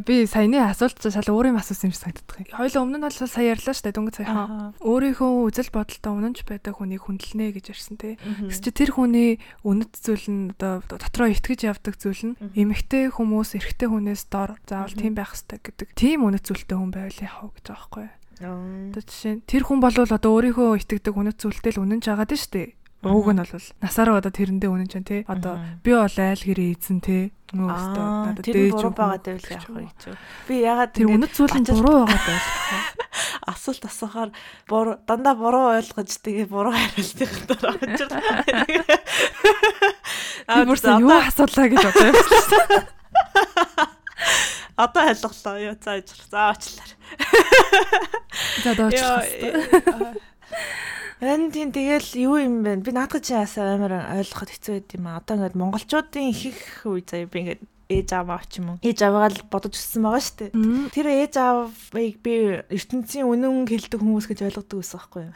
Би 0.04 0.16
саяны 0.28 0.60
асуулт 0.60 1.00
шал 1.00 1.32
өөр 1.32 1.56
юм 1.56 1.60
асуусан 1.64 1.88
юм 1.88 1.96
шиг 1.96 2.04
санагддаг. 2.04 2.52
Хоёул 2.52 2.84
өмнө 2.84 3.00
нь 3.00 3.06
бол 3.08 3.16
сая 3.16 3.56
ярьлаа 3.56 3.74
шүү 3.74 3.86
дээ 3.88 3.96
дөнгөж 3.96 4.16
саяхан. 4.20 4.76
Өөрийнхөө 4.84 5.32
үзэл 5.48 5.72
бодолтой 5.72 6.12
үнэнч 6.12 6.38
байдаг 6.44 6.74
хүнийг 6.76 7.08
хүндэлнэ 7.08 7.56
гэж 7.56 7.66
ярьсан 7.72 7.96
тий. 7.96 8.20
Гэвч 8.20 8.62
чи 8.68 8.72
тэр 8.76 8.92
хүний 8.92 9.40
үнэт 9.64 9.96
зүйл 9.96 10.28
нь 10.28 10.52
одоо 10.60 10.84
дотроо 10.84 11.32
итгэж 11.32 11.72
явдаг 11.72 11.96
зүйл 11.96 12.36
нь 12.36 12.38
эмэгтэй 12.52 13.16
хүмүүс 13.16 13.56
эрэгтэй 13.56 13.88
хүнээс 13.88 14.28
дор 14.28 14.60
заавал 14.68 14.92
тийм 14.92 15.16
байх 15.16 15.32
хэрэгтэй 15.32 15.60
гэдэг. 15.64 15.88
Тийм 15.96 16.28
үнэт 16.28 16.44
зүйлтэй 16.44 16.78
хүн 16.78 16.92
байвал 16.92 17.24
яах 17.24 17.38
вэ 17.48 17.52
гэж 17.56 17.66
байгаа 17.72 17.88
байхгүй 17.88 18.04
юу? 18.04 18.27
Одоо 18.38 19.02
жишээ 19.02 19.42
тэр 19.50 19.64
хүн 19.66 19.82
бол 19.82 19.98
одоо 19.98 20.32
өөрийнхөө 20.38 20.78
итгэдэг 20.86 21.14
үнэт 21.18 21.42
зүйлтэй 21.42 21.74
л 21.74 21.82
үнэн 21.82 22.06
ч 22.06 22.14
агаад 22.14 22.30
нь 22.30 22.38
шүү 22.38 22.54
дээ. 22.54 22.70
Ууг 23.06 23.30
нь 23.34 23.42
бол 23.42 23.66
насаараа 23.82 24.22
одоо 24.22 24.34
тэрэндээ 24.34 24.70
үнэн 24.70 24.90
чинь 24.90 25.06
тий. 25.06 25.22
Одоо 25.26 25.58
би 25.82 25.94
бол 25.94 26.18
айл 26.18 26.44
гэрээ 26.46 26.78
эзэн 26.78 27.02
тий. 27.02 27.34
Нөө 27.54 27.70
өстөө 27.72 28.06
надад 28.28 28.46
дээж 28.46 28.82
үг 28.84 28.94
байгаа 28.98 29.22
байвал 29.22 29.54
яах 29.54 29.70
вэ 29.70 29.86
гэж. 29.86 30.02
Би 30.50 30.56
ягаад 30.62 30.92
тэр 30.98 31.08
үнэт 31.14 31.34
зүйл 31.34 31.56
нь 31.62 31.70
буруу 31.70 32.06
байгаа 32.06 32.26
байх. 32.28 32.46
Асуулт 33.54 33.84
асуухаар 33.88 34.30
буруу 34.68 34.98
дандаа 35.08 35.34
буруу 35.38 35.78
ойлгож 35.78 36.12
тэгээ 36.12 36.46
буруу 36.52 36.74
хариултыг 36.76 37.32
дараа 37.48 37.74
очирлаа. 37.80 38.22
Би 40.58 40.62
бүрсэн 40.68 41.02
юу 41.02 41.14
асуулаа 41.16 41.68
гэж 41.72 41.82
бодож 41.86 42.18
байсан. 42.18 42.86
Одоо 44.78 45.10
ойлголоо. 45.10 45.58
Юу 45.58 45.76
цаа 45.82 45.98
ажиллах. 45.98 46.30
За 46.30 46.42
очлаа. 46.54 46.88
За 48.64 48.72
доочлох 48.78 49.26
хэрэгтэй. 49.26 50.22
Энэ 51.18 51.50
тийм 51.50 51.74
тэгэл 51.74 52.10
юу 52.22 52.38
юм 52.38 52.62
бэ? 52.62 52.86
Би 52.86 52.94
наадах 52.94 53.26
чи 53.26 53.34
ясаа 53.34 53.74
амар 53.74 54.06
ойлгоход 54.22 54.54
хэцүү 54.54 54.74
байд 54.78 54.94
юм 54.94 55.10
аа. 55.10 55.18
Одоо 55.18 55.42
ингээд 55.42 55.58
монголчуудын 55.58 56.30
их 56.30 56.46
их 56.46 56.62
үе 56.86 57.02
заяа 57.02 57.26
би 57.26 57.42
ингээд 57.42 57.62
ээж 57.88 58.10
аваа 58.20 58.44
ч 58.44 58.60
юм 58.60 58.76
уу. 58.76 58.78
Ээж 58.84 59.00
аваагаа 59.08 59.32
л 59.32 59.48
бодож 59.48 59.74
өссөн 59.80 60.04
байгаа 60.04 60.24
шүү 60.24 60.38
дээ. 60.52 60.92
Тэр 60.92 61.08
ээж 61.08 61.34
аавыг 61.40 62.16
би 62.20 62.34
ертөнцийн 62.68 63.28
үнэн 63.28 63.64
хэлдэг 63.64 64.00
хүмүүс 64.04 64.28
гэж 64.28 64.40
ойлгодог 64.44 64.78
байсан 64.84 65.00
байхгүй 65.00 65.24
юу? 65.28 65.36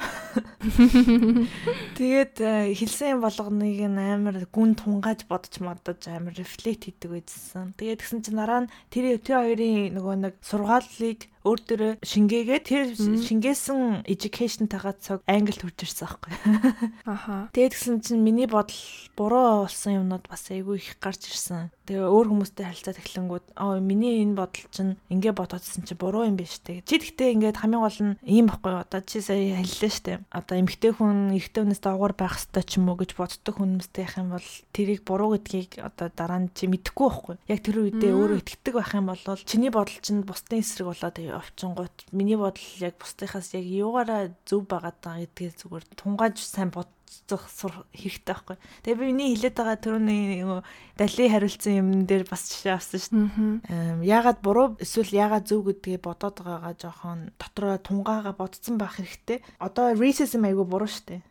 Тэгээд 1.97 2.35
э, 2.43 2.75
хэлсэн 2.75 3.23
болгоныг 3.23 3.79
амар 3.87 4.37
гүн 4.51 4.75
тунгааж 4.75 5.23
бодож 5.31 5.55
модож 5.63 6.03
амар 6.11 6.35
рефлект 6.35 6.91
хийдэг 6.91 7.09
байсан. 7.15 7.71
Тэгээд 7.79 8.03
тэгсэн 8.03 8.19
чинь 8.19 8.35
дараа 8.35 8.67
нь 8.67 8.71
тэр 8.91 9.15
тэр 9.23 9.47
хоёрын 9.47 9.95
нөгөө 9.95 10.15
нэг 10.19 10.33
сургааллыг 10.43 11.31
өөр 11.41 11.60
дөрөө 11.65 11.91
шингээгээ 12.06 12.60
тэр 12.62 12.84
шингээсэн 12.97 14.06
education 14.06 14.69
тагаа 14.69 14.93
цаг 14.97 15.25
англид 15.25 15.62
хүрч 15.65 15.80
ирсэн 15.89 16.06
аахгүй. 16.06 16.32
Аха. 17.10 17.49
Тэгээд 17.58 17.73
тэгсэн 17.73 17.95
чинь 18.06 18.21
миний 18.21 18.45
бодол 18.45 18.77
буруу 19.17 19.65
болсон 19.65 20.06
юмнууд 20.06 20.25
бас 20.30 20.45
айгүй 20.54 20.77
их 20.77 21.01
гарч 21.01 21.25
ирсэн. 21.30 21.73
Тэгээ 21.89 22.08
өөр 22.08 22.27
хүмүүстэй 22.30 22.65
харилцаад 22.69 23.01
эхлэнгүүд 23.01 23.45
аа 23.58 23.82
миний 23.82 24.21
энэ 24.21 24.38
бодол 24.38 24.65
чинь 24.69 24.95
ингээ 25.09 25.34
бодоодсэн 25.34 25.84
чинь 25.84 25.97
буруу 25.97 26.30
юм 26.30 26.38
биш 26.38 26.61
үү. 26.61 26.86
Чи 26.86 27.01
тэгтээ 27.01 27.36
ингээд 27.36 27.57
хамгийн 27.57 27.82
гол 27.82 27.99
нь 28.05 28.18
ийм 28.22 28.45
байхгүй 28.47 28.74
одоо 28.78 29.01
чи 29.01 29.20
сая 29.20 29.57
хэллээ 29.59 29.91
штэ. 29.91 30.22
Одоо 30.30 30.55
эмгтэй 30.61 30.93
хүн 30.93 31.36
эрэгтэй 31.36 31.61
хүнээс 31.65 31.82
доогуур 31.82 32.13
байх 32.13 32.38
хэрэгтэй 32.38 32.63
ч 32.63 32.72
юм 32.78 32.93
уу 32.93 33.01
гэж 33.01 33.11
боддог 33.18 33.55
хүмүүстэй 33.57 34.03
байх 34.05 34.15
юм 34.22 34.30
бол 34.38 34.49
тэрийг 34.72 35.01
буруу 35.03 35.36
гэдгийг 35.36 35.82
одоо 35.82 36.07
дараа 36.13 36.39
нь 36.45 36.53
чи 36.53 36.70
мэдэхгүй 36.70 37.07
байхгүй. 37.09 37.36
Яг 37.49 37.59
тэр 37.65 37.78
үедээ 37.82 38.13
өөрөө 38.13 38.39
итгэдэг 38.39 38.74
байх 38.78 38.91
юм 38.93 39.09
бол 39.09 39.24
чиний 39.43 39.72
бодол 39.74 39.99
чинь 39.99 40.24
бусдын 40.24 40.61
эсрэг 40.61 40.88
болоод 40.88 41.18
овчингууд 41.38 41.95
миний 42.11 42.36
бодол 42.36 42.67
яг 42.79 42.95
бусдынхаас 42.99 43.53
яг 43.55 43.65
юугаараа 43.65 44.32
зөв 44.45 44.67
байгаа 44.67 44.93
гэдгийг 45.23 45.55
зүгээр 45.59 45.86
тунгааж 45.95 46.38
сайн 46.39 46.69
бод 46.69 46.89
зөх 47.27 47.43
сур 47.51 47.73
хэрэгтэй 47.91 48.32
байхгүй. 48.32 48.57
Тэгээ 48.84 48.99
би 48.99 49.05
миний 49.11 49.36
хэлээд 49.36 49.55
байгаа 49.55 49.77
түрүүний 49.84 50.63
дали 50.95 51.25
хариулсан 51.27 51.73
юм 51.75 51.89
дээр 52.07 52.23
бас 52.23 52.47
жишээ 52.47 52.71
авсан 52.71 52.99
шүү 53.03 53.11
дээ. 53.67 54.07
Яагаад 54.07 54.39
буруу 54.39 54.79
эсвэл 54.79 55.11
яагаад 55.11 55.47
зөв 55.47 55.67
гэдгийг 55.67 55.99
бодоод 56.07 56.39
байгаагаа 56.39 56.75
жоохон 56.79 57.19
дотроо 57.36 57.75
тунгаага 57.84 58.32
бодсон 58.32 58.79
байх 58.79 58.95
хэрэгтэй. 58.95 59.43
Одоо 59.59 59.91
racism 59.91 60.47
айгүй 60.47 60.63
буруу 60.63 60.88
шүү 60.88 61.05
дээ. 61.11 61.21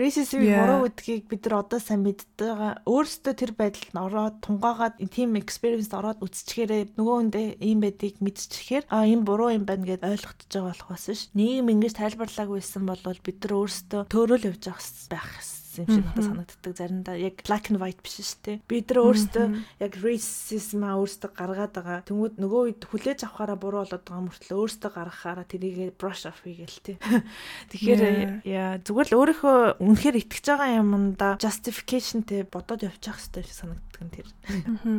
Racism 0.00 0.40
буруу 0.40 0.88
гэдгийг 0.88 1.28
бид 1.28 1.44
нар 1.44 1.60
одоо 1.60 1.76
сайн 1.76 2.00
мэддэг. 2.00 2.88
Өөрөөсөө 2.88 3.34
тэр 3.36 3.52
байдалд 3.52 3.92
ороод 4.00 4.36
тунгаагаад 4.40 4.96
team 5.12 5.36
experience 5.36 5.92
ороод 5.92 6.24
үзчихээрээ 6.24 6.96
нөгөө 6.96 7.16
хүндээ 7.20 7.46
ийм 7.60 7.84
байдгийг 7.84 8.16
мэдчихээр 8.24 8.88
а 8.88 9.04
энэ 9.04 9.28
буруу 9.28 9.52
юм 9.52 9.68
байна 9.68 9.84
гэдээ 9.84 10.16
ойлгохдож 10.16 10.48
байгаа 10.56 10.72
болох 10.72 10.88
бас 10.88 11.04
ш. 11.04 11.28
Нийгэм 11.36 11.68
ингэж 11.68 11.94
тайлбарлаагүй 12.00 12.64
байсан 12.64 12.88
бол 12.88 13.20
бид 13.20 13.38
нар 13.44 13.52
өөрөөсөө 13.60 14.02
төөрөөл 14.08 14.48
явж 14.48 14.64
байх 15.12 15.59
юм 15.78 15.86
шиг 15.86 16.04
надад 16.04 16.26
санагддаг 16.26 16.72
заримдаа 16.74 17.16
яг 17.20 17.36
black 17.46 17.70
and 17.70 17.78
white 17.78 18.02
биш 18.02 18.18
шүү 18.18 18.40
дээ. 18.42 18.56
Бид 18.66 18.90
нар 18.90 19.00
өөрсдөө 19.06 19.46
яг 19.78 19.92
racism 20.02 20.82
аа 20.82 20.98
өөрсдөө 20.98 21.30
гаргаад 21.30 21.72
байгаа. 21.76 21.98
Тэнгүүд 22.10 22.34
нөгөө 22.42 22.60
үед 22.66 22.82
хүлээж 22.90 23.20
авахаараа 23.28 23.58
буруу 23.60 23.82
болоод 23.86 24.02
байгаа 24.02 24.26
мөртлөө 24.26 24.58
өөрсдөө 24.58 24.90
гаргахаараа 24.90 25.46
тэрийг 25.46 25.94
brush 25.94 26.26
off 26.26 26.42
хийгээл 26.42 26.78
тээ. 26.82 26.96
Тэгэхээр 27.70 28.02
яа 28.48 28.82
зүгээр 28.82 29.08
л 29.14 29.18
өөрийнхөө 29.20 29.58
үнэхээр 29.78 30.16
итгэж 30.26 30.44
байгаа 30.50 30.80
юмдаа 30.82 31.32
justificationтэй 31.38 32.48
бодоод 32.50 32.82
явчих 32.82 33.14
хэрэгтэй 33.14 33.44
шиг 33.46 33.56
санагддаг 33.60 34.02
нь 34.02 34.14
тэр. 34.14 34.28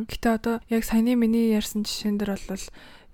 Гэтэ 0.08 0.28
одоо 0.32 0.54
яг 0.72 0.82
саяны 0.88 1.18
миний 1.18 1.52
ярьсан 1.52 1.84
жишээн 1.84 2.16
дээр 2.16 2.40
бол 2.48 2.64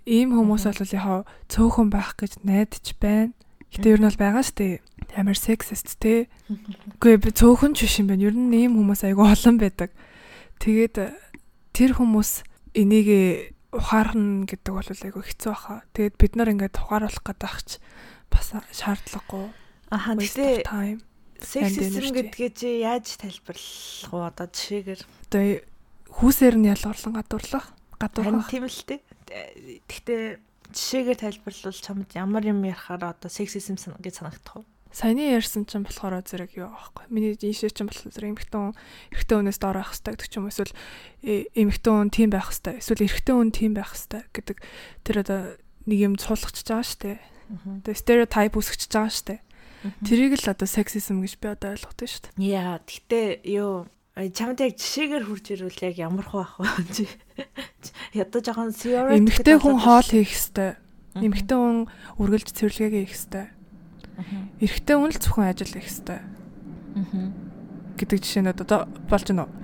ийм 0.08 0.32
хүмүүс 0.32 0.64
бол 0.64 0.96
яхаа 0.96 1.20
цөөхөн 1.52 1.88
байх 1.92 2.16
гэж 2.16 2.40
найдаж 2.40 2.86
байна. 2.96 3.36
Гэтэ 3.74 3.92
ер 3.92 4.00
нь 4.00 4.08
бол 4.08 4.20
байгаа 4.20 4.44
штэ 4.44 4.80
амар 5.16 5.36
сексист 5.36 5.98
те. 6.00 6.28
Үгүй 6.98 7.20
би 7.20 7.30
цөөхөн 7.32 7.76
ч 7.76 7.84
биш 7.84 8.00
юм 8.00 8.08
байна. 8.08 8.28
Ер 8.28 8.36
нь 8.36 8.52
ийм 8.54 8.78
хүмүүс 8.80 9.04
айгүй 9.04 9.26
олон 9.28 9.56
байдаг. 9.60 9.90
Тэгээд 10.62 10.96
тэр 11.76 11.90
хүмүүс 11.96 12.30
энийг 12.78 13.08
ухаарна 13.72 14.48
гэдэг 14.48 14.72
бол 14.72 14.88
айгүй 14.88 15.22
хэцүү 15.22 15.52
баха. 15.52 15.84
Тэгээд 15.92 16.16
бид 16.16 16.32
нар 16.36 16.48
ингээд 16.52 16.80
ухааруулах 16.80 17.24
гэдэг 17.24 17.54
ч 17.66 17.70
бас 18.32 18.56
шаардлагагүй. 18.72 19.52
Аха 19.92 20.16
тэгтээ 20.16 20.64
сексизм 21.40 22.12
гэдгээ 22.12 22.50
чи 22.52 22.68
яаж 22.82 23.16
тайлбарлах 23.20 24.10
вэ 24.10 24.26
одоо 24.26 24.46
жишээгээр? 24.50 25.00
Одоо 25.30 25.44
хүүсээр 26.18 26.56
нь 26.58 26.68
ялгарлан 26.72 27.14
гадуурлах. 27.14 27.66
Гадуурх. 27.98 28.50
Тийм 28.50 28.66
л 28.66 28.82
те. 28.84 29.00
Тэгтээ 29.28 30.47
жишээгээр 30.72 31.18
тайлбарлавал 31.22 31.80
чамд 31.80 32.10
ямар 32.14 32.44
юм 32.44 32.64
ярахаар 32.64 33.14
одоо 33.16 33.30
сексизм 33.30 33.76
гэж 33.76 34.14
санагдах 34.20 34.62
вэ? 34.62 34.64
Саяны 34.88 35.36
ярьсан 35.36 35.68
чинь 35.68 35.84
болохоор 35.84 36.24
зэрэг 36.24 36.56
юу 36.56 36.72
аахгүй. 36.72 37.12
Миний 37.12 37.36
ийшээ 37.36 37.76
чинь 37.76 37.92
болохоор 37.92 38.08
зэрэг 38.08 38.32
эмхтэн 38.40 38.72
эрэгтэй 39.12 39.36
хүнээс 39.36 39.60
доор 39.60 39.84
байх 39.84 39.92
хэрэгтэй 39.92 40.12
гэдэг 40.16 40.28
ч 40.32 40.34
юм 40.40 40.48
эсвэл 40.48 40.72
эмхтэн 41.60 41.92
хүн 41.92 42.08
тийм 42.08 42.30
байх 42.32 42.48
хэрэгтэй. 42.48 42.80
Эсвэл 42.80 43.04
эрэгтэй 43.04 43.34
хүн 43.36 43.50
тийм 43.52 43.72
байх 43.76 43.92
хэрэгтэй 43.92 44.22
гэдэг 44.32 44.58
тэр 45.04 45.16
одоо 45.20 45.40
нэг 45.84 45.98
юм 46.00 46.14
цуулгачж 46.16 46.64
байгаа 46.64 46.88
шүү 46.88 47.00
дээ. 47.04 47.18
Тэгээ 47.84 48.00
стереотип 48.00 48.54
үсгэж 48.56 48.82
байгаа 48.88 49.12
шүү 49.12 49.26
дээ. 49.28 49.40
Тэрийг 50.08 50.34
л 50.40 50.52
одоо 50.56 50.68
сексизм 50.68 51.20
гэж 51.20 51.34
би 51.36 51.46
одоо 51.52 51.68
ойлгодог 51.76 52.08
шүү 52.08 52.22
дээ. 52.32 52.48
Яа, 52.48 52.80
гэтээ 52.80 53.44
юу 53.60 53.86
чамд 54.34 54.58
яг 54.64 54.74
жишээгээр 54.74 55.24
хурж 55.28 55.46
ирвэл 55.54 55.84
яг 55.84 55.94
ямар 56.00 56.26
хөө 56.26 56.42
ах 56.42 56.56
вэ? 56.58 57.06
Ядаа 58.14 58.40
жоохон 58.42 58.72
theory 58.74 59.18
эмхтэй 59.18 59.56
хүн 59.58 59.78
хоол 59.78 60.08
хийх 60.08 60.32
хэвээр. 60.32 60.76
Эмхтэй 61.18 61.58
хүн 61.58 61.86
үргэлж 62.18 62.48
цэвэрлэгээ 62.54 63.04
хийх 63.06 63.14
хэвээр 63.14 63.58
Эрэгтэй 64.58 64.96
хүн 64.98 65.14
л 65.14 65.20
зөвхөн 65.22 65.46
ажил 65.46 65.70
хийх 65.70 65.86
хэвээр. 65.86 66.26
Гэдэг 67.94 68.18
жишээнүүд 68.18 68.62
одоо 68.66 68.90
болж 69.06 69.26
байна 69.30 69.46
уу? 69.46 69.54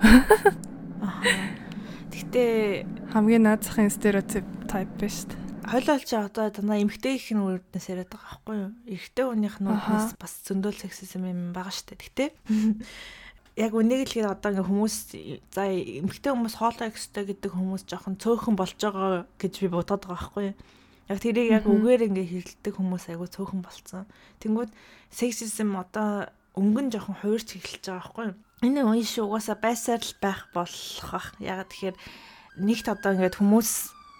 Гэхдээ 2.15 3.11
хамгийн 3.11 3.43
наацхан 3.43 3.91
стереотип 3.91 4.47
type 4.71 4.95
биш 4.95 5.27
үү? 5.27 5.35
Хойлол 5.67 6.03
чи 6.07 6.15
одоо 6.15 6.47
танаа 6.55 6.79
эмгтэй 6.79 7.19
их 7.19 7.35
нүрднээс 7.35 7.87
яриад 7.91 8.07
байгаа 8.15 8.31
байхгүй 8.39 8.55
юу? 8.55 8.71
Эрэгтэй 8.87 9.25
хүнийх 9.27 9.59
нүрднээс 9.59 10.15
бас 10.15 10.33
зөндөл 10.47 10.79
сексизм 10.79 11.27
юм 11.27 11.51
байгаа 11.51 11.75
штэ. 11.75 11.99
Гэтэ 11.99 12.25
яг 13.55 13.71
үнийг 13.71 14.11
л 14.11 14.15
гээд 14.19 14.31
одоо 14.35 14.49
ингээ 14.51 14.67
хүмүүс 14.67 14.95
за 15.55 15.63
эмгтэй 15.71 16.31
хүмүүс 16.35 16.55
хоолой 16.59 16.91
ихстэй 16.91 17.23
гэдэг 17.31 17.51
хүмүүс 17.55 17.83
жоохон 17.87 18.19
цөөхөн 18.19 18.55
болж 18.59 18.75
байгаа 18.75 19.23
гэж 19.39 19.53
би 19.63 19.67
бодоод 19.71 20.03
байгаа 20.03 20.19
байхгүй? 20.19 20.47
Яг 21.07 21.19
тэрийг 21.23 21.49
яг 21.55 21.65
үгээр 21.69 22.11
ингээ 22.11 22.27
хэрэлдэг 22.59 22.73
хүмүүс 22.75 23.05
айгу 23.15 23.31
цөөхөн 23.31 23.61
болцсон. 23.63 24.03
Тэнгүүд 24.43 24.71
сексизм 25.07 25.79
одоо 25.79 26.27
өнгөн 26.59 26.91
жоохон 26.91 27.15
хуурч 27.23 27.55
эхэлж 27.55 27.83
байгаа 27.87 28.03
байхгүй? 28.03 28.27
Энэ 28.67 28.81
үе 28.83 29.03
шиг 29.07 29.23
угаасаа 29.23 29.55
байсаар 29.55 30.03
л 30.03 30.15
байх 30.19 30.51
болох 30.51 31.07
бах. 31.11 31.31
Яг 31.39 31.71
тэгэхээр 31.71 31.95
нэгт 32.59 32.87
одоо 32.91 33.11
ингээд 33.15 33.39
хүмүүс 33.39 33.71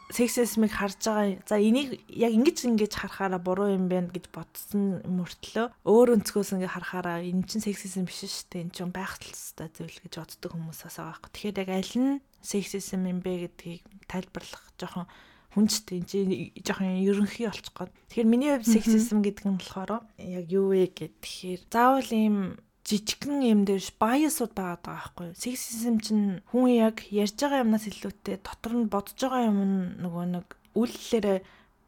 сексизмыг 0.10 0.72
харж 0.72 1.02
байгаа. 1.02 1.42
За 1.50 1.58
энийг 1.58 2.02
яг 2.10 2.32
ингэж 2.34 2.70
ингэж 2.70 2.94
харахаараа 2.94 3.42
буруу 3.42 3.74
юм 3.74 3.90
байна 3.90 4.14
гэж 4.14 4.30
бодсон 4.30 5.02
мөртлөө 5.06 5.74
өөр 5.82 6.22
өнцгөөс 6.22 6.56
ингээ 6.56 6.76
харахаараа 6.76 7.26
энэ 7.26 7.50
чинь 7.50 7.66
сексизм 7.66 8.06
биш 8.06 8.22
шүү 8.26 8.46
дээ. 8.54 8.64
Энэ 8.70 8.76
чинь 8.76 8.94
байх 8.94 9.18
талстай 9.18 9.70
зүйл 9.74 9.98
гэж 10.06 10.14
боддог 10.22 10.52
хүмүүс 10.54 10.80
бас 10.86 10.98
байгаа. 11.02 11.30
Тэгэхээр 11.34 11.62
яг 11.66 11.70
аль 11.74 11.96
нь 11.98 12.22
сексизм 12.46 13.02
юм 13.10 13.20
бэ 13.26 13.50
гэдгийг 13.50 13.84
тайлбарлах 14.06 14.66
жоохон 14.78 15.10
хүнчтэй 15.58 16.04
энэ 16.04 16.10
чинь 16.12 16.32
жоохон 16.62 17.02
ерөнхий 17.02 17.48
болчих 17.50 17.74
гоо. 17.74 17.90
Тэгэхээр 18.12 18.30
миний 18.30 18.52
хувьд 18.54 18.70
сексизм 18.70 19.24
гэдэг 19.26 19.46
нь 19.50 19.58
болохоор 19.58 20.06
яг 20.22 20.46
юу 20.52 20.76
вэ 20.76 20.92
гэхээр 20.94 21.62
заавал 21.72 22.12
ийм 22.12 22.60
жижигхэн 22.86 23.42
юм 23.42 23.62
дээр 23.66 23.82
баясууд 23.98 24.54
байгаа 24.54 24.80
байхгүй 24.86 25.26
юу? 25.34 25.36
Сексизм 25.36 25.98
чинь 26.06 26.46
хүн 26.54 26.70
яг 26.70 27.02
ярьж 27.10 27.34
байгаа 27.42 27.66
юмнаас 27.66 27.90
илүүтэй 27.90 28.38
дотор 28.46 28.74
нь 28.78 28.92
бодож 28.94 29.18
байгаа 29.18 29.50
юм 29.50 29.60
нөгөө 30.06 30.26
нэг 30.38 30.48
үйлдэлээрээ 30.78 31.40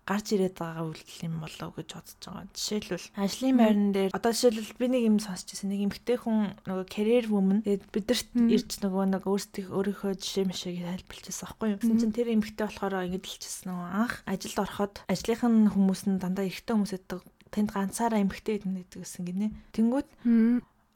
гарч 0.07 0.27
ирээд 0.33 0.55
байгаа 0.55 0.87
үйлдэл 0.87 1.27
юм 1.27 1.35
болов 1.43 1.75
гэж 1.75 1.89
бодож 1.91 2.21
байгаа. 2.23 2.47
Жишээлбэл 2.55 3.07
ажлын 3.19 3.57
байран 3.59 3.89
дээр 3.91 4.11
одоо 4.15 4.31
жишээлбэл 4.31 4.79
би 4.79 4.87
нэг 4.87 5.03
юм 5.03 5.17
сонсч 5.19 5.51
ирсэн. 5.51 5.67
Нэг 5.67 5.81
эмэгтэй 5.91 6.17
хүн 6.17 6.55
нөгөө 6.63 6.87
career 6.87 7.25
woman 7.27 7.59
тэгээд 7.67 7.91
бидэрт 7.91 8.31
ирж 8.33 8.71
нөгөө 8.87 9.05
нэг 9.11 9.23
өөрсдийнх 9.27 9.69
өөрийнхөө 9.75 10.13
жишээ 10.15 10.45
мишээг 10.47 10.79
тайлбарлажсэн 10.87 11.43
байхгүй 11.43 11.67
юу. 11.75 11.79
Гэсэн 11.83 11.99
чинь 11.99 12.15
тэр 12.15 12.31
эмэгтэй 12.31 12.65
болохоор 12.71 13.03
ингэж 13.03 13.25
хэлчихсэн 13.27 13.67
нөгөө 13.67 13.89
анх 13.99 14.15
ажилд 14.23 14.59
ороход 14.63 14.95
ажлынх 15.11 15.43
нь 15.43 15.71
хүмүүс 15.75 16.01
нь 16.07 16.21
дандаа 16.23 16.47
эрэгтэй 16.47 16.71
хүмүүс 16.71 16.93
байдаг. 16.95 17.21
Тэнд 17.51 17.69
ганцаараа 17.75 18.23
эмэгтэй 18.23 18.63
идэнэ 18.63 18.79
гэдэг 18.87 18.99
гэсэн 19.03 19.23
гинэ. 19.27 19.47
Тэнгүүд 19.75 20.07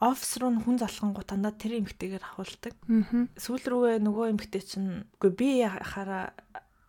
офис 0.01 0.41
руу 0.41 0.49
хүн 0.57 0.81
залхангуу 0.81 1.23
дандаа 1.23 1.53
тэр 1.53 1.77
эмэгтэйгээр 1.77 2.25
ахуулдаг. 2.25 2.73
Сүүл 3.37 3.65
рүүгээ 3.69 4.01
нөгөө 4.01 4.25
эмэгтэй 4.33 4.63
чинь 4.65 5.05
үгүй 5.21 5.31
би 5.37 5.49
хараа 5.61 6.33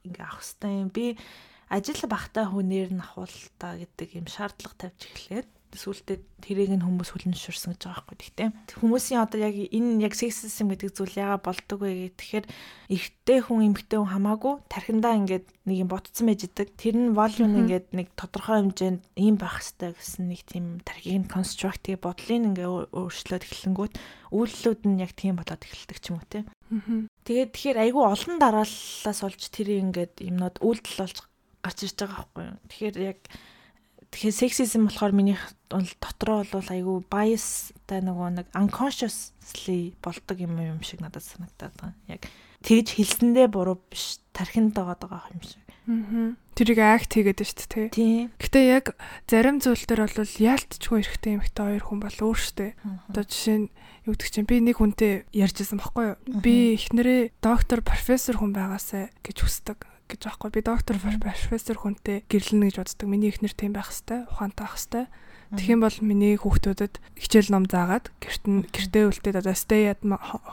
ингээ 0.08 0.24
авах 0.24 0.40
хэвээр 0.40 0.80
юм. 0.80 0.90
Би 0.90 1.20
ажил 1.68 2.00
багтаа 2.08 2.48
хүнээр 2.48 2.90
нь 2.96 3.04
ахуул 3.04 3.36
та 3.60 3.76
гэдэг 3.76 4.16
юм 4.16 4.26
шаардлага 4.32 4.88
тавьж 4.88 5.00
эхлээд 5.12 5.48
сүултээ 5.76 6.18
тэрийг 6.44 6.70
нь 6.76 6.84
хүмүүс 6.84 7.10
хүлэншүрсэн 7.14 7.72
гэж 7.72 7.80
байгаа 7.86 8.04
байхгүй. 8.04 8.16
Гэхдээ 8.18 8.48
хүмүүсийн 8.82 9.20
одоо 9.24 9.38
яг 9.40 9.56
энэ 9.56 10.04
яг 10.04 10.14
сексизм 10.18 10.68
гэдэг 10.68 10.90
зүйл 10.92 11.16
яага 11.16 11.40
болдог 11.40 11.78
вэ 11.80 12.12
гэхээр 12.12 12.46
эрэгтэй 12.92 13.38
хүн 13.40 13.72
эмэгтэй 13.72 13.98
хүн 14.00 14.12
хамаагүй 14.12 14.54
тархиндаа 14.68 15.16
ингээд 15.22 15.46
нэг 15.64 15.76
юм 15.80 15.88
ботцсон 15.88 16.26
байж 16.28 16.44
идэг. 16.44 16.68
Тэр 16.76 16.96
нь 16.98 17.14
волюм 17.16 17.52
ингээд 17.64 17.86
нэг 17.96 18.12
тодорхой 18.18 18.60
хэмжээнд 18.60 19.00
ийм 19.16 19.36
байх 19.40 19.62
хэрэгтэй 19.62 19.90
гэсэн 19.96 20.24
нэг 20.28 20.40
тийм 20.44 20.64
тархийг 20.84 21.18
нь 21.24 21.32
конструктив 21.32 22.02
бодлыг 22.02 22.42
ингээ 22.52 22.68
өөрчлөөд 22.92 23.46
эхлэнгүүт 23.46 23.94
үйлдэлүүд 24.34 24.80
нь 24.88 25.00
яг 25.00 25.12
тийм 25.14 25.38
болоод 25.38 25.62
эхэлдэг 25.62 25.98
ч 26.02 26.04
юм 26.10 26.18
уу 26.18 26.26
те. 26.26 26.44
Тэгээд 27.28 27.52
тэгэхээр 27.52 27.78
айгүй 27.84 28.04
олон 28.04 28.36
дарааллаас 28.40 29.20
олж 29.22 29.42
тэр 29.52 29.68
ингээд 29.76 30.24
юмнууд 30.24 30.56
үйлдэл 30.64 31.00
болж 31.04 31.16
гарч 31.62 31.78
ирж 31.86 31.96
байгаа 32.00 32.16
байхгүй 32.26 32.42
юу. 32.48 32.58
Тэгэхээр 32.66 32.96
яг 32.98 33.20
тэгэхээр 34.12 34.36
сексизм 34.36 34.86
болохоор 34.86 35.12
миний 35.16 35.38
дотроо 35.72 36.44
бол 36.44 36.68
айгүй 36.68 37.00
biasтай 37.08 38.04
нөгөө 38.04 38.28
нэг 38.36 38.46
unconsciously 38.52 39.96
болдог 40.04 40.36
юм 40.36 40.60
юм 40.60 40.84
шиг 40.84 41.00
надад 41.00 41.24
санагдаад 41.24 41.72
байгаа. 41.80 41.96
Яг 42.12 42.28
тэгж 42.60 43.00
хэлсэндээ 43.00 43.48
буруу 43.48 43.80
биш 43.88 44.20
тархинд 44.36 44.76
байгаа 44.76 44.96
байгаа 45.00 45.32
юм 45.32 45.42
шиг. 45.42 45.64
Мгм. 45.88 46.36
Тэрийг 46.54 46.78
акт 46.78 47.10
хийгээд 47.10 47.42
шүү 47.42 47.56
дээ. 47.56 47.66
тий. 47.66 47.88
Тийм. 47.90 48.24
Гэтэ 48.38 48.60
яг 48.70 48.86
зарим 49.26 49.58
зүйл 49.58 49.82
төр 49.82 50.06
бол 50.06 50.14
яалтчгүй 50.22 50.98
эрэгтэй 51.02 51.32
эмэгтэй 51.40 51.64
хоёр 51.64 51.82
хүн 51.82 52.00
бол 52.04 52.18
өөр 52.22 52.38
шүү 52.38 52.54
дээ. 52.60 52.72
Одоо 53.10 53.24
жишээ 53.26 53.58
нь 53.66 53.68
юу 54.06 54.14
гэдэг 54.14 54.30
чинь 54.30 54.46
би 54.46 54.56
нэг 54.62 54.76
хүнтэй 54.78 55.26
ярьжсэн 55.34 55.82
баггүй 55.82 56.04
юу? 56.14 56.16
Би 56.38 56.78
эхнэрээ 56.78 57.34
доктор 57.42 57.82
профессор 57.82 58.38
хүн 58.38 58.54
байгаасаа 58.54 59.10
гэж 59.26 59.36
хүсдэг 59.42 59.91
гэж 60.12 60.20
байхгүй. 60.28 60.50
Би 60.52 60.60
доктор 60.60 60.96
профессор 61.00 61.76
хүнтэй 61.80 62.22
гэрлэнэ 62.28 62.68
гэж 62.68 62.76
боддог. 62.78 63.08
Миний 63.08 63.32
эхнэр 63.32 63.56
тийм 63.56 63.72
байх 63.72 63.88
хэвээр, 63.88 64.28
ухаантай 64.28 64.64
байх 64.68 64.76
хэвээр. 64.76 65.08
Тэгэх 65.52 65.72
юм 65.76 65.80
бол 65.84 65.98
миний 66.00 66.34
хүүхдүүдэд 66.40 66.94
хичээл 67.20 67.52
ном 67.52 67.64
заагаад 67.68 68.08
гэрт 68.18 68.44
нь 68.48 68.64
гэртээ 68.72 69.04
үлдээд 69.12 69.40
одоо 69.44 69.52
stay 69.52 69.92
at 69.92 70.00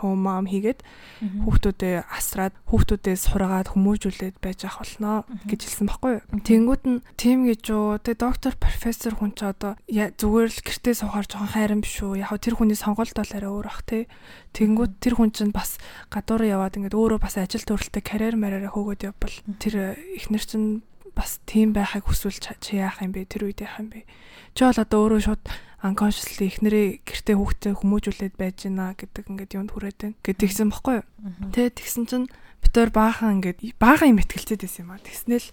home 0.03 0.27
mom 0.27 0.45
хийгээд 0.45 0.83
хүүхдүүдээ 1.23 1.95
асраад 2.11 2.53
хүүхдүүдээс 2.67 3.21
сургаад 3.31 3.71
хүмүүжүүлээд 3.71 4.35
байж 4.43 4.67
ах 4.67 4.83
болноо 4.83 5.23
гэж 5.47 5.59
хэлсэн 5.63 5.87
баггүй 5.87 6.11
юу. 6.19 6.23
Тэнгүүд 6.43 6.83
нь 6.83 6.99
тийм 7.15 7.47
гэж 7.47 7.61
юу. 7.71 7.95
Тэгээ 7.97 8.19
доктор 8.19 8.53
профессор 8.59 9.15
хүн 9.15 9.31
ч 9.33 9.47
одоо 9.47 9.79
зүгээр 9.87 10.49
л 10.51 10.63
гэртээ 10.67 10.95
сухаар 10.99 11.25
жоохон 11.27 11.53
хайран 11.55 11.79
биш 11.79 12.03
үү. 12.03 12.19
Яг 12.19 12.35
тэр 12.43 12.59
хүний 12.59 12.75
сонголт 12.75 13.15
бол 13.15 13.31
арай 13.31 13.51
өөр 13.51 13.67
ах 13.71 13.81
тий. 13.87 14.11
Тэнгүүд 14.51 14.99
тэр 14.99 15.15
хүн 15.15 15.31
чинь 15.31 15.55
бас 15.55 15.79
гадуур 16.11 16.43
яваад 16.43 16.75
ингээд 16.75 16.97
өөрөө 16.97 17.19
бас 17.23 17.39
ажил 17.39 17.63
төрөлтэй 17.63 18.03
карьер 18.03 18.35
мараараа 18.35 18.73
хөөгөөд 18.73 19.07
явбал 19.07 19.35
тэр 19.61 19.95
эхнэр 20.17 20.43
чинь 20.43 20.81
бас 21.19 21.43
тийм 21.43 21.75
байхыг 21.75 22.07
хүсвэл 22.07 22.39
чи- 22.39 22.79
яах 22.79 23.03
юм 23.03 23.11
бэ? 23.11 23.27
Тэр 23.27 23.51
үед 23.51 23.59
яах 23.59 23.83
юм 23.83 23.91
бэ? 23.91 24.07
Чи 24.55 24.63
бол 24.63 24.79
одоо 24.79 24.99
өөрөө 25.03 25.21
шууд 25.27 25.43
unconsciously 25.83 26.47
эхнэрээ 26.47 26.87
гэртээ 27.03 27.35
хүүхдээ 27.35 27.73
хүмүүжүүлээд 27.75 28.35
байж 28.39 28.67
гинэ 28.67 28.95
гэдэг 28.99 29.25
ингээд 29.31 29.55
юунд 29.55 29.71
хүрээд 29.75 29.97
байна 29.99 30.15
гэд 30.23 30.37
тэгсэн 30.43 30.71
баггүй 30.71 30.95
юу? 30.99 31.07
Тэгээ 31.55 31.71
тэгсэн 31.75 32.03
чинь 32.07 32.27
битээр 32.63 32.89
баахан 32.91 33.39
ингээд 33.39 33.59
баахан 33.79 34.11
юм 34.15 34.19
ихтгэлцээд 34.19 34.63
байсан 34.63 34.83
юм 34.83 34.91
аа. 34.91 34.99
Тэгснээл 34.99 35.47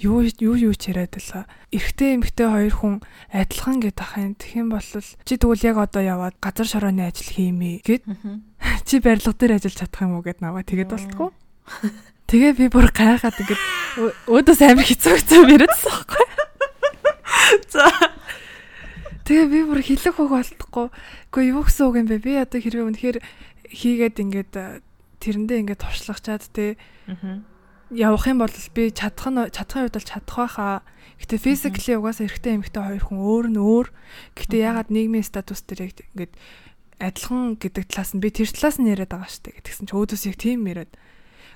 юу 0.00 0.24
юу 0.40 0.56
юу 0.56 0.72
ч 0.72 0.88
яриад 0.88 1.12
байлаа. 1.12 1.44
Эрэгтэй 1.68 2.16
эмэгтэй 2.16 2.48
хоёр 2.48 2.72
хүн 2.80 2.94
адилхан 3.28 3.76
гэд 3.84 3.98
ахын 4.00 4.32
юм 4.56 4.68
бол 4.72 4.80
чи 4.88 5.34
тэгвэл 5.36 5.68
яг 5.68 5.76
одоо 5.76 6.00
яваад 6.00 6.36
газар 6.40 6.64
шорооны 6.64 7.04
ажил 7.04 7.28
хиймээ 7.36 7.84
гэд 7.84 8.02
чи 8.88 9.04
барилга 9.04 9.36
дээр 9.36 9.60
ажиллаж 9.60 9.76
чадах 9.76 10.00
юм 10.00 10.16
уу 10.16 10.24
гэд 10.24 10.40
наваа 10.40 10.64
тэгээд 10.64 10.88
болтгоо. 10.96 11.28
Тэгээ 12.24 12.52
би 12.56 12.66
бүр 12.72 12.88
гайхаад 12.88 13.36
ингээд 13.36 13.60
өөдөөс 13.98 14.60
амар 14.64 14.86
хэцүү 14.88 15.12
хэцүү 15.20 15.42
яриадсан 15.52 15.92
байхгүй. 15.92 16.26
За. 17.72 17.86
Тэгээ 19.28 19.46
би 19.52 19.60
бүр 19.68 19.80
хэлэх 19.84 20.16
хөг 20.16 20.30
болтохгүй. 20.32 20.88
Гэхдээ 21.28 21.50
юу 21.52 21.62
гэсэн 21.62 21.84
үг 21.86 21.96
юм 22.00 22.08
бэ? 22.08 22.24
Би 22.24 22.32
одоо 22.40 22.58
хэрвээ 22.58 22.88
үнэхээр 22.88 23.18
хийгээд 23.68 24.16
ингээд 24.18 24.52
э, 24.56 24.80
тэрэндээ 25.20 25.60
ингээд 25.62 25.82
туршлагачаад 25.84 26.44
те 26.52 26.76
явах 27.92 28.24
юм 28.26 28.40
бол 28.40 28.56
би 28.74 28.82
чадах 28.90 29.28
нь 29.28 29.52
чадхын 29.52 29.86
үед 29.86 29.96
бол 29.96 30.08
чадах 30.08 30.36
байхаа. 30.36 30.80
Гэтэ 31.20 31.36
физикли 31.38 32.00
угаасаа 32.00 32.26
эрэгтэй 32.26 32.56
эмэгтэй 32.56 32.82
хоёр 32.82 33.04
хүн 33.04 33.20
өөр 33.20 33.46
нь 33.52 33.60
өөр. 33.60 33.88
Гэтэ 34.34 34.56
ягаад 34.58 34.88
нийгмийн 34.88 35.22
статус 35.22 35.62
дээр 35.68 35.92
ингээд 35.92 36.32
адилхан 36.98 37.60
гэдэг 37.60 37.84
талаас 37.92 38.10
нь 38.16 38.22
би 38.24 38.32
тэр 38.32 38.48
талаас 38.48 38.80
нь 38.80 38.88
яриад 38.88 39.12
байгаа 39.12 39.28
шүү 39.28 39.42
дээ. 39.44 39.56
Гэтгсэн 39.60 39.86
чи 39.86 39.94
өөдөөс 39.94 40.24
яг 40.26 40.36
тийм 40.40 40.66
яриад. 40.66 40.92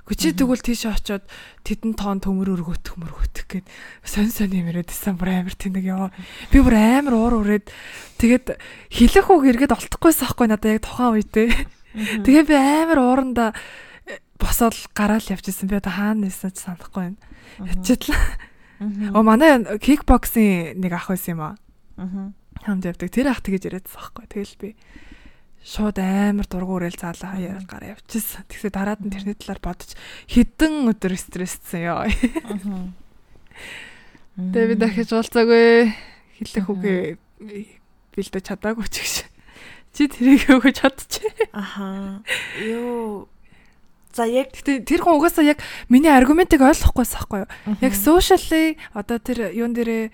Гүчи 0.07 0.38
тэгвэл 0.38 0.62
тийш 0.62 0.86
очиод 0.86 1.26
тедэн 1.66 1.98
тоон 1.98 2.22
төмөр 2.22 2.54
өргөтөх 2.54 2.94
мөргөтөх 2.94 3.46
гэд 3.50 3.66
сонь 4.07 4.30
сонь 4.30 4.54
юм 4.54 4.70
яриад 4.70 4.94
исэн 4.94 5.18
бүр 5.18 5.42
амар 5.42 5.59
тэнэг 5.59 5.82
яваа. 5.82 6.14
Би 6.54 6.62
бүр 6.62 6.78
амар 6.78 7.14
уур 7.18 7.42
урээд 7.42 7.74
тэгээд 8.22 8.54
хэлэх 8.86 9.26
үг 9.34 9.50
эргээд 9.50 9.74
олдохгүйсэн 9.74 10.30
аахгүй 10.30 10.46
надаа 10.46 10.78
яг 10.78 10.86
тухайн 10.86 11.18
үедээ. 11.18 11.50
Тэгээ 12.22 12.44
би 12.46 12.54
амар 12.54 12.98
ууранда 13.02 13.50
э, 14.07 14.22
босоод 14.38 14.78
гараал 14.94 15.26
явчихсан. 15.26 15.66
Би 15.66 15.82
одоо 15.82 15.90
хаана 15.90 16.30
нэсэн 16.30 16.54
ч 16.54 16.62
санахгүй 16.62 17.11
байна. 17.11 17.18
Ячидлаа. 17.66 18.38
Оо 19.11 19.26
манай 19.26 19.59
кикбоксing 19.82 20.78
нэг 20.78 20.92
ах 20.94 21.11
байсан 21.11 21.34
юм 21.34 21.42
аа. 21.42 21.59
Хамт 22.62 22.86
явдаг. 22.86 23.11
Тэр 23.11 23.34
ах 23.34 23.42
тэгэж 23.42 23.74
яриадсан 23.74 23.98
аахгүй. 23.98 24.24
Тэгэл 24.30 24.54
би 24.62 24.68
шууд 25.66 25.98
амар 25.98 26.46
дургуурэл 26.46 26.94
заалаа 26.94 27.34
хаяа 27.34 27.58
гараа 27.66 27.98
явчихсан. 27.98 28.46
Тэгсээ 28.46 28.70
дараад 28.70 29.02
нь 29.02 29.10
тэрний 29.10 29.34
талаар 29.34 29.58
бодож 29.58 29.98
хідэн 30.30 30.86
өдөр 30.94 31.18
стресссэн 31.18 31.82
ёо. 31.90 32.06
Тэгээ 34.38 34.70
би 34.70 34.76
дахиж 34.78 35.10
уулзаагүй 35.10 35.90
хэлэх 36.38 36.66
үгээ 36.70 37.18
бэлдэж 38.14 38.44
чадаагүй 38.46 38.86
ч 38.86 39.02
гэж. 39.02 39.16
Чи 39.96 40.06
тэрийг 40.06 40.46
өгөж 40.54 40.76
чадчих. 40.86 41.34
Аха. 41.50 42.22
Юу. 42.62 43.26
За 44.12 44.28
яг 44.28 44.52
тэр 44.52 45.00
хүн 45.02 45.18
угаасаа 45.18 45.44
яг 45.44 45.58
миний 45.88 46.12
аргументыг 46.12 46.62
ойлгохгүйсэн 46.62 47.16
байхгүй 47.16 47.42
юу? 47.42 47.50
Яг 47.82 47.92
socially 47.96 48.76
одоо 48.92 49.18
тэр 49.18 49.50
юун 49.56 49.72
дээрээ 49.72 50.12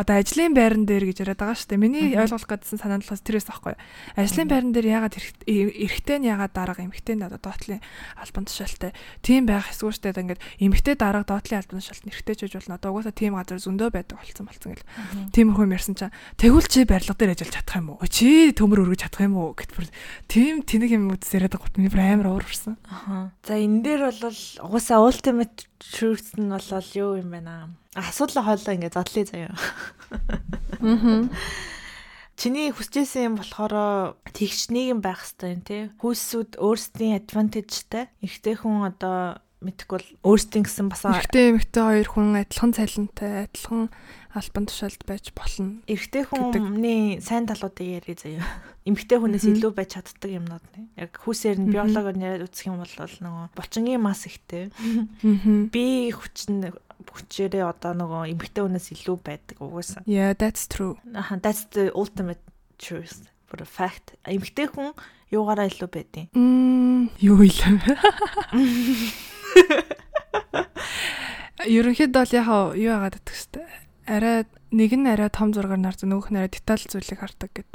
одоо 0.00 0.16
ажлын 0.16 0.56
байран 0.56 0.88
дээр 0.88 1.04
гэж 1.12 1.20
яриад 1.28 1.40
байгаа 1.44 1.56
шүү 1.60 1.68
дээ. 1.76 1.84
Миний 1.84 2.16
ойлгох 2.16 2.48
гэдсэн 2.48 2.80
санаа 2.80 2.96
нь 2.96 3.04
болохоос 3.04 3.20
тэрээс 3.20 3.46
байхгүй 3.52 3.76
юу? 3.76 3.80
Ажлын 4.16 4.48
байран 4.48 4.72
дээр 4.72 4.88
ягаад 4.96 5.14
эрэгт- 5.20 5.44
эрэгтэй 5.44 6.16
нь 6.24 6.30
ягаад 6.32 6.52
дарга 6.56 6.80
эмэгтэй 6.80 7.14
нь 7.20 7.26
одоо 7.28 7.36
доотлын 7.36 7.84
албан 8.16 8.44
тушаалтай 8.48 8.96
тийм 9.20 9.44
байх 9.44 9.68
эсвэл 9.68 9.92
шүү 9.92 10.08
дээ. 10.08 10.24
Ингээд 10.24 10.42
эмэгтэй 10.64 10.94
дарга 10.96 11.28
доотлын 11.28 11.60
албан 11.60 11.78
тушаалт 11.84 12.08
гэж 12.08 12.40
болно. 12.56 12.80
Одоо 12.80 12.90
угаасаа 12.96 13.12
тийм 13.12 13.36
газар 13.36 13.60
зөндөө 13.60 13.88
байдаг 13.92 14.16
болцсон 14.16 14.46
болцсон 14.48 14.72
гэл. 14.72 14.88
Тиймэрхүү 15.36 15.64
юм 15.68 15.74
ярьсан 15.76 15.94
чинь 16.00 16.14
тэгвэл 16.40 16.68
чи 16.70 16.80
барилга 16.88 17.14
дээр 17.20 17.32
ажиллаж 17.36 17.54
чадах 17.60 17.76
юм 17.76 17.88
уу? 17.92 18.06
Чи 18.08 18.50
төмөр 18.56 18.82
өргөж 18.88 19.00
чадах 19.04 19.20
юм 19.28 19.36
уу 19.36 19.52
гэт 19.52 19.70
бүр 19.76 19.86
тийм 20.30 20.64
тэнэг 20.64 20.90
юм 20.96 21.12
үз 21.12 21.28
яриад 21.34 21.52
байгаа 21.52 21.68
гот 21.68 21.76
миний 21.76 21.92
амар 21.92 22.32
уурсан. 22.40 22.78
Аха. 22.88 23.32
За 23.44 23.54
энэ 23.58 23.82
дээр 23.84 24.02
бол 24.16 24.40
угаасаа 24.64 24.98
ultimate 25.04 25.68
truth 25.80 26.36
нь 26.40 26.48
бол 26.48 26.88
юу 26.94 27.20
юм 27.20 27.30
бэ 27.34 27.40
наа? 27.44 27.68
Асуудал 27.98 28.46
хоолоо 28.46 28.74
ингээ 28.74 28.94
задлаа 28.94 29.24
заяа. 29.26 29.54
Аа. 30.78 31.26
Чиний 32.38 32.70
хүсэжсэн 32.70 33.34
юм 33.34 33.34
болохоор 33.36 34.16
тэгш 34.30 34.70
нийгэм 34.70 35.02
байх 35.02 35.26
хэрэгтэй 35.26 35.50
юм 35.58 35.62
тий. 35.66 35.82
Хүүсүүд 35.98 36.56
өөрсдийн 36.56 37.18
advantageтай. 37.18 38.08
Ихтэй 38.22 38.56
хүн 38.56 38.88
одоо 38.88 39.42
мэдхгүй 39.60 39.96
бол 40.00 40.08
өөрсдийн 40.24 40.64
гэсэн 40.64 40.88
бас 40.88 41.04
Эрэгтэй 41.04 41.52
эмэгтэй 41.52 41.84
хоёр 41.84 42.08
хүн 42.08 42.28
адилхан 42.40 42.72
цалинтай, 42.72 43.44
адилхан 43.44 43.92
албан 44.32 44.64
тушаалд 44.64 45.02
байж 45.04 45.34
болно. 45.36 45.84
гэдэг. 46.48 46.64
хүний 46.64 47.20
сайн 47.20 47.44
талуудыг 47.44 47.84
ярий 47.84 48.16
заяа. 48.16 48.46
Эмэгтэй 48.88 49.18
хүнээс 49.20 49.44
илүү 49.44 49.72
байж 49.76 50.00
чаддаг 50.00 50.30
юмнууд 50.32 50.64
нэ. 50.78 50.80
Яг 50.96 51.12
хүүсээр 51.20 51.60
нь 51.60 51.68
биологоор 51.68 52.16
яриад 52.16 52.48
үзэх 52.48 52.72
юм 52.72 52.80
бол 52.80 52.88
нөгөө 52.96 53.52
булчингийн 53.52 54.00
мас 54.00 54.24
ихтэй. 54.24 54.72
Би 55.20 56.08
хүчин 56.08 56.72
хүчээрээ 57.08 57.64
одоо 57.64 57.92
нөгөө 57.96 58.32
эмэгтэй 58.36 58.62
хүнээс 58.66 58.92
илүү 58.96 59.16
байдаг 59.24 59.56
угаасаа. 59.62 60.02
Yeah, 60.04 60.36
that's 60.36 60.68
true. 60.68 61.00
Аха, 61.14 61.40
that's 61.40 61.64
the 61.72 61.88
ultimate 61.94 62.40
truth. 62.76 63.28
For 63.48 63.58
a 63.62 63.68
fact. 63.68 64.14
Эмэгтэй 64.26 64.68
хүн 64.70 64.92
юугаараа 65.32 65.66
илүү 65.70 65.88
байдیں۔ 65.90 66.28
Мм, 66.34 67.10
юу 67.18 67.42
илээ. 67.42 67.78
Ерөнхийдөө 71.66 72.22
бол 72.24 72.34
яг 72.34 72.48
юу 72.48 72.88
яагаад 72.88 73.20
гэдэг 73.20 73.34
хэвээр 73.36 73.90
арай 74.10 74.46
нэг 74.74 74.92
нь 74.96 75.06
арай 75.06 75.30
том 75.30 75.52
зургаар 75.54 75.78
нарт 75.78 76.02
нөгөөх 76.02 76.30
нь 76.32 76.38
арай 76.40 76.50
деталь 76.50 76.82
зүйлийг 76.82 77.20
хардаг 77.20 77.50
гэд 77.54 77.72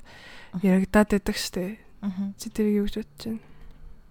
яригадаад 0.64 1.10
байдаг 1.16 1.38
штэ. 1.38 1.80
Чи 2.40 2.48
тэрийг 2.50 2.82
юу 2.82 2.88
гэж 2.90 2.96
бодож 3.04 3.24
байна? 3.30 3.55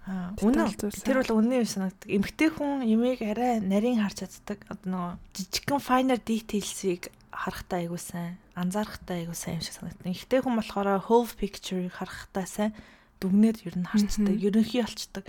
Үнэн. 0.05 0.69
Тэр 0.77 1.25
бол 1.25 1.41
үнэн 1.41 1.65
юм 1.65 1.69
санагддаг. 1.69 2.09
Эмэгтэй 2.13 2.49
хүн 2.53 2.85
ямиг 2.85 3.25
арай 3.25 3.65
нарийн 3.65 4.05
харж 4.05 4.29
чаддаг. 4.29 4.61
Одоо 4.69 4.89
нөгөө 4.93 5.13
жижигхэн 5.33 5.81
finer 5.81 6.21
details-ийг 6.21 7.09
харахтаа 7.33 7.81
айгуу 7.81 7.97
сайн, 7.97 8.37
анзаарахтаа 8.53 9.17
айгуу 9.25 9.33
сайн 9.33 9.59
юм 9.59 9.65
шиг 9.65 9.81
санагддаг. 9.81 10.05
Эмэгтэй 10.13 10.41
хүн 10.45 10.61
болохоор 10.61 11.01
whole 11.09 11.33
picture-ыг 11.33 11.89
харахтаа 11.97 12.45
сайн 12.45 12.77
дүгнээд 13.25 13.65
ер 13.65 13.77
нь 13.81 13.89
харцдаг, 13.89 14.37
ерөнхий 14.37 14.85
олцдог. 14.85 15.25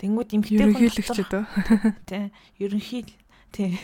Тэнгүүд 0.00 0.30
эмэгтэй 0.34 0.58
хүн 0.58 0.74
Ерөнхийлөгчд 0.74 1.32
үү? 1.36 1.44
тий 2.08 2.32
ерөнхий 2.58 3.02
тий. 3.54 3.78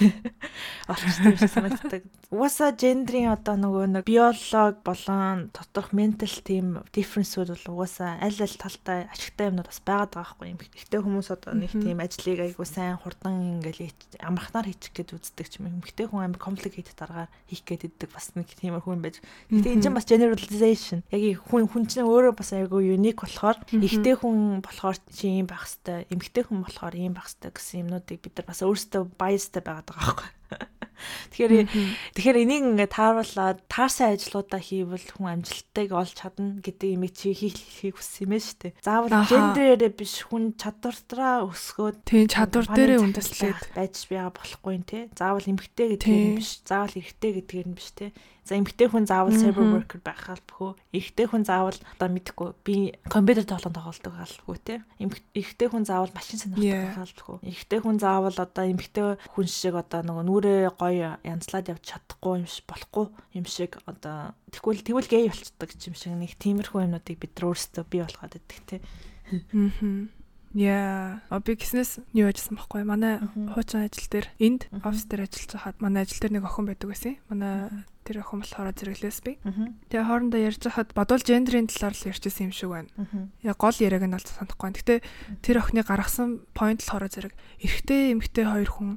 Олчтой 0.91 1.39
биш 1.39 1.47
санагддаг. 1.47 2.03
Угаасаа 2.35 2.75
гендрийн 2.75 3.31
одоо 3.31 3.55
нөгөө 3.55 3.87
нэг 3.95 4.05
биолог 4.11 4.83
болон 4.83 5.55
доторх 5.55 5.95
ментал 5.95 6.35
тийм 6.43 6.83
difference-үүд 6.91 7.55
бол 7.55 7.79
угаасаа 7.79 8.19
аль 8.19 8.43
аль 8.43 8.59
талтай 8.59 9.07
ашигтай 9.11 9.55
юмнууд 9.55 9.71
бас 9.71 9.79
байгаад 9.87 10.11
байгаа 10.11 10.35
байхгүй 10.35 10.51
юм. 10.51 10.59
Гэхдээ 10.59 11.01
хүмүүс 11.07 11.29
одоо 11.31 11.55
нэг 11.55 11.71
тийм 11.71 11.99
ажлыг 12.03 12.39
айгуу 12.43 12.67
сайн 12.67 12.99
хурдан 12.99 13.63
ингээл 13.63 13.95
амархнаар 14.19 14.67
хийчих 14.67 14.95
гээд 14.95 15.15
үздэг 15.15 15.47
ч 15.47 15.63
юм. 15.63 15.71
Эмэгтэй 15.79 16.07
хүн 16.11 16.27
амар 16.27 16.43
complicated 16.43 16.95
дараагаар 16.99 17.31
хийх 17.47 17.63
гээд 17.63 17.87
иддэг 17.87 18.11
бас 18.11 18.35
нэг 18.35 18.51
тиймэрхүү 18.59 18.95
юм 18.95 19.03
байж. 19.03 19.23
Гэхдээ 19.51 19.75
энэ 19.79 19.85
ч 19.85 19.87
бас 19.95 20.07
generalization. 20.11 21.07
Яг 21.15 21.39
хүн 21.47 21.71
хүн 21.71 21.87
чинь 21.87 22.07
өөрөө 22.07 22.35
бас 22.35 22.51
айгуу 22.55 22.83
unique 22.83 23.23
болохоор 23.23 23.59
эмэгтэй 23.71 24.15
хүн 24.19 24.63
болохоор 24.63 24.99
чи 25.11 25.31
ийм 25.31 25.47
байх 25.47 25.67
хэвээр, 25.67 26.11
эмэгтэй 26.11 26.45
хүн 26.47 26.63
болохоор 26.67 26.95
ийм 26.99 27.15
байх 27.15 27.31
хэвээр 27.31 27.55
гэсэн 27.55 27.81
юмнуудыг 27.87 28.19
бид 28.23 28.35
нар 28.39 28.47
бас 28.49 28.61
өөрсдөө 28.63 29.03
biasтай 29.61 29.85
байгаад 29.85 29.89
байгаа 29.89 30.15
байхгүй. 30.17 30.29
Тэгэхээр 31.33 31.53
тэгэхээр 32.13 32.39
энийг 32.45 32.65
ингээд 32.77 32.93
тааруулаад 32.93 33.59
таарсан 33.73 34.13
ажлуудаа 34.13 34.61
хийвэл 34.61 35.09
хүн 35.17 35.41
амжилттайг 35.41 35.91
олж 35.97 36.13
чадна 36.13 36.61
гэдэг 36.61 36.91
имийг 36.93 37.17
чи 37.17 37.33
хийх 37.33 37.57
хийх 37.57 37.97
хүссэн 37.97 38.29
юм 38.29 38.37
шүү 38.37 38.57
дээ. 38.61 38.77
Заавал 38.85 39.25
гендерээрээ 39.25 39.93
биш 39.97 40.29
хүн 40.29 40.61
чадвартраа 40.61 41.49
өсгөөд 41.49 41.97
тийм 42.05 42.29
чадвар 42.29 42.69
дээрээ 42.69 43.01
үндэслээд 43.01 43.61
байж 43.73 43.95
байгаа 44.13 44.33
болохгүй 44.37 44.73
юм 44.77 44.85
те. 44.85 45.09
Заавал 45.17 45.49
эмгтэй 45.49 45.89
гэдэг 45.97 46.13
нь 46.13 46.37
биш, 46.37 46.51
заавал 46.69 46.93
эрэгтэй 46.93 47.33
гэдэг 47.41 47.59
нь 47.65 47.77
биш 47.81 47.89
те. 47.97 48.13
За 48.45 48.57
эмэгтэй 48.57 48.89
хүн 48.91 49.07
заавал 49.07 49.37
cyber 49.37 49.67
worker 49.69 50.01
байх 50.03 50.25
албагүй. 50.27 50.75
Эрэгтэй 50.97 51.27
хүн 51.31 51.45
заавал 51.47 51.77
одоо 51.77 52.09
мэдхгүй 52.11 52.49
би 52.65 52.77
компьютер 53.07 53.47
тоглоом 53.47 53.75
тоглодог 53.77 54.15
албагүй 54.17 54.59
те. 54.65 54.75
Эрэгтэй 54.99 55.69
хүн 55.71 55.85
заавал 55.87 56.11
машин 56.17 56.41
сонирхдаг 56.41 57.05
албагүй. 57.05 57.37
Эрэгтэй 57.47 57.81
хүн 57.85 57.99
заавал 58.01 58.35
одоо 58.35 58.65
эмэгтэй 58.65 59.21
хүн 59.35 59.47
шиг 59.47 59.75
одоо 59.77 60.01
нөгөө 60.03 60.25
нүрээ 60.27 60.71
гоё 60.75 61.21
янзлаад 61.23 61.71
явж 61.71 61.85
чадахгүй 61.85 62.43
юм 62.43 62.49
шиг 62.49 62.67
болохгүй 62.67 63.07
юм 63.39 63.47
шиг 63.47 63.79
одоо 63.87 64.35
тэгвэл 64.51 64.83
тэгвэл 64.83 65.09
гей 65.11 65.29
болцдог 65.29 65.71
юм 65.87 65.95
шиг 65.95 66.13
нэг 66.17 66.35
тиймэрхүү 66.41 66.91
юмнуудыг 66.91 67.17
бид 67.21 67.37
өөрсдөө 67.39 67.85
бий 67.87 68.03
болгоод 68.03 68.35
идэх 68.41 68.61
те. 68.67 68.77
Аа 68.81 70.20
Яа, 70.51 71.23
би 71.47 71.55
гиснээс 71.55 72.03
юу 72.11 72.27
ажилласан 72.27 72.59
байхгүй 72.59 72.83
манай 72.83 73.23
хуучин 73.55 73.87
ажил 73.87 74.11
дээр 74.11 74.27
энд 74.43 74.67
офис 74.83 75.07
дээр 75.07 75.31
ажиллаж 75.31 75.51
хаад 75.63 75.79
манай 75.79 76.03
ажил 76.03 76.19
дээр 76.19 76.43
нэг 76.43 76.45
охин 76.51 76.67
байдаг 76.67 76.91
байсан. 76.91 77.15
Манай 77.31 77.71
тэр 78.03 78.27
охин 78.27 78.43
болохоор 78.43 78.75
зэрэглээс 78.75 79.21
би. 79.23 79.39
Тэгээ 79.95 80.09
хоорондоо 80.11 80.41
ярьж 80.43 80.67
хаад 80.67 80.91
бодвол 80.91 81.23
гендерийн 81.23 81.71
талаар 81.71 81.95
л 81.95 82.09
ярьчихсан 82.11 82.51
юм 82.51 82.55
шиг 82.57 82.71
байна. 82.75 82.91
Яг 83.47 83.63
гол 83.63 83.79
яриаг 83.79 84.03
нь 84.03 84.11
бол 84.11 84.27
санахгүй. 84.27 84.75
Гэтэ 84.75 84.95
тэр 85.39 85.57
охины 85.63 85.87
гаргасан 85.87 86.43
point 86.51 86.83
болохоор 86.83 87.07
зэрэг 87.07 87.35
эрэгтэй 87.63 88.19
эмэгтэй 88.19 88.47
хоёр 88.51 88.71
хүн 88.75 88.91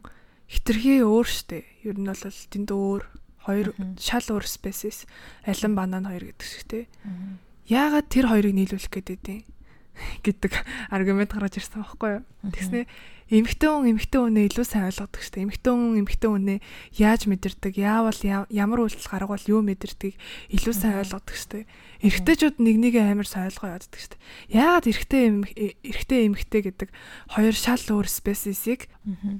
хитрхи 0.50 1.06
өөр 1.06 1.28
штэ. 1.30 1.62
Ер 1.86 2.02
нь 2.02 2.10
бол 2.10 2.18
тэнд 2.50 2.70
өөр 2.74 3.04
хоёр 3.46 3.68
шал 4.02 4.26
өөр 4.26 4.46
species 4.50 5.06
алин 5.46 5.78
банан 5.78 6.10
хоёр 6.10 6.34
гэдэг 6.34 6.48
шиг 6.50 6.66
те. 6.66 6.90
Яагаад 7.70 8.10
тэр 8.10 8.26
хоёрыг 8.34 8.58
нийлүүлэх 8.58 8.90
гэдэг 8.90 9.22
юм? 9.22 9.46
Гэдэг 10.26 10.52
аргумент 10.90 11.32
гаргаж 11.34 11.60
ирсэн 11.62 11.84
байхгүй 11.84 12.10
юу. 12.20 12.24
Тэгснэ 12.54 12.88
эмэгтэй 13.34 13.70
хүн 13.72 13.90
эмэгтэй 13.96 14.20
хүнээ 14.20 14.46
илүү 14.52 14.66
сайн 14.68 14.92
ойлгодог 14.92 15.22
шүү 15.24 15.34
дээ. 15.34 15.46
Эмэгтэй 15.48 15.72
хүн 15.74 16.00
эмэгтэй 16.04 16.30
хүнээ 16.30 16.60
яаж 17.00 17.22
мэдэрдэг, 17.26 17.74
яавал 17.82 18.20
ямар 18.52 18.80
үйлдэл 18.84 19.10
гаргавал 19.10 19.48
юу 19.50 19.66
мэдэрдгийг 19.66 20.16
илүү 20.54 20.74
сайн 20.76 21.02
ойлгодог 21.02 21.34
шүү 21.34 21.66
дээ. 21.66 21.66
Эрэгтэйчүүд 22.04 22.56
нэг 22.60 22.76
нэг 22.84 22.94
амар 23.00 23.26
сайн 23.26 23.48
ойлгоо 23.48 23.80
яддаг 23.80 23.96
шүү 23.96 24.12
дээ. 24.12 24.22
Яагаад 24.60 24.86
эрэгтэй 24.92 25.24
эрэгтэй 25.88 26.20
эмэгтэй 26.28 26.62
гэдэг 26.68 26.90
хоёр 27.32 27.56
шал 27.56 27.80
өөр 27.80 28.08
спесисийг 28.12 28.92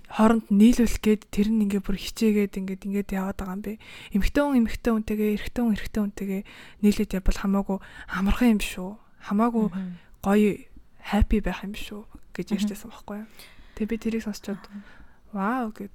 хооронд 0.08 0.48
нийлүүлэх 0.48 1.04
гээд 1.04 1.22
тэр 1.28 1.52
нь 1.52 1.68
ингээ 1.68 1.84
бүр 1.84 2.00
хичээгээд 2.00 2.56
ингээд 2.64 2.88
ингээд 2.88 3.10
яваад 3.20 3.36
байгаа 3.36 3.56
юм 3.60 3.64
бэ. 3.68 3.74
Эмэгтэй 4.16 4.42
хүн 4.48 4.58
эмэгтэй 4.64 4.92
хүнтэйгээ 4.96 5.30
эрэгтэй 5.38 5.60
хүн 5.60 5.76
эрэгтэй 5.76 6.02
хүнтэйгээ 6.02 6.42
нийлээд 6.88 7.16
явбал 7.20 7.40
хамаагүй 7.44 7.78
амархан 8.08 8.52
юм 8.56 8.62
шүү. 8.64 8.92
Хамаагүй 9.28 9.68
гоё 10.24 10.56
happy 11.12 11.44
байх 11.44 11.62
юм 11.68 11.76
шүү 11.76 12.08
гэж 12.32 12.56
ярьжсэн 12.56 12.90
байхгүй 12.90 13.18
юу. 13.22 13.28
Тэгээ 13.76 13.92
би 13.92 13.98
тэрийг 14.00 14.24
сонсчод 14.24 14.62
вау 15.36 15.76
гэд. 15.76 15.92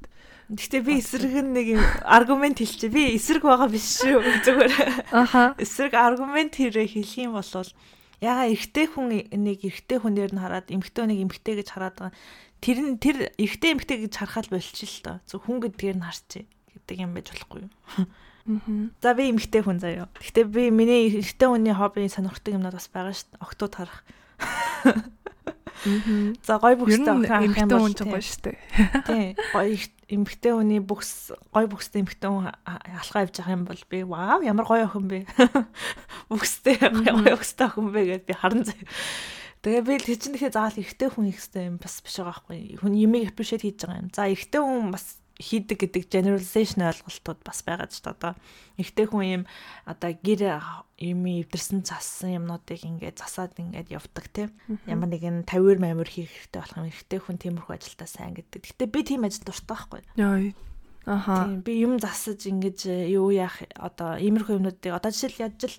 Гэхдээ 0.52 0.82
би 0.84 1.00
эсрэг 1.00 1.32
нэг 1.44 1.66
юм 1.78 1.82
аргумент 2.04 2.60
хэлчихэ. 2.60 2.92
Би 2.92 3.16
эсрэг 3.16 3.42
байгаа 3.42 3.68
биш 3.72 4.04
шүү 4.04 4.20
зүгээр. 4.44 4.74
Аха. 5.16 5.54
Эсрэг 5.56 5.94
аргумент 5.96 6.58
хэрэг 6.58 6.92
хэлэх 6.92 7.24
юм 7.24 7.32
бол 7.38 7.48
яга 8.20 8.50
эрэгтэй 8.50 8.86
хүн 8.90 9.06
нэг 9.30 9.58
эрэгтэй 9.62 9.98
хүнээр 10.02 10.32
нь 10.34 10.42
хараад 10.42 10.66
эмэгтэй 10.74 11.04
нэг 11.06 11.18
эмэгтэй 11.24 11.54
гэж 11.62 11.68
хараад 11.70 11.96
байгаа. 11.96 12.14
Тэр 12.58 12.78
нь 12.82 12.98
тэр 12.98 13.30
эрэгтэй 13.38 13.70
эмэгтэй 13.78 13.98
гэж 14.10 14.12
харахад 14.18 14.50
болчих 14.50 14.90
л 14.90 15.02
доо. 15.06 15.16
Зөв 15.22 15.46
хүн 15.46 15.62
гэдгээр 15.62 15.96
нь 16.02 16.06
харчих 16.06 16.46
гэдэг 16.74 16.96
юм 16.98 17.14
байж 17.14 17.30
болохгүй 17.30 17.60
юу? 17.62 17.72
За 19.04 19.12
би 19.12 19.28
эмэгтэй 19.28 19.60
хүн 19.60 19.78
заяа. 19.78 20.08
Гэхдээ 20.16 20.46
би 20.48 20.62
миний 20.72 21.12
эрэгтэй 21.12 21.48
хүний 21.48 21.76
хобби 21.76 22.08
сонирхдаг 22.08 22.56
юмнууд 22.56 22.76
бас 22.80 22.88
байгаа 22.88 23.12
шүү 23.12 23.28
дээ. 23.36 23.44
Октод 23.44 23.72
харах. 23.76 24.00
За 26.48 26.58
гой 26.58 26.74
бүхстэй 26.80 27.12
эмэгтэй 27.12 27.78
хүн 27.78 27.94
ч 27.94 28.00
гоё 28.08 28.24
шүү 28.24 28.42
дээ. 28.48 28.56
Тий. 29.04 29.26
Гоё 29.52 29.76
эмэгтэй 30.08 30.52
хүний 30.56 30.80
бүхс 30.80 31.36
гой 31.52 31.68
бүхстэй 31.68 32.02
эмэгтэй 32.02 32.30
хүн 32.32 32.48
алхаа 32.48 33.28
явж 33.28 33.36
байгаа 33.36 33.52
юм 33.52 33.64
бол 33.68 33.82
би 33.92 33.98
вау 34.08 34.40
ямар 34.40 34.64
гоё 34.64 34.88
охин 34.88 35.06
бэ. 35.12 35.28
Бүхстэй 36.32 36.80
гоё 36.80 37.36
бүхстэй 37.36 37.68
охин 37.68 37.92
бэ 37.92 38.00
гэдээ 38.16 38.26
би 38.26 38.34
харан 38.34 38.64
заяа. 38.64 38.88
Тэгээ 39.60 39.82
би 39.84 39.94
тэр 40.00 40.16
чинь 40.16 40.34
тэгэхээр 40.34 40.56
заавал 40.56 40.80
эрэгтэй 40.80 41.08
хүн 41.12 41.26
ихтэй 41.28 41.64
юм 41.68 41.76
бас 41.76 42.00
биш 42.00 42.16
байгаа 42.16 42.40
байхгүй. 42.40 42.80
Хүн 42.80 42.94
юмыг 42.96 43.28
appreciate 43.28 43.62
хийж 43.68 43.84
байгаа 43.84 44.00
юм. 44.00 44.10
За 44.14 44.26
эрэгтэй 44.26 44.62
хүн 44.64 44.88
бас 44.94 45.20
хийдэг 45.38 45.86
гэдэг 45.86 46.10
generalization 46.10 46.82
ойлголтууд 46.82 47.40
бас 47.46 47.62
байгаад 47.62 47.94
ч 47.94 48.02
одоо 48.02 48.34
ихтэй 48.74 49.06
хүн 49.06 49.24
юм 49.24 49.42
одоо 49.86 50.10
гэр 50.10 50.58
юм 50.98 51.20
эвдэрсэн 51.30 51.86
зассан 51.86 52.42
юмнуудыг 52.42 52.82
ингээд 52.82 53.22
засаад 53.22 53.54
ингээд 53.54 53.94
явдаг 53.94 54.26
тийм 54.34 54.50
ямар 54.90 55.14
нэгэн 55.14 55.46
50 55.46 55.78
мамир 55.78 56.10
хийх 56.10 56.26
хэрэгтэй 56.34 56.58
болох 56.58 56.78
юм 56.82 56.90
ихтэй 56.90 57.18
хүн 57.22 57.38
тиймэрхүү 57.38 57.74
ажилдаа 57.78 58.08
сайн 58.10 58.34
гэдэг. 58.34 58.66
Гэтэ 58.66 58.90
би 58.90 59.00
тийм 59.06 59.22
ажил 59.22 59.46
дуртай 59.46 59.70
байхгүй. 59.78 60.02
Аха. 61.06 61.46
Би 61.46 61.86
юм 61.86 62.02
засаж 62.02 62.42
ингэж 62.44 62.90
юу 63.14 63.30
яах 63.30 63.62
одоо 63.78 64.18
иймэрхүү 64.18 64.58
юмнуудыг 64.58 64.90
одоо 64.90 65.14
жишээл 65.14 65.46
яаж 65.46 65.70
л 65.70 65.76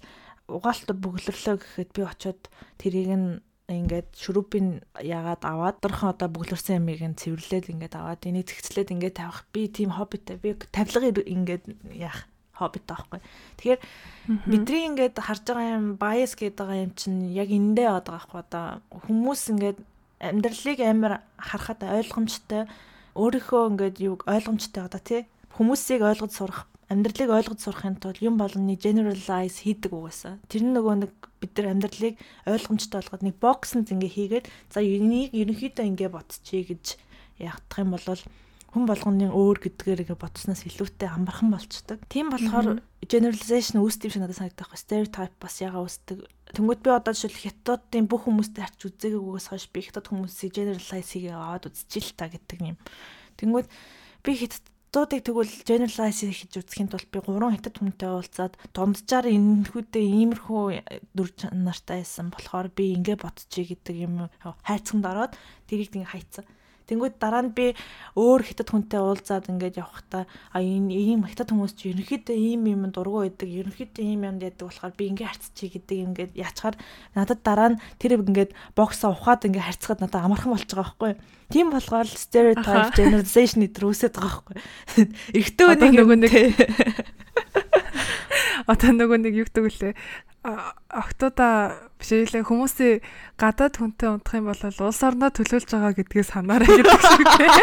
угаалт 0.50 0.90
бөглөрлөө 0.90 1.56
гэхэд 1.60 1.90
би 1.94 2.02
очиод 2.02 2.42
тэрийг 2.82 3.12
нь 3.14 3.44
ингээд 3.70 4.10
шүрүүпийн 4.18 4.82
ягаад 5.06 5.46
аваад 5.46 5.78
дөрхөн 5.80 6.14
одоо 6.18 6.28
бүглэрсэн 6.34 6.82
ямиг 6.82 7.02
нь 7.06 7.16
цэвэрлээд 7.16 7.70
ингээд 7.70 7.96
аваад 7.96 8.26
энийг 8.26 8.50
зэгцлээд 8.50 8.94
ингээд 8.94 9.22
тавих. 9.22 9.46
Би 9.54 9.70
тийм 9.70 9.94
хоббитай 9.94 10.42
би 10.42 10.58
тавилга 10.74 11.22
ингээд 11.22 11.64
яах 11.94 12.26
хоббитай 12.58 12.98
байхгүй. 12.98 13.20
Тэгэхээр 13.62 13.82
бидний 14.50 14.84
ингээд 14.90 15.16
харж 15.22 15.44
байгаа 15.48 15.78
юм 15.78 15.88
bias 15.96 16.34
гэдэг 16.36 16.68
юм 16.68 16.92
чинь 16.98 17.20
яг 17.32 17.50
эндээ 17.50 17.88
яваад 17.88 18.06
байгаа 18.10 18.20
байхгүй 18.20 18.40
одоо 18.44 18.66
хүмүүс 18.90 19.42
ингээд 19.54 19.78
амьдралыг 20.20 20.80
амар 20.84 21.14
харахад 21.40 21.82
ойлгомжтой 21.88 22.68
өөрийнхөө 23.16 23.62
ингээд 23.72 23.98
юу 24.04 24.20
ойлгомжтой 24.28 24.84
одоо 24.84 25.02
тий 25.02 25.22
хүмүүсийг 25.56 26.04
ойлгож 26.04 26.32
сурах 26.36 26.69
амьдралыг 26.90 27.30
ойлгож 27.30 27.60
сурахын 27.62 28.02
тулд 28.02 28.18
юм 28.26 28.42
болгоны 28.42 28.74
generalize 28.74 29.62
хийдэг 29.62 29.94
угаасаа. 29.94 30.42
Тэр 30.50 30.66
нь 30.66 30.74
нөгөө 30.74 30.96
нэг 31.06 31.14
бид 31.38 31.54
нар 31.56 31.78
амьдралыг 31.78 32.18
ойлгомжтой 32.50 32.98
болгоод 33.06 33.24
нэг 33.24 33.36
бокснд 33.38 33.94
ингээ 33.94 34.12
хийгээд 34.18 34.46
за 34.74 34.82
энийг 34.82 35.30
ерөнхийдөө 35.38 35.86
ингээ 35.86 36.10
ботчихъя 36.10 36.74
гэж 36.74 36.86
яах 37.46 37.62
юм 37.78 37.94
бол 37.94 38.04
хүн 38.74 38.86
болгоны 38.86 39.30
өөр 39.34 39.58
гэдгээр 39.66 40.02
ингээ 40.06 40.18
ботсноос 40.18 40.62
илүүтэй 40.66 41.10
амархан 41.10 41.50
болчдөг. 41.50 42.06
Тийм 42.06 42.30
болохоор 42.30 42.82
generalization 43.02 43.82
үүсдэм 43.82 44.14
шиг 44.14 44.22
надад 44.22 44.38
санагдах. 44.38 44.78
Stereotype 44.78 45.34
бас 45.42 45.58
яга 45.58 45.82
үүсдэг. 45.82 46.22
Тэнгүүд 46.54 46.82
би 46.86 46.90
одоо 46.94 47.14
жишээл 47.14 47.50
хятадын 47.50 48.06
бүх 48.06 48.30
хүмүүстэй 48.30 48.62
харч 48.62 48.82
үзээгүйгээс 48.86 49.48
хойш 49.50 49.66
би 49.74 49.80
хятад 49.90 50.06
хүмүүсийг 50.14 50.54
generalize 50.54 51.10
хийгээ 51.10 51.34
аваад 51.34 51.66
үзчихэл 51.66 52.14
та 52.14 52.30
гэдэг 52.30 52.60
юм. 52.62 52.78
Тэнгүүд 53.42 53.68
би 54.22 54.32
хятад 54.38 54.66
дуудыг 54.90 55.22
тэгвэл 55.22 55.54
generalize 55.70 56.26
хийж 56.26 56.54
үзэхийн 56.58 56.90
тулд 56.90 57.10
би 57.14 57.22
гурван 57.22 57.54
хятад 57.54 57.78
хүнтэй 57.78 58.10
уулзаад 58.10 58.54
дунджаар 58.74 59.30
энэхүүдээ 59.30 60.06
иймэрхүү 60.06 60.62
дүр 61.14 61.30
чанартай 61.38 62.02
байсан 62.02 62.34
болохоор 62.34 62.74
би 62.74 62.98
ингэ 62.98 63.22
бодчихъя 63.22 63.78
гэдэг 63.78 63.96
юм 64.10 64.34
хайцсанд 64.66 65.06
ороод 65.06 65.38
тэрийг 65.70 65.94
ингэ 65.94 66.10
хайцсан. 66.10 66.46
Тэнгүүд 66.90 67.22
дараа 67.22 67.46
нь 67.46 67.54
би 67.54 67.78
өөр 68.18 68.42
хятад 68.42 68.74
хүнтэй 68.74 68.98
уулзаад 68.98 69.46
ингээд 69.54 69.78
явхдаа 69.78 70.26
а 70.26 70.58
энэ 70.58 70.90
ийм 70.90 71.22
хятад 71.30 71.54
хүмүүс 71.54 71.78
чи 71.78 71.94
ерөнхийдөө 71.94 72.34
ийм 72.34 72.66
юм 72.66 72.90
дургу 72.90 73.22
байдаг, 73.22 73.46
ерөнхийдөө 73.46 74.04
ийм 74.04 74.26
юм 74.26 74.42
яадаг 74.42 74.66
болохоор 74.66 74.94
би 74.98 75.14
ингээд 75.14 75.30
харцчих 75.30 75.70
гэдэг 75.78 75.98
ингээд 76.10 76.32
яачаар 76.34 76.76
надад 77.14 77.46
дараа 77.46 77.70
нь 77.78 77.80
тэр 78.02 78.18
ингээд 78.18 78.58
боксоо 78.74 79.14
ухаад 79.14 79.46
ингээд 79.46 79.70
харцгаад 79.70 80.02
надад 80.02 80.26
амархан 80.26 80.58
болж 80.58 80.66
байгаа 80.66 80.90
байхгүй 80.90 81.10
юу? 81.14 81.22
Тийм 81.50 81.70
болохоор 81.70 82.08
stereotype 82.10 82.98
generalization 82.98 83.62
дээр 83.66 83.90
үсээд 83.90 84.18
байгаа 84.18 84.42
байхгүй. 84.50 84.58
Эхтөө 85.38 85.70
нэг 85.78 85.94
нөгөө 85.94 86.18
нэг 86.18 86.34
Одоо 88.70 88.94
нөгөө 88.94 89.18
нэг 89.24 89.34
юу 89.34 89.48
гэдэг 89.50 89.64
вүлээ 89.66 89.94
октода 90.44 91.76
бишээлээ 92.00 92.48
хүмүүсийн 92.48 93.04
гадаад 93.36 93.76
хүнтэй 93.76 94.08
унтах 94.08 94.40
юм 94.40 94.48
бол 94.48 94.64
улс 94.64 95.02
орноо 95.04 95.30
төлөөлж 95.36 95.68
байгаа 95.68 95.94
гэдгээ 96.00 96.24
санаарай 96.24 96.70
гэдэг 96.80 97.02
шиг 97.04 97.28
тийм. 97.38 97.54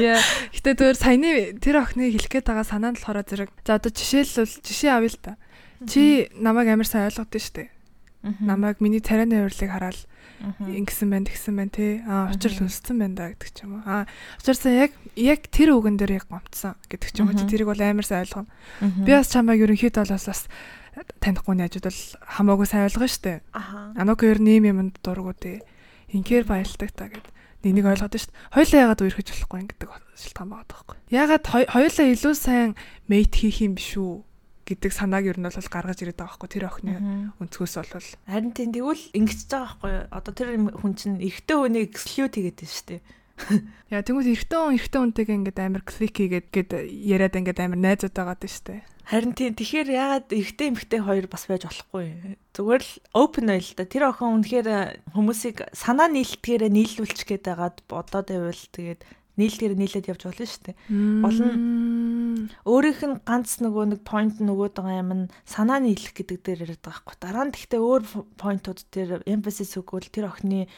Яа. 0.00 0.18
Гэтэ 0.56 0.70
зүгээр 0.80 0.96
саяны 0.96 1.30
тэр 1.60 1.84
охины 1.84 2.08
хэлэх 2.08 2.32
гээд 2.32 2.48
байгаа 2.48 2.64
санаа 2.64 2.96
нь 2.96 2.98
болохоор 2.98 3.20
зэрэг 3.28 3.50
за 3.60 3.76
одоо 3.76 3.92
жишээлбэл 3.92 4.64
жишээ 4.64 4.92
авъя 4.96 5.12
л 5.12 5.20
та. 5.20 5.32
Чи 5.84 6.32
намайг 6.40 6.72
амар 6.72 6.88
сайн 6.88 7.12
ойлгодсон 7.12 7.44
шүү 7.44 7.54
дээ. 7.60 7.68
Намайг 8.40 8.80
миний 8.80 9.04
царайны 9.04 9.44
урилыг 9.44 9.68
хараад 9.68 10.00
ингэсэн 10.84 11.08
байна, 11.10 11.26
тэгсэн 11.28 11.54
байна 11.56 11.70
тий. 11.72 11.92
Аа 12.06 12.30
учир 12.34 12.52
л 12.52 12.64
өлссөн 12.68 12.96
байна 13.00 13.14
да 13.14 13.24
гэдэг 13.32 13.50
ч 13.54 13.58
юм 13.64 13.72
уу. 13.78 13.82
Аа 13.86 14.04
учирсаа 14.42 14.72
яг 14.72 14.92
яг 15.16 15.40
тэр 15.48 15.72
үгэн 15.76 15.96
дээр 15.98 16.12
яг 16.20 16.26
гомцсон 16.28 16.74
гэдэг 16.90 17.08
ч 17.12 17.16
юм 17.22 17.28
уу. 17.30 17.38
Тэрийг 17.48 17.68
бол 17.68 17.80
амар 17.80 18.04
сайн 18.06 18.24
ойлгоно. 18.26 18.48
Би 19.04 19.12
бас 19.16 19.28
чамайг 19.32 19.60
ерөнхийдөө 19.64 20.04
бол 20.04 20.18
бас 20.28 20.42
танихгүй 21.20 21.54
найзууд 21.58 21.86
бол 21.90 22.00
хамаагүй 22.38 22.66
сайн 22.70 22.86
ойлгоно 22.86 23.08
шүү 23.10 23.22
дээ. 23.26 23.38
Аха. 23.52 23.78
Анок 23.98 24.22
ер 24.22 24.38
нь 24.38 24.54
юм 24.62 24.64
юмд 24.92 24.94
дургууд 25.02 25.42
ээ. 25.42 25.58
Инхээр 26.14 26.44
баялдаг 26.46 26.90
та 26.94 27.08
гэд. 27.10 27.26
Нэнийг 27.66 27.86
ойлгоод 27.88 28.12
дээ. 28.14 28.30
Хоёлаа 28.54 28.80
яагаад 28.94 29.02
үерхэж 29.02 29.26
болохгүй 29.34 29.58
юм 29.58 29.68
гэдэг 29.72 29.88
шалтгаан 30.14 30.48
байгаа 30.52 30.68
байхгүй. 30.70 30.96
Яагаад 31.10 31.44
хой- 31.50 31.70
хоёлаа 31.72 32.06
илүү 32.14 32.34
сайн 32.38 32.70
мейт 33.10 33.32
хийх 33.34 33.58
юм 33.64 33.74
биш 33.74 33.96
үү 33.98 34.22
гэдэг 34.64 34.92
санааг 34.92 35.24
ер 35.28 35.38
нь 35.38 35.46
бол 35.46 35.68
гаргаж 35.70 35.98
ирээд 36.00 36.18
байгаа 36.18 36.40
байхгүй 36.40 36.50
тэр 36.50 36.64
охины 36.68 36.94
өнцгөөс 37.38 37.74
бол 37.84 38.08
Харин 38.24 38.52
тийм 38.56 38.70
тэгвэл 38.72 39.04
ингэж 39.12 39.40
байгаа 39.48 39.76
байхгүй? 39.76 39.94
Одоо 40.08 40.32
тэр 40.32 40.48
хүн 40.80 40.92
чинь 40.96 41.20
эрэгтэй 41.20 41.56
хүнийг 41.56 41.84
эксклюд 41.92 42.32
хийгээд 42.34 42.58
байна 42.64 42.72
шүү 42.72 42.88
дээ. 42.88 43.02
яа 43.94 44.02
тэгвэл 44.02 44.32
эрэгтэй 44.32 44.58
хүн 44.58 44.76
эрэгтэй 44.78 45.00
хүнтэйгээ 45.04 45.38
ингээд 45.44 45.58
амар 45.60 45.84
клик 45.84 46.14
хийгээд 46.16 46.46
гээд 46.54 46.70
яриад 46.88 47.34
ингээд 47.36 47.60
амар 47.60 47.80
найзууд 47.82 48.14
байгаа 48.14 48.36
даа 48.40 48.50
шүү 48.50 48.66
дээ. 48.72 48.82
Харин 49.04 49.32
тийм 49.36 49.52
тэгэхээр 49.52 49.88
ягаад 49.92 50.28
эрэгтэй 50.32 50.66
эмэгтэй 50.72 51.00
хоёр 51.04 51.26
бас 51.28 51.44
байж 51.44 51.68
болохгүй? 51.68 52.40
Зүгээр 52.56 52.82
л 52.88 52.92
open 53.12 53.52
ойл 53.52 53.70
та 53.76 53.84
тэр 53.84 54.08
охин 54.08 54.40
үнэхээр 54.40 54.68
хүмүүсийг 55.12 55.68
санаа 55.76 56.08
нийлтгээрээ 56.08 56.72
нийлүүлчих 56.72 57.28
гээд 57.28 57.44
байгаад 57.52 57.76
бодоод 57.84 58.32
байвал 58.32 58.64
тэгээд 58.72 59.04
нийлтгээрээ 59.34 59.78
нийлээд 59.78 60.10
явж 60.14 60.22
болно 60.30 60.46
шүү 60.46 60.62
дээ. 60.70 60.76
Болно. 61.26 61.46
Өөрийнх 62.62 63.02
нь 63.02 63.18
ганц 63.26 63.58
нөгөө 63.58 63.84
нэг 63.90 64.00
point 64.06 64.38
нөгөөд 64.38 64.78
байгаа 64.78 65.02
юм 65.02 65.10
нь 65.26 65.32
санаа 65.42 65.82
нийлэх 65.82 66.14
гэдэг 66.14 66.38
дээр 66.38 66.62
яриад 66.70 66.82
байгаа 66.86 67.02
байхгүй. 67.02 67.16
Дараа 67.18 67.44
нь 67.50 67.54
тэгтээ 67.54 67.80
өөр 67.82 68.02
point-ууд 68.38 68.80
дээр 68.94 69.10
emphasis 69.26 69.74
өгвөл 69.74 70.06
тэр 70.06 70.30
охины 70.30 70.70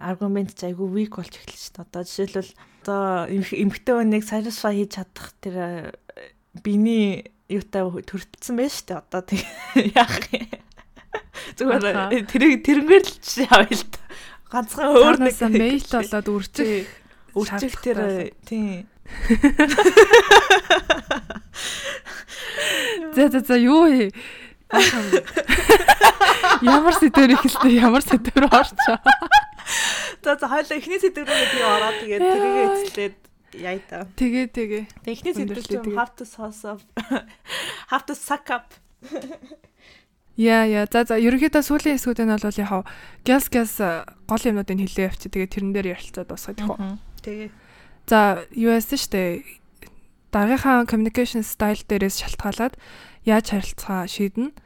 аргумент 0.00 0.56
ч 0.56 0.72
айгүй 0.72 0.88
weak 0.88 1.20
болж 1.20 1.36
эхэлж 1.36 1.60
шүү 1.60 1.72
дээ. 1.76 1.84
Одоо 1.84 2.02
жишээлбэл 2.08 2.52
одоо 2.80 3.02
эмхтэй 3.28 3.94
хүнийг 3.96 4.24
satisfy 4.24 4.72
хийж 4.72 4.90
чадах 4.96 5.28
тэр 5.44 5.56
э, 5.56 5.68
биений 6.64 7.28
юутай 7.52 7.84
төрөлдсөн 7.84 8.56
байж 8.56 8.72
шүү 8.72 8.86
дээ. 8.88 9.00
Одоо 9.04 9.20
тэг 9.20 9.40
яах 10.00 10.16
юм. 10.32 10.48
Зүгээр 11.60 11.84
э, 12.14 12.24
тэр 12.24 12.42
тэрнгээр 12.64 13.04
л 13.04 13.16
жишээ 13.20 13.48
авъя 13.52 13.76
л 13.76 13.84
та. 13.84 14.00
Ганцхан 14.48 14.96
өөр 14.96 15.16
нэг 15.28 15.36
мейл 15.52 15.84
болоод 15.92 16.28
үржих 16.32 16.88
үржих 17.34 17.80
тэр 17.80 17.98
э, 17.98 18.30
тийм 18.44 18.86
За 23.14 23.28
за 23.28 23.40
за 23.40 23.56
юу 23.56 23.88
вэ? 23.88 24.12
Ямар 26.62 26.94
сэдвэр 26.94 27.34
ихэлтэй 27.34 27.80
ямар 27.80 28.02
сэдвэр 28.04 28.52
орчоо. 28.52 29.00
За 30.22 30.36
за 30.36 30.46
хоёлаа 30.46 30.76
эхний 30.76 31.00
сэдвэр 31.00 31.24
рүү 31.24 31.46
би 31.54 31.60
ороод 31.64 31.96
тэгээд 32.04 32.22
тэрийгээ 32.22 32.66
эцэлээд 32.68 33.16
яй 33.58 33.78
та. 33.88 34.04
Тэгээ 34.12 34.46
тэгээ. 34.52 34.84
Тэгээд 35.02 35.08
эхний 35.08 35.34
сэдвэр 35.34 35.64
тэгээд. 35.64 35.96
have 35.96 36.12
to 36.14 36.24
sauce 36.28 36.62
up. 36.68 36.84
have 37.92 38.04
to 38.04 38.14
suck 38.14 38.52
up. 38.52 38.76
Яа 40.36 40.68
яа 40.68 40.84
за 40.86 41.08
за 41.08 41.16
ерөнхийдөө 41.18 41.64
сүүлийн 41.64 41.96
хэсгүүд 41.96 42.20
нь 42.22 42.30
бол 42.30 42.60
яг 42.60 42.86
гяс 43.24 43.48
гяс 43.48 43.80
гол 44.28 44.44
юмнуудыг 44.44 44.78
хэлээ 44.78 45.08
явчих. 45.10 45.32
Тэгээ 45.32 45.50
тэрэн 45.50 45.72
дээр 45.74 45.96
ярилцаад 45.96 46.28
босгох 46.28 46.54
гэх 46.54 46.76
үү. 46.76 47.07
Тэгээ 47.28 47.68
За 48.08 48.48
юу 48.56 48.72
яасан 48.72 48.96
штэ 48.96 49.44
дараагийнхаа 50.32 50.88
communication 50.88 51.44
style 51.44 51.84
дээрээс 51.84 52.24
шалтгаалаад 52.24 52.80
яаж 53.28 53.52
харилцаа 53.52 54.08
шийднэ. 54.08 54.56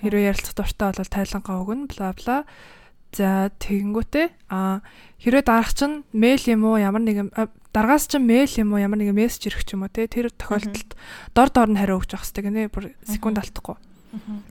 Хэрвээ 0.00 0.32
ярилцах 0.32 0.56
дуртай 0.56 0.96
бол 0.96 1.12
тайлангаа 1.12 1.56
өгнө 1.60 1.92
бла 1.92 2.16
бла. 2.16 2.36
За 3.12 3.52
тэгэнгүүтээ 3.60 4.48
а 4.48 4.80
хэрвээ 5.20 5.44
дараах 5.44 5.76
чинь 5.76 6.08
мэйл 6.16 6.40
юм 6.48 6.64
уу 6.64 6.80
ямар 6.80 7.04
нэгэн 7.04 7.36
а, 7.36 7.52
дараагаас 7.76 8.08
чинь 8.08 8.24
мэйл 8.24 8.64
юм 8.64 8.72
уу 8.72 8.80
ямар 8.80 8.96
нэгэн 8.96 9.12
мессеж 9.12 9.52
ирэх 9.52 9.68
ч 9.68 9.76
юм 9.76 9.84
уу 9.84 9.92
те 9.92 10.08
тэр 10.08 10.32
тохиолдолд 10.32 10.96
дор 11.36 11.48
дор 11.52 11.68
нь 11.68 11.76
хариу 11.76 12.00
өгч 12.00 12.16
явах 12.16 12.24
хэрэгтэй 12.24 12.44
гинэ 12.48 12.72
бүр 12.72 12.96
секунд 13.04 13.44
алдахгүй. 13.44 13.76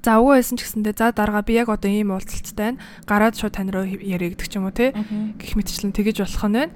За 0.06 0.22
өвөө 0.22 0.38
байсан 0.38 0.62
ч 0.62 0.70
гэсэндээ 0.70 0.94
за 0.94 1.10
дараагаа 1.18 1.42
би 1.42 1.58
яг 1.58 1.74
одоо 1.74 1.90
ийм 1.90 2.14
уулзалцтай 2.14 2.78
байна. 2.78 2.82
Гараад 3.10 3.34
шууд 3.42 3.58
тань 3.58 3.74
руу 3.74 3.90
яриа 3.90 4.30
гэдэг 4.30 4.50
ч 4.50 4.54
юм 4.62 4.70
уу 4.70 4.74
те 4.74 4.94
гэх 4.94 5.58
мэтчлэн 5.58 5.90
тэгэж 5.90 6.22
болох 6.22 6.46
нь 6.46 6.54
байна. 6.54 6.74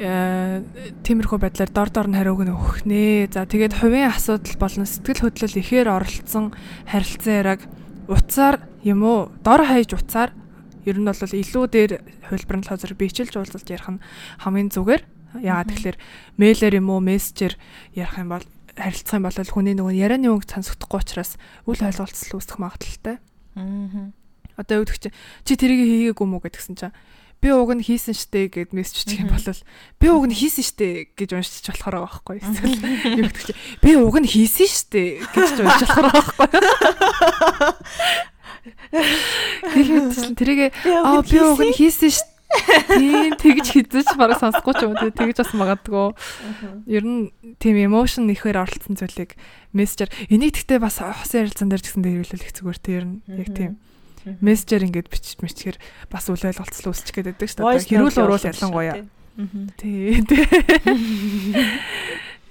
Э 0.00 0.64
тиймэрхүү 1.04 1.36
байдлаар 1.36 1.68
дор 1.68 1.90
дор 1.92 2.08
нь 2.08 2.16
хариуг 2.16 2.40
нь 2.48 2.54
өгөх 2.54 2.88
нэ. 2.88 3.28
За 3.28 3.44
тэгээд 3.44 3.76
хувийн 3.76 4.08
асуудал 4.08 4.56
болон 4.56 4.88
сэтгэл 4.88 5.28
хөдлөл 5.28 5.60
ихээр 5.60 5.88
оролцсон 5.92 6.56
харилцан 6.88 7.32
яриаг 7.36 7.60
утсаар 8.08 8.64
юм 8.80 9.04
уу 9.04 9.28
дор 9.44 9.68
хаяж 9.68 9.92
утсаар 9.92 10.32
ер 10.88 10.96
нь 10.96 11.04
бол 11.04 11.20
илүү 11.20 11.64
дээр 11.68 11.92
хувилбар 12.24 12.56
нь 12.56 12.66
лазер 12.72 12.92
бичилж 12.96 13.36
уулзалт 13.36 13.68
ярих 13.68 13.88
нь 13.92 14.02
хамгийн 14.40 14.72
зүгээр. 14.72 15.02
Яагаад 15.44 15.68
тэгэхээр 15.76 15.96
мэйлэр 16.40 16.74
юм 16.80 16.88
уу 16.88 17.00
мессежээр 17.04 17.54
ярих 17.92 18.16
юм 18.16 18.32
бол 18.32 18.46
харилцах 18.72 19.20
юм 19.20 19.24
бол 19.28 19.36
хүний 19.36 19.76
нөгөө 19.76 19.92
ярианы 19.92 20.32
өнгө 20.32 20.48
сонсогдохгүй 20.48 21.00
учраас 21.04 21.36
үл 21.68 21.76
ойлголцол 21.76 22.40
үүсэх 22.40 22.56
магадлалтай. 22.56 23.20
Одоо 24.56 24.74
юу 24.80 24.84
гэдэг 24.88 25.12
чи 25.12 25.12
чи 25.44 25.52
тэрийг 25.60 25.80
хийгээгүй 26.16 26.26
мүү 26.28 26.40
гэдгсэн 26.48 26.76
чинь 26.80 26.96
би 27.42 27.50
уг 27.50 27.74
нь 27.74 27.82
хийсэн 27.82 28.14
штэ 28.14 28.46
гэд 28.54 28.70
мессеж 28.70 29.02
чих 29.02 29.26
юм 29.26 29.34
бол 29.34 29.42
би 29.98 30.06
уг 30.14 30.24
нь 30.30 30.36
хийсэн 30.38 30.62
штэ 30.62 31.10
гэж 31.18 31.30
уншиж 31.34 31.66
болохоор 31.66 32.06
байгаа 32.06 32.22
байхгүй 32.22 32.36
эсвэл 32.38 32.78
юу 33.18 33.26
гэдэг 33.26 33.42
чи? 33.50 33.54
Би 33.82 33.90
уг 33.98 34.16
нь 34.22 34.30
хийсэн 34.30 34.70
штэ 34.70 35.02
гэж 35.34 35.48
ч 35.50 35.58
уншиж 35.58 35.82
болохоор 35.90 36.06
байгаа 36.06 36.22
байхгүй 36.22 36.48
Тэгэхээр 39.74 40.06
тэрийг 40.38 40.60
аа 40.86 41.18
би 41.26 41.38
уг 41.42 41.60
нь 41.66 41.74
хийсэн 41.74 42.14
штэ 42.14 42.30
Тийм 42.52 43.32
тэгж 43.40 43.66
хизэж 43.72 44.12
бараг 44.20 44.36
сонсохгүй 44.36 44.74
ч 44.76 44.84
юм 44.84 44.92
уу. 44.92 45.08
Тэгж 45.08 45.40
бас 45.40 45.52
магадгүй. 45.56 46.12
Ер 46.84 47.04
нь 47.04 47.32
тийм 47.56 47.80
emotion 47.80 48.28
ихээр 48.28 48.60
оролцсон 48.60 49.00
зүйлийг 49.00 49.40
мессежээр 49.72 50.12
энийг 50.28 50.60
гэхдээ 50.60 50.78
бас 50.78 51.00
хосын 51.00 51.48
ярилцсан 51.48 51.72
дээр 51.72 51.80
ч 51.80 51.86
гэсэн 51.88 52.04
дээрвэлэл 52.04 52.44
их 52.44 52.52
зүгээр 52.52 52.78
тий 52.84 52.94
ер 53.00 53.06
нь 53.08 53.16
яг 53.24 53.48
тийм 53.56 53.72
мессежээр 54.24 54.86
ингээд 54.88 55.08
бичиж 55.10 55.38
мичгээр 55.42 55.76
бас 56.10 56.28
үл 56.30 56.38
ойлголцол 56.38 56.90
үүсчих 56.92 57.14
гээд 57.16 57.28
байдаг 57.34 57.48
шүү 57.50 57.62
дээ. 57.62 57.88
Хэрүүл 57.90 58.22
уруул 58.22 58.46
ялангуяа. 58.46 59.02
Тий. 59.80 60.20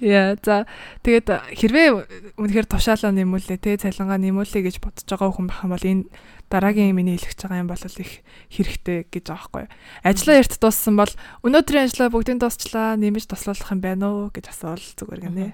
Яа 0.01 0.33
за 0.41 0.65
тэгээд 1.05 1.53
хэрвээ 1.53 2.33
үнэхээр 2.41 2.65
тушаалаа 2.65 3.13
нэмүүлээ 3.13 3.61
те 3.61 3.77
цалингаа 3.77 4.17
нэмүүлээ 4.17 4.65
гэж 4.65 4.81
бодож 4.81 5.05
байгаа 5.05 5.29
хүн 5.29 5.45
байх 5.45 5.61
юм 5.61 5.77
бол 5.77 5.85
энэ 5.85 6.09
дараагийн 6.49 6.97
миний 6.97 7.21
хэлэх 7.21 7.37
байгаа 7.37 7.61
юм 7.61 7.69
бол 7.69 7.85
их 7.85 8.25
хэрэгтэй 8.49 9.05
гэж 9.13 9.25
байхгүй. 9.29 9.69
Ажлаа 10.01 10.41
эрт 10.41 10.57
дууссан 10.57 10.97
бол 10.97 11.13
өнөөдрийн 11.45 11.85
ажлаа 11.85 12.09
бүгдийг 12.09 12.41
дуусчлаа 12.41 12.97
нэмж 12.97 13.29
туслуулах 13.29 13.69
юм 13.69 13.81
байна 13.85 14.09
уу 14.09 14.33
гэж 14.33 14.49
асуувал 14.49 14.89
зүгээр 14.97 15.21
гэнэ. 15.21 15.53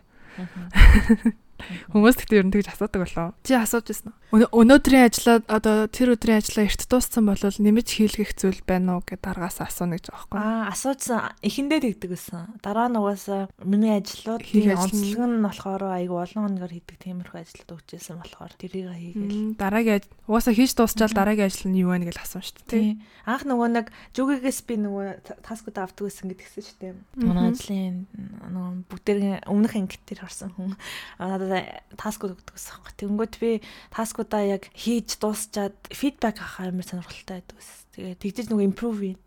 Хүмүүс 1.92 2.16
тэгтээ 2.22 2.40
ер 2.42 2.48
нь 2.48 2.54
тэгж 2.54 2.68
асуудаг 2.72 3.02
болоо. 3.08 3.28
Чи 3.44 3.54
асууж 3.58 3.88
ирсэн 3.90 4.12
үү? 4.12 4.52
Өнөөдрийн 4.52 5.08
ажлаа 5.08 5.40
одоо 5.48 5.88
тэр 5.88 6.20
өдрийн 6.20 6.44
ажлаа 6.44 6.68
эрт 6.68 6.84
дууссан 6.92 7.24
бол 7.24 7.40
нэмж 7.40 7.88
хийлгэх 7.88 8.36
зүйл 8.36 8.60
байна 8.68 9.00
уу 9.00 9.02
гэд 9.08 9.24
дараагаас 9.24 9.64
асууна 9.64 9.96
гэж 9.96 10.12
байгаа 10.12 10.28
байхгүй. 10.28 10.40
Аа 10.44 10.68
асуужсан 10.76 11.20
эхэндээ 11.48 11.80
тэгдэг 11.96 12.12
гэсэн. 12.12 12.60
Дараа 12.60 12.92
нь 12.92 13.00
угаасаа 13.00 13.48
миний 13.64 13.96
ажлууд 13.96 14.44
тийм 14.44 14.76
онцлог 14.76 15.24
нь 15.32 15.40
болохоор 15.48 15.84
айгу 15.96 16.20
олон 16.20 16.44
хоногор 16.44 16.72
хийдэг 16.76 16.98
тиймэрхүү 17.08 17.40
ажлууд 17.40 17.72
өгчээсэн 17.72 18.20
болохоор 18.20 18.54
тэрийг 18.60 18.92
хийгээл. 18.92 19.56
Дараагийн 19.56 20.04
угаасаа 20.28 20.54
хийж 20.60 20.72
дуусчаал 20.76 21.16
дараагийн 21.16 21.48
ажил 21.48 21.72
нь 21.72 21.80
юу 21.80 21.96
вэ 21.96 22.12
гэж 22.12 22.20
асууна 22.20 22.44
шүү 22.44 22.56
дээ. 22.60 22.68
тий. 22.68 22.84
Тийм. 22.84 23.08
Анх 23.24 23.44
нөгөө 23.48 23.68
нэг 23.80 23.86
жүгээс 24.12 24.60
би 24.68 24.76
нөгөө 24.76 25.08
та- 25.24 25.40
таскууд 25.40 25.78
авдаг 25.80 26.04
гэсэн 26.04 26.28
гэдгсэн 26.36 26.64
шүү 26.68 26.78
дээ. 26.84 26.94
Манай 27.24 27.56
ажлын 27.56 27.96
нөгөө 28.12 28.68
бүгдэрийн 28.92 29.48
өмнөх 29.48 29.74
ангит 29.80 30.04
дээр 30.04 30.28
харсан 30.28 30.52
хүн 30.52 30.76
аа, 31.20 31.40
надад 31.48 31.84
таскууд 31.96 32.36
өгдөг 32.36 32.56
гэсэн 32.60 32.76
юм. 32.76 32.86
Тэнгүүт 33.00 33.36
би 33.40 33.52
таскуудаа 33.96 34.44
яг 34.44 34.68
хийж 34.76 35.16
дуусчаад 35.18 35.76
фидбек 35.90 36.38
авах 36.44 36.60
амар 36.60 36.84
сонирхолтой 36.84 37.40
байдаг 37.40 37.56
ус. 37.56 37.88
Тэгээ 37.96 38.20
тэгжиж 38.20 38.48
нөгөө 38.52 38.68
improve 38.68 39.02
ийн. 39.16 39.20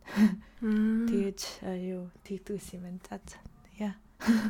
Тэгэж 0.61 1.41
юу 1.65 2.13
тэгдэг 2.23 2.61
юм 2.77 2.83
байна. 2.85 3.01
За 3.09 3.17
за. 3.25 3.39
Яа. 3.81 3.95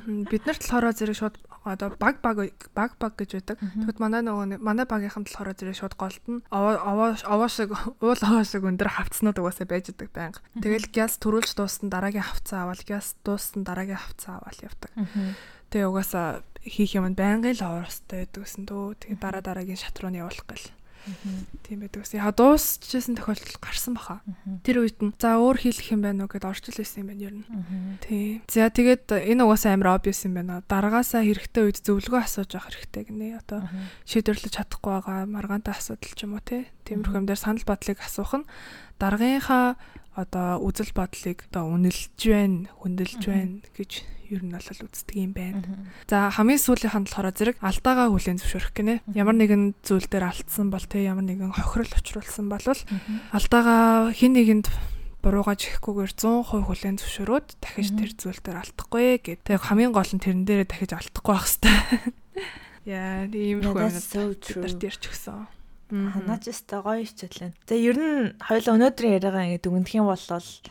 Бид 0.07 0.43
нарт 0.45 0.67
болохоор 0.67 0.91
зэрэг 0.91 1.17
шууд 1.17 1.37
одоо 1.65 1.95
баг 1.99 2.21
баг 2.21 2.51
баг 2.75 2.93
баг 2.99 3.13
гэж 3.17 3.31
байдаг. 3.37 3.57
Тэгэхэд 3.61 4.01
манай 4.01 4.23
нөгөө 4.25 4.59
манай 4.59 4.87
багийнхан 4.89 5.25
болохоор 5.29 5.53
зэрэг 5.53 5.77
шууд 5.77 5.95
голдно. 5.95 6.41
Овоо 6.51 7.15
овоо 7.15 7.49
шиг 7.49 7.77
уул 8.01 8.21
овоо 8.21 8.45
шиг 8.45 8.65
өндөр 8.65 8.89
хавцнууд 8.89 9.39
угаасаа 9.39 9.69
байж 9.69 9.93
байгаа 9.93 10.35
байнга. 10.35 10.41
Тэгэл 10.57 10.89
гяс 10.89 11.21
төрүүлж 11.21 11.53
дууссан 11.55 11.93
дараагийн 11.93 12.25
хавцаа 12.25 12.65
аваад 12.65 12.83
гяс 12.89 13.15
дууссан 13.23 13.63
дараагийн 13.63 14.01
хавцаа 14.01 14.41
аваад 14.41 14.59
явдаг. 14.65 14.91
Тэгээ 15.71 15.87
угаасаа 15.87 16.43
хийх 16.65 16.97
юм 16.97 17.09
байнгын 17.15 17.57
л 17.57 17.65
овоостой 17.65 18.27
байдаг 18.29 18.43
гэсэн 18.45 18.65
дөө. 18.69 19.01
Тэгээ 19.01 19.19
дараа 19.21 19.43
дараагийн 19.45 19.81
шат 19.81 19.97
руу 20.01 20.13
нь 20.13 20.21
явуулах 20.21 20.45
гэл. 20.45 20.69
Тийм 21.65 21.81
байдаг 21.81 22.05
ус. 22.05 22.13
Яг 22.13 22.37
дуусчихсан 22.37 23.17
тохиолдол 23.17 23.57
гарсан 23.57 23.97
баха. 23.97 24.21
Тэр 24.65 24.85
үед 24.85 25.01
нь 25.01 25.17
за 25.17 25.41
өөр 25.41 25.57
хийх 25.57 25.89
юм 25.89 26.05
байна 26.05 26.29
уу 26.29 26.31
гэдээ 26.31 26.53
орчил 26.53 26.77
байсан 26.77 27.01
юм 27.01 27.09
байна 27.09 27.25
ер 27.25 27.35
нь. 27.41 27.47
Тийм. 28.05 28.45
За 28.45 28.69
тэгээд 28.69 29.09
энэ 29.09 29.41
угаасаа 29.41 29.73
амар 29.73 29.97
obvious 29.97 30.29
юм 30.29 30.37
байна. 30.37 30.61
Дараагаасаа 30.69 31.25
хэрэгтэй 31.25 31.63
үед 31.65 31.81
зөвлөгөө 31.81 32.21
асууж 32.21 32.53
авах 32.53 32.77
хэрэгтэй 32.77 33.05
гинэ. 33.09 33.41
Одоо 33.41 33.65
шийдвэрлэж 34.05 34.53
чадахгүй 34.61 34.93
байгаа 35.01 35.25
маргаантай 35.25 35.73
асуудал 35.73 36.13
ч 36.13 36.21
юм 36.29 36.37
уу 36.37 36.45
те. 36.45 36.69
Тиймэрхүү 36.85 37.17
юм 37.17 37.27
дээр 37.27 37.41
санал 37.41 37.65
бодлыг 37.65 37.99
асуух 38.05 38.45
нь 38.45 38.49
дараагийнхаа 39.01 39.81
одоо 40.21 40.61
үзэл 40.61 40.93
бодлыг 40.93 41.49
одоо 41.49 41.65
үнэлж 41.71 42.21
байна, 42.29 42.69
хөндлөж 42.77 43.23
байна 43.25 43.65
гэж 43.73 44.05
ер 44.31 44.43
нь 44.47 44.55
бол 44.55 44.63
үздэг 44.63 45.17
юм 45.19 45.35
байна. 45.35 45.61
За 46.07 46.31
хамгийн 46.31 46.63
сүүлийнх 46.63 46.95
нь 46.95 47.07
болохоор 47.11 47.35
зэрэг 47.35 47.57
алдаагаа 47.59 48.09
хүлээн 48.15 48.39
зөвшөөрөх 48.39 48.73
гинэ. 48.73 48.95
Ямар 49.19 49.37
нэгэн 49.37 49.75
зүйл 49.83 50.07
дээр 50.07 50.31
алдсан 50.31 50.71
бол 50.71 50.87
те 50.87 51.03
ямар 51.03 51.27
нэгэн 51.27 51.51
хохирол 51.51 51.91
учруулсан 51.91 52.47
бол 52.47 52.63
алдаагаа 53.35 54.15
хин 54.15 54.39
нэгэнд 54.39 54.67
буруугаа 55.21 55.57
жихгүйгээр 55.59 56.13
100% 56.17 56.65
хүлээн 56.65 56.97
зөвшөөрөөд 56.97 57.49
дахиж 57.61 57.89
тэр 57.93 58.11
зүйл 58.17 58.41
дээр 58.41 58.59
алдахгүй 58.65 59.21
гэд. 59.21 59.45
Тэг 59.45 59.61
хамгийн 59.69 59.93
гол 59.93 60.09
нь 60.09 60.23
тэрэн 60.23 60.49
дээрээ 60.49 60.69
дахиж 60.71 60.97
алдахгүй 60.97 61.35
байх 61.37 61.45
хэвээр. 61.45 62.15
Яа, 62.89 63.29
ийм 63.29 63.61
их 63.61 63.69
юм. 63.69 64.33
Тэр 64.41 64.73
дээрч 64.81 65.13
өгсөн. 65.13 65.60
Ханаачстай 65.91 66.81
гоё 66.81 67.03
хичээлэн. 67.03 67.53
За 67.67 67.75
ер 67.75 67.99
нь 67.99 68.39
хоёул 68.39 68.79
өнөөдрийн 68.79 69.19
яриагаа 69.19 69.45
ингэ 69.51 69.67
дүгнэх 69.67 69.95
юм 69.99 70.07
бол 70.07 70.23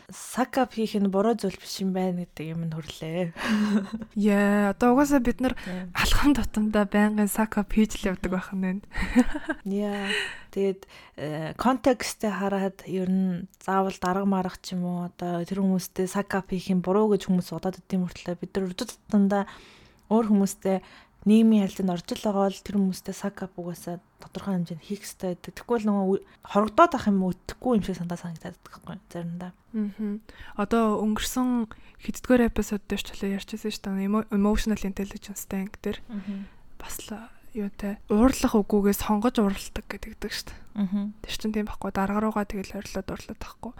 сакап 0.08 0.72
хийх 0.72 0.96
нь 0.96 1.12
буруу 1.12 1.36
зүйл 1.36 1.60
биш 1.60 1.84
юм 1.84 1.92
байна 1.92 2.24
гэдэг 2.24 2.46
юм 2.56 2.64
нь 2.64 2.72
хөрлөө. 2.72 3.36
Яа, 4.16 4.72
одоо 4.72 4.96
угаасаа 4.96 5.20
бид 5.20 5.44
нар 5.44 5.54
алхам 5.92 6.32
тутамдаа 6.32 6.88
байнгын 6.88 7.28
сакап 7.28 7.68
хийж 7.68 8.00
л 8.00 8.16
явдаг 8.16 8.32
байх 8.32 8.48
нь 8.56 8.64
байна. 8.64 8.82
Яа. 9.68 10.08
Тэгээд 10.50 10.88
контекстээ 11.60 12.32
хараад 12.32 12.82
ер 12.88 13.06
нь 13.06 13.46
заавал 13.60 13.94
дарга 14.00 14.24
марах 14.24 14.56
ч 14.64 14.74
юм 14.74 14.88
уу 14.88 14.98
одоо 15.06 15.44
тэр 15.44 15.60
хүмүүстэй 15.60 16.08
сакап 16.08 16.50
хийх 16.50 16.72
юм 16.72 16.80
буруу 16.80 17.12
гэж 17.12 17.28
хүмүүс 17.28 17.52
удаад 17.54 17.78
идэм 17.78 18.08
мөртлөө 18.08 18.34
бид 18.40 18.50
нар 18.56 18.66
өдөр 18.72 18.88
тутамдаа 18.88 19.44
өөр 20.10 20.26
хүмүүстэй 20.26 20.82
нийгмийн 21.28 21.68
харилцаанд 21.68 21.92
орж 21.92 22.08
ил 22.16 22.24
байгаа 22.24 22.48
бол 22.48 22.64
тэр 22.64 22.76
хүмүүстэй 22.80 23.12
сакап 23.12 23.52
угаасаа 23.60 24.00
тодорхой 24.24 24.56
хэмжээнд 24.56 24.84
хийх 24.84 25.04
хэрэгтэй 25.04 25.36
байдаг. 25.36 25.52
Тэгвэл 25.52 25.84
нөгөө 25.84 26.16
хорогдоод 26.48 26.92
ах 26.96 27.06
юм 27.12 27.20
өтөхгүй 27.28 27.72
юм 27.76 27.84
шиг 27.84 28.00
сандаа 28.00 28.16
санагдаад 28.16 28.56
байхгүй 28.64 28.96
заримдаа. 29.12 29.52
Аа. 29.76 30.16
Одоо 30.56 31.04
өнгөрсөн 31.04 31.68
хэддгээр 32.00 32.48
эпизод 32.48 32.82
дээр 32.88 33.02
ч 33.04 33.08
хэлээ 33.12 33.36
ярьчихсан 33.36 33.68
шүү 33.68 33.84
дээ. 33.84 34.32
Emotional 34.32 34.80
intelligence 34.80 35.44
tank 35.44 35.76
дээр 35.84 36.00
бас 36.80 36.96
л 37.04 37.28
юутай 37.52 37.98
уурлах 38.08 38.54
үгүйгээс 38.56 39.04
сонгож 39.04 39.36
уурладаг 39.42 39.84
гэдэгдэг 39.90 40.32
шүү 40.32 40.46
дээ. 40.48 40.58
Аа. 40.80 41.12
Тэр 41.20 41.34
чинь 41.36 41.52
тийм 41.52 41.68
байхгүй 41.68 41.92
дарга 41.92 42.24
руугаа 42.24 42.48
тэгэл 42.48 42.80
ойрлоод 42.80 43.10
уурлаад 43.10 43.40
тахгүй. 43.42 43.72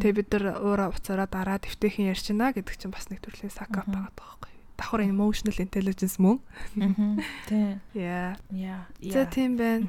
Тэгээ 0.00 0.18
бид 0.18 0.28
нар 0.34 0.44
уура 0.58 0.90
уцаараа 0.90 1.28
дараа 1.30 1.62
дэвтэйхэн 1.62 2.10
ярьчина 2.10 2.50
гэдэг 2.50 2.74
чинь 2.80 2.90
бас 2.90 3.12
нэг 3.12 3.20
төрлийн 3.22 3.52
сакап 3.52 3.86
байгаа 3.86 4.10
байхгүй 4.16 4.49
давхар 4.80 5.04
emotional 5.04 5.52
intelligence 5.60 6.16
мөн. 6.16 6.40
Тийм. 7.48 7.80
Яа. 7.92 8.36
Яа. 8.48 8.88
За 9.04 9.28
тийм 9.28 9.60
байна. 9.60 9.86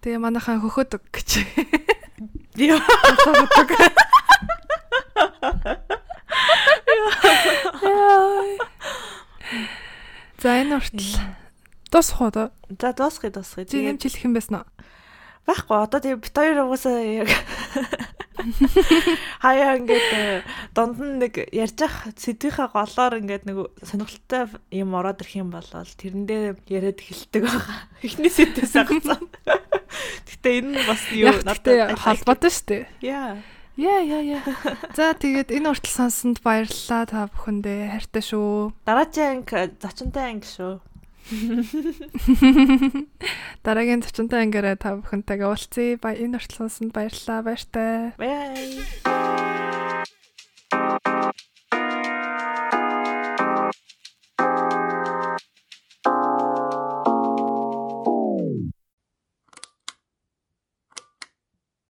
Тэгээ 0.00 0.16
манайхаа 0.16 0.56
хөхөдөг 0.56 1.04
гэж. 1.12 1.44
Яа. 2.56 2.80
За 10.40 10.56
энэ 10.56 10.80
хүртэл 10.80 11.20
дуусах 11.92 12.20
уу? 12.24 12.48
За 12.80 12.96
дуусгая 12.96 13.28
дуусгая. 13.30 13.68
Тийм 13.68 14.00
ч 14.00 14.08
хэлэх 14.08 14.24
юм 14.24 14.32
байсан 14.32 14.64
уу? 14.64 14.66
Байхгүй 15.46 15.76
одоо 15.80 16.00
тийм 16.00 16.20
бит 16.20 16.36
хоёр 16.36 16.68
угаасаа 16.68 17.00
яг 17.00 17.30
хаяа 19.44 19.76
ингээд 19.76 20.10
э, 20.16 20.42
дунд 20.74 20.96
нь 21.00 21.20
нэг 21.20 21.34
ярьж 21.52 21.80
ах 21.84 22.08
сэдвийнхаа 22.16 22.72
голоор 22.72 23.20
ингээд 23.20 23.44
нэг 23.48 23.56
сонирхолтой 23.84 24.48
юм 24.72 24.96
ороод 24.96 25.20
ирэх 25.20 25.40
юм 25.40 25.50
бол 25.52 25.64
тэрэн 25.64 26.24
дээр 26.24 26.56
яриад 26.68 27.00
эхэлдэг 27.00 27.42
байгаа. 27.44 27.78
Эхний 28.06 28.32
сэдвээс 28.32 28.76
агцсан. 28.80 29.28
Гэтэ 30.28 30.48
энэ 30.60 30.72
нь 30.76 30.86
бас 30.88 31.02
юу 31.12 31.36
надад 31.44 32.00
холбоотой 32.00 32.52
шүү 32.52 32.66
дээ. 32.68 32.84
Яа. 33.04 33.32
Яа 33.80 34.00
яа 34.04 34.22
яа. 34.40 34.44
За 34.92 35.16
тэгээд 35.16 35.56
энэ 35.56 35.72
хүртэл 35.72 35.96
сонсонд 36.04 36.44
баярлалаа 36.44 37.04
та 37.08 37.20
бүхэндээ 37.32 37.96
хайртай 37.96 38.24
шүү. 38.24 38.76
Дараагийн 38.84 39.44
анги 39.44 39.72
зочинтой 39.80 40.36
анги 40.36 40.48
шүү. 40.48 40.84
Дараагийн 43.64 44.02
зочинтой 44.02 44.42
ангиараа 44.42 44.76
та 44.76 44.96
бүхэнтэйгээ 44.98 45.48
уулзъя. 45.48 45.98
Ба 46.02 46.10
энэ 46.14 46.36
орчлонсонд 46.38 46.90
баярлалаа. 46.90 47.46
Баяртай. 47.46 48.18
Bye. 48.18 48.82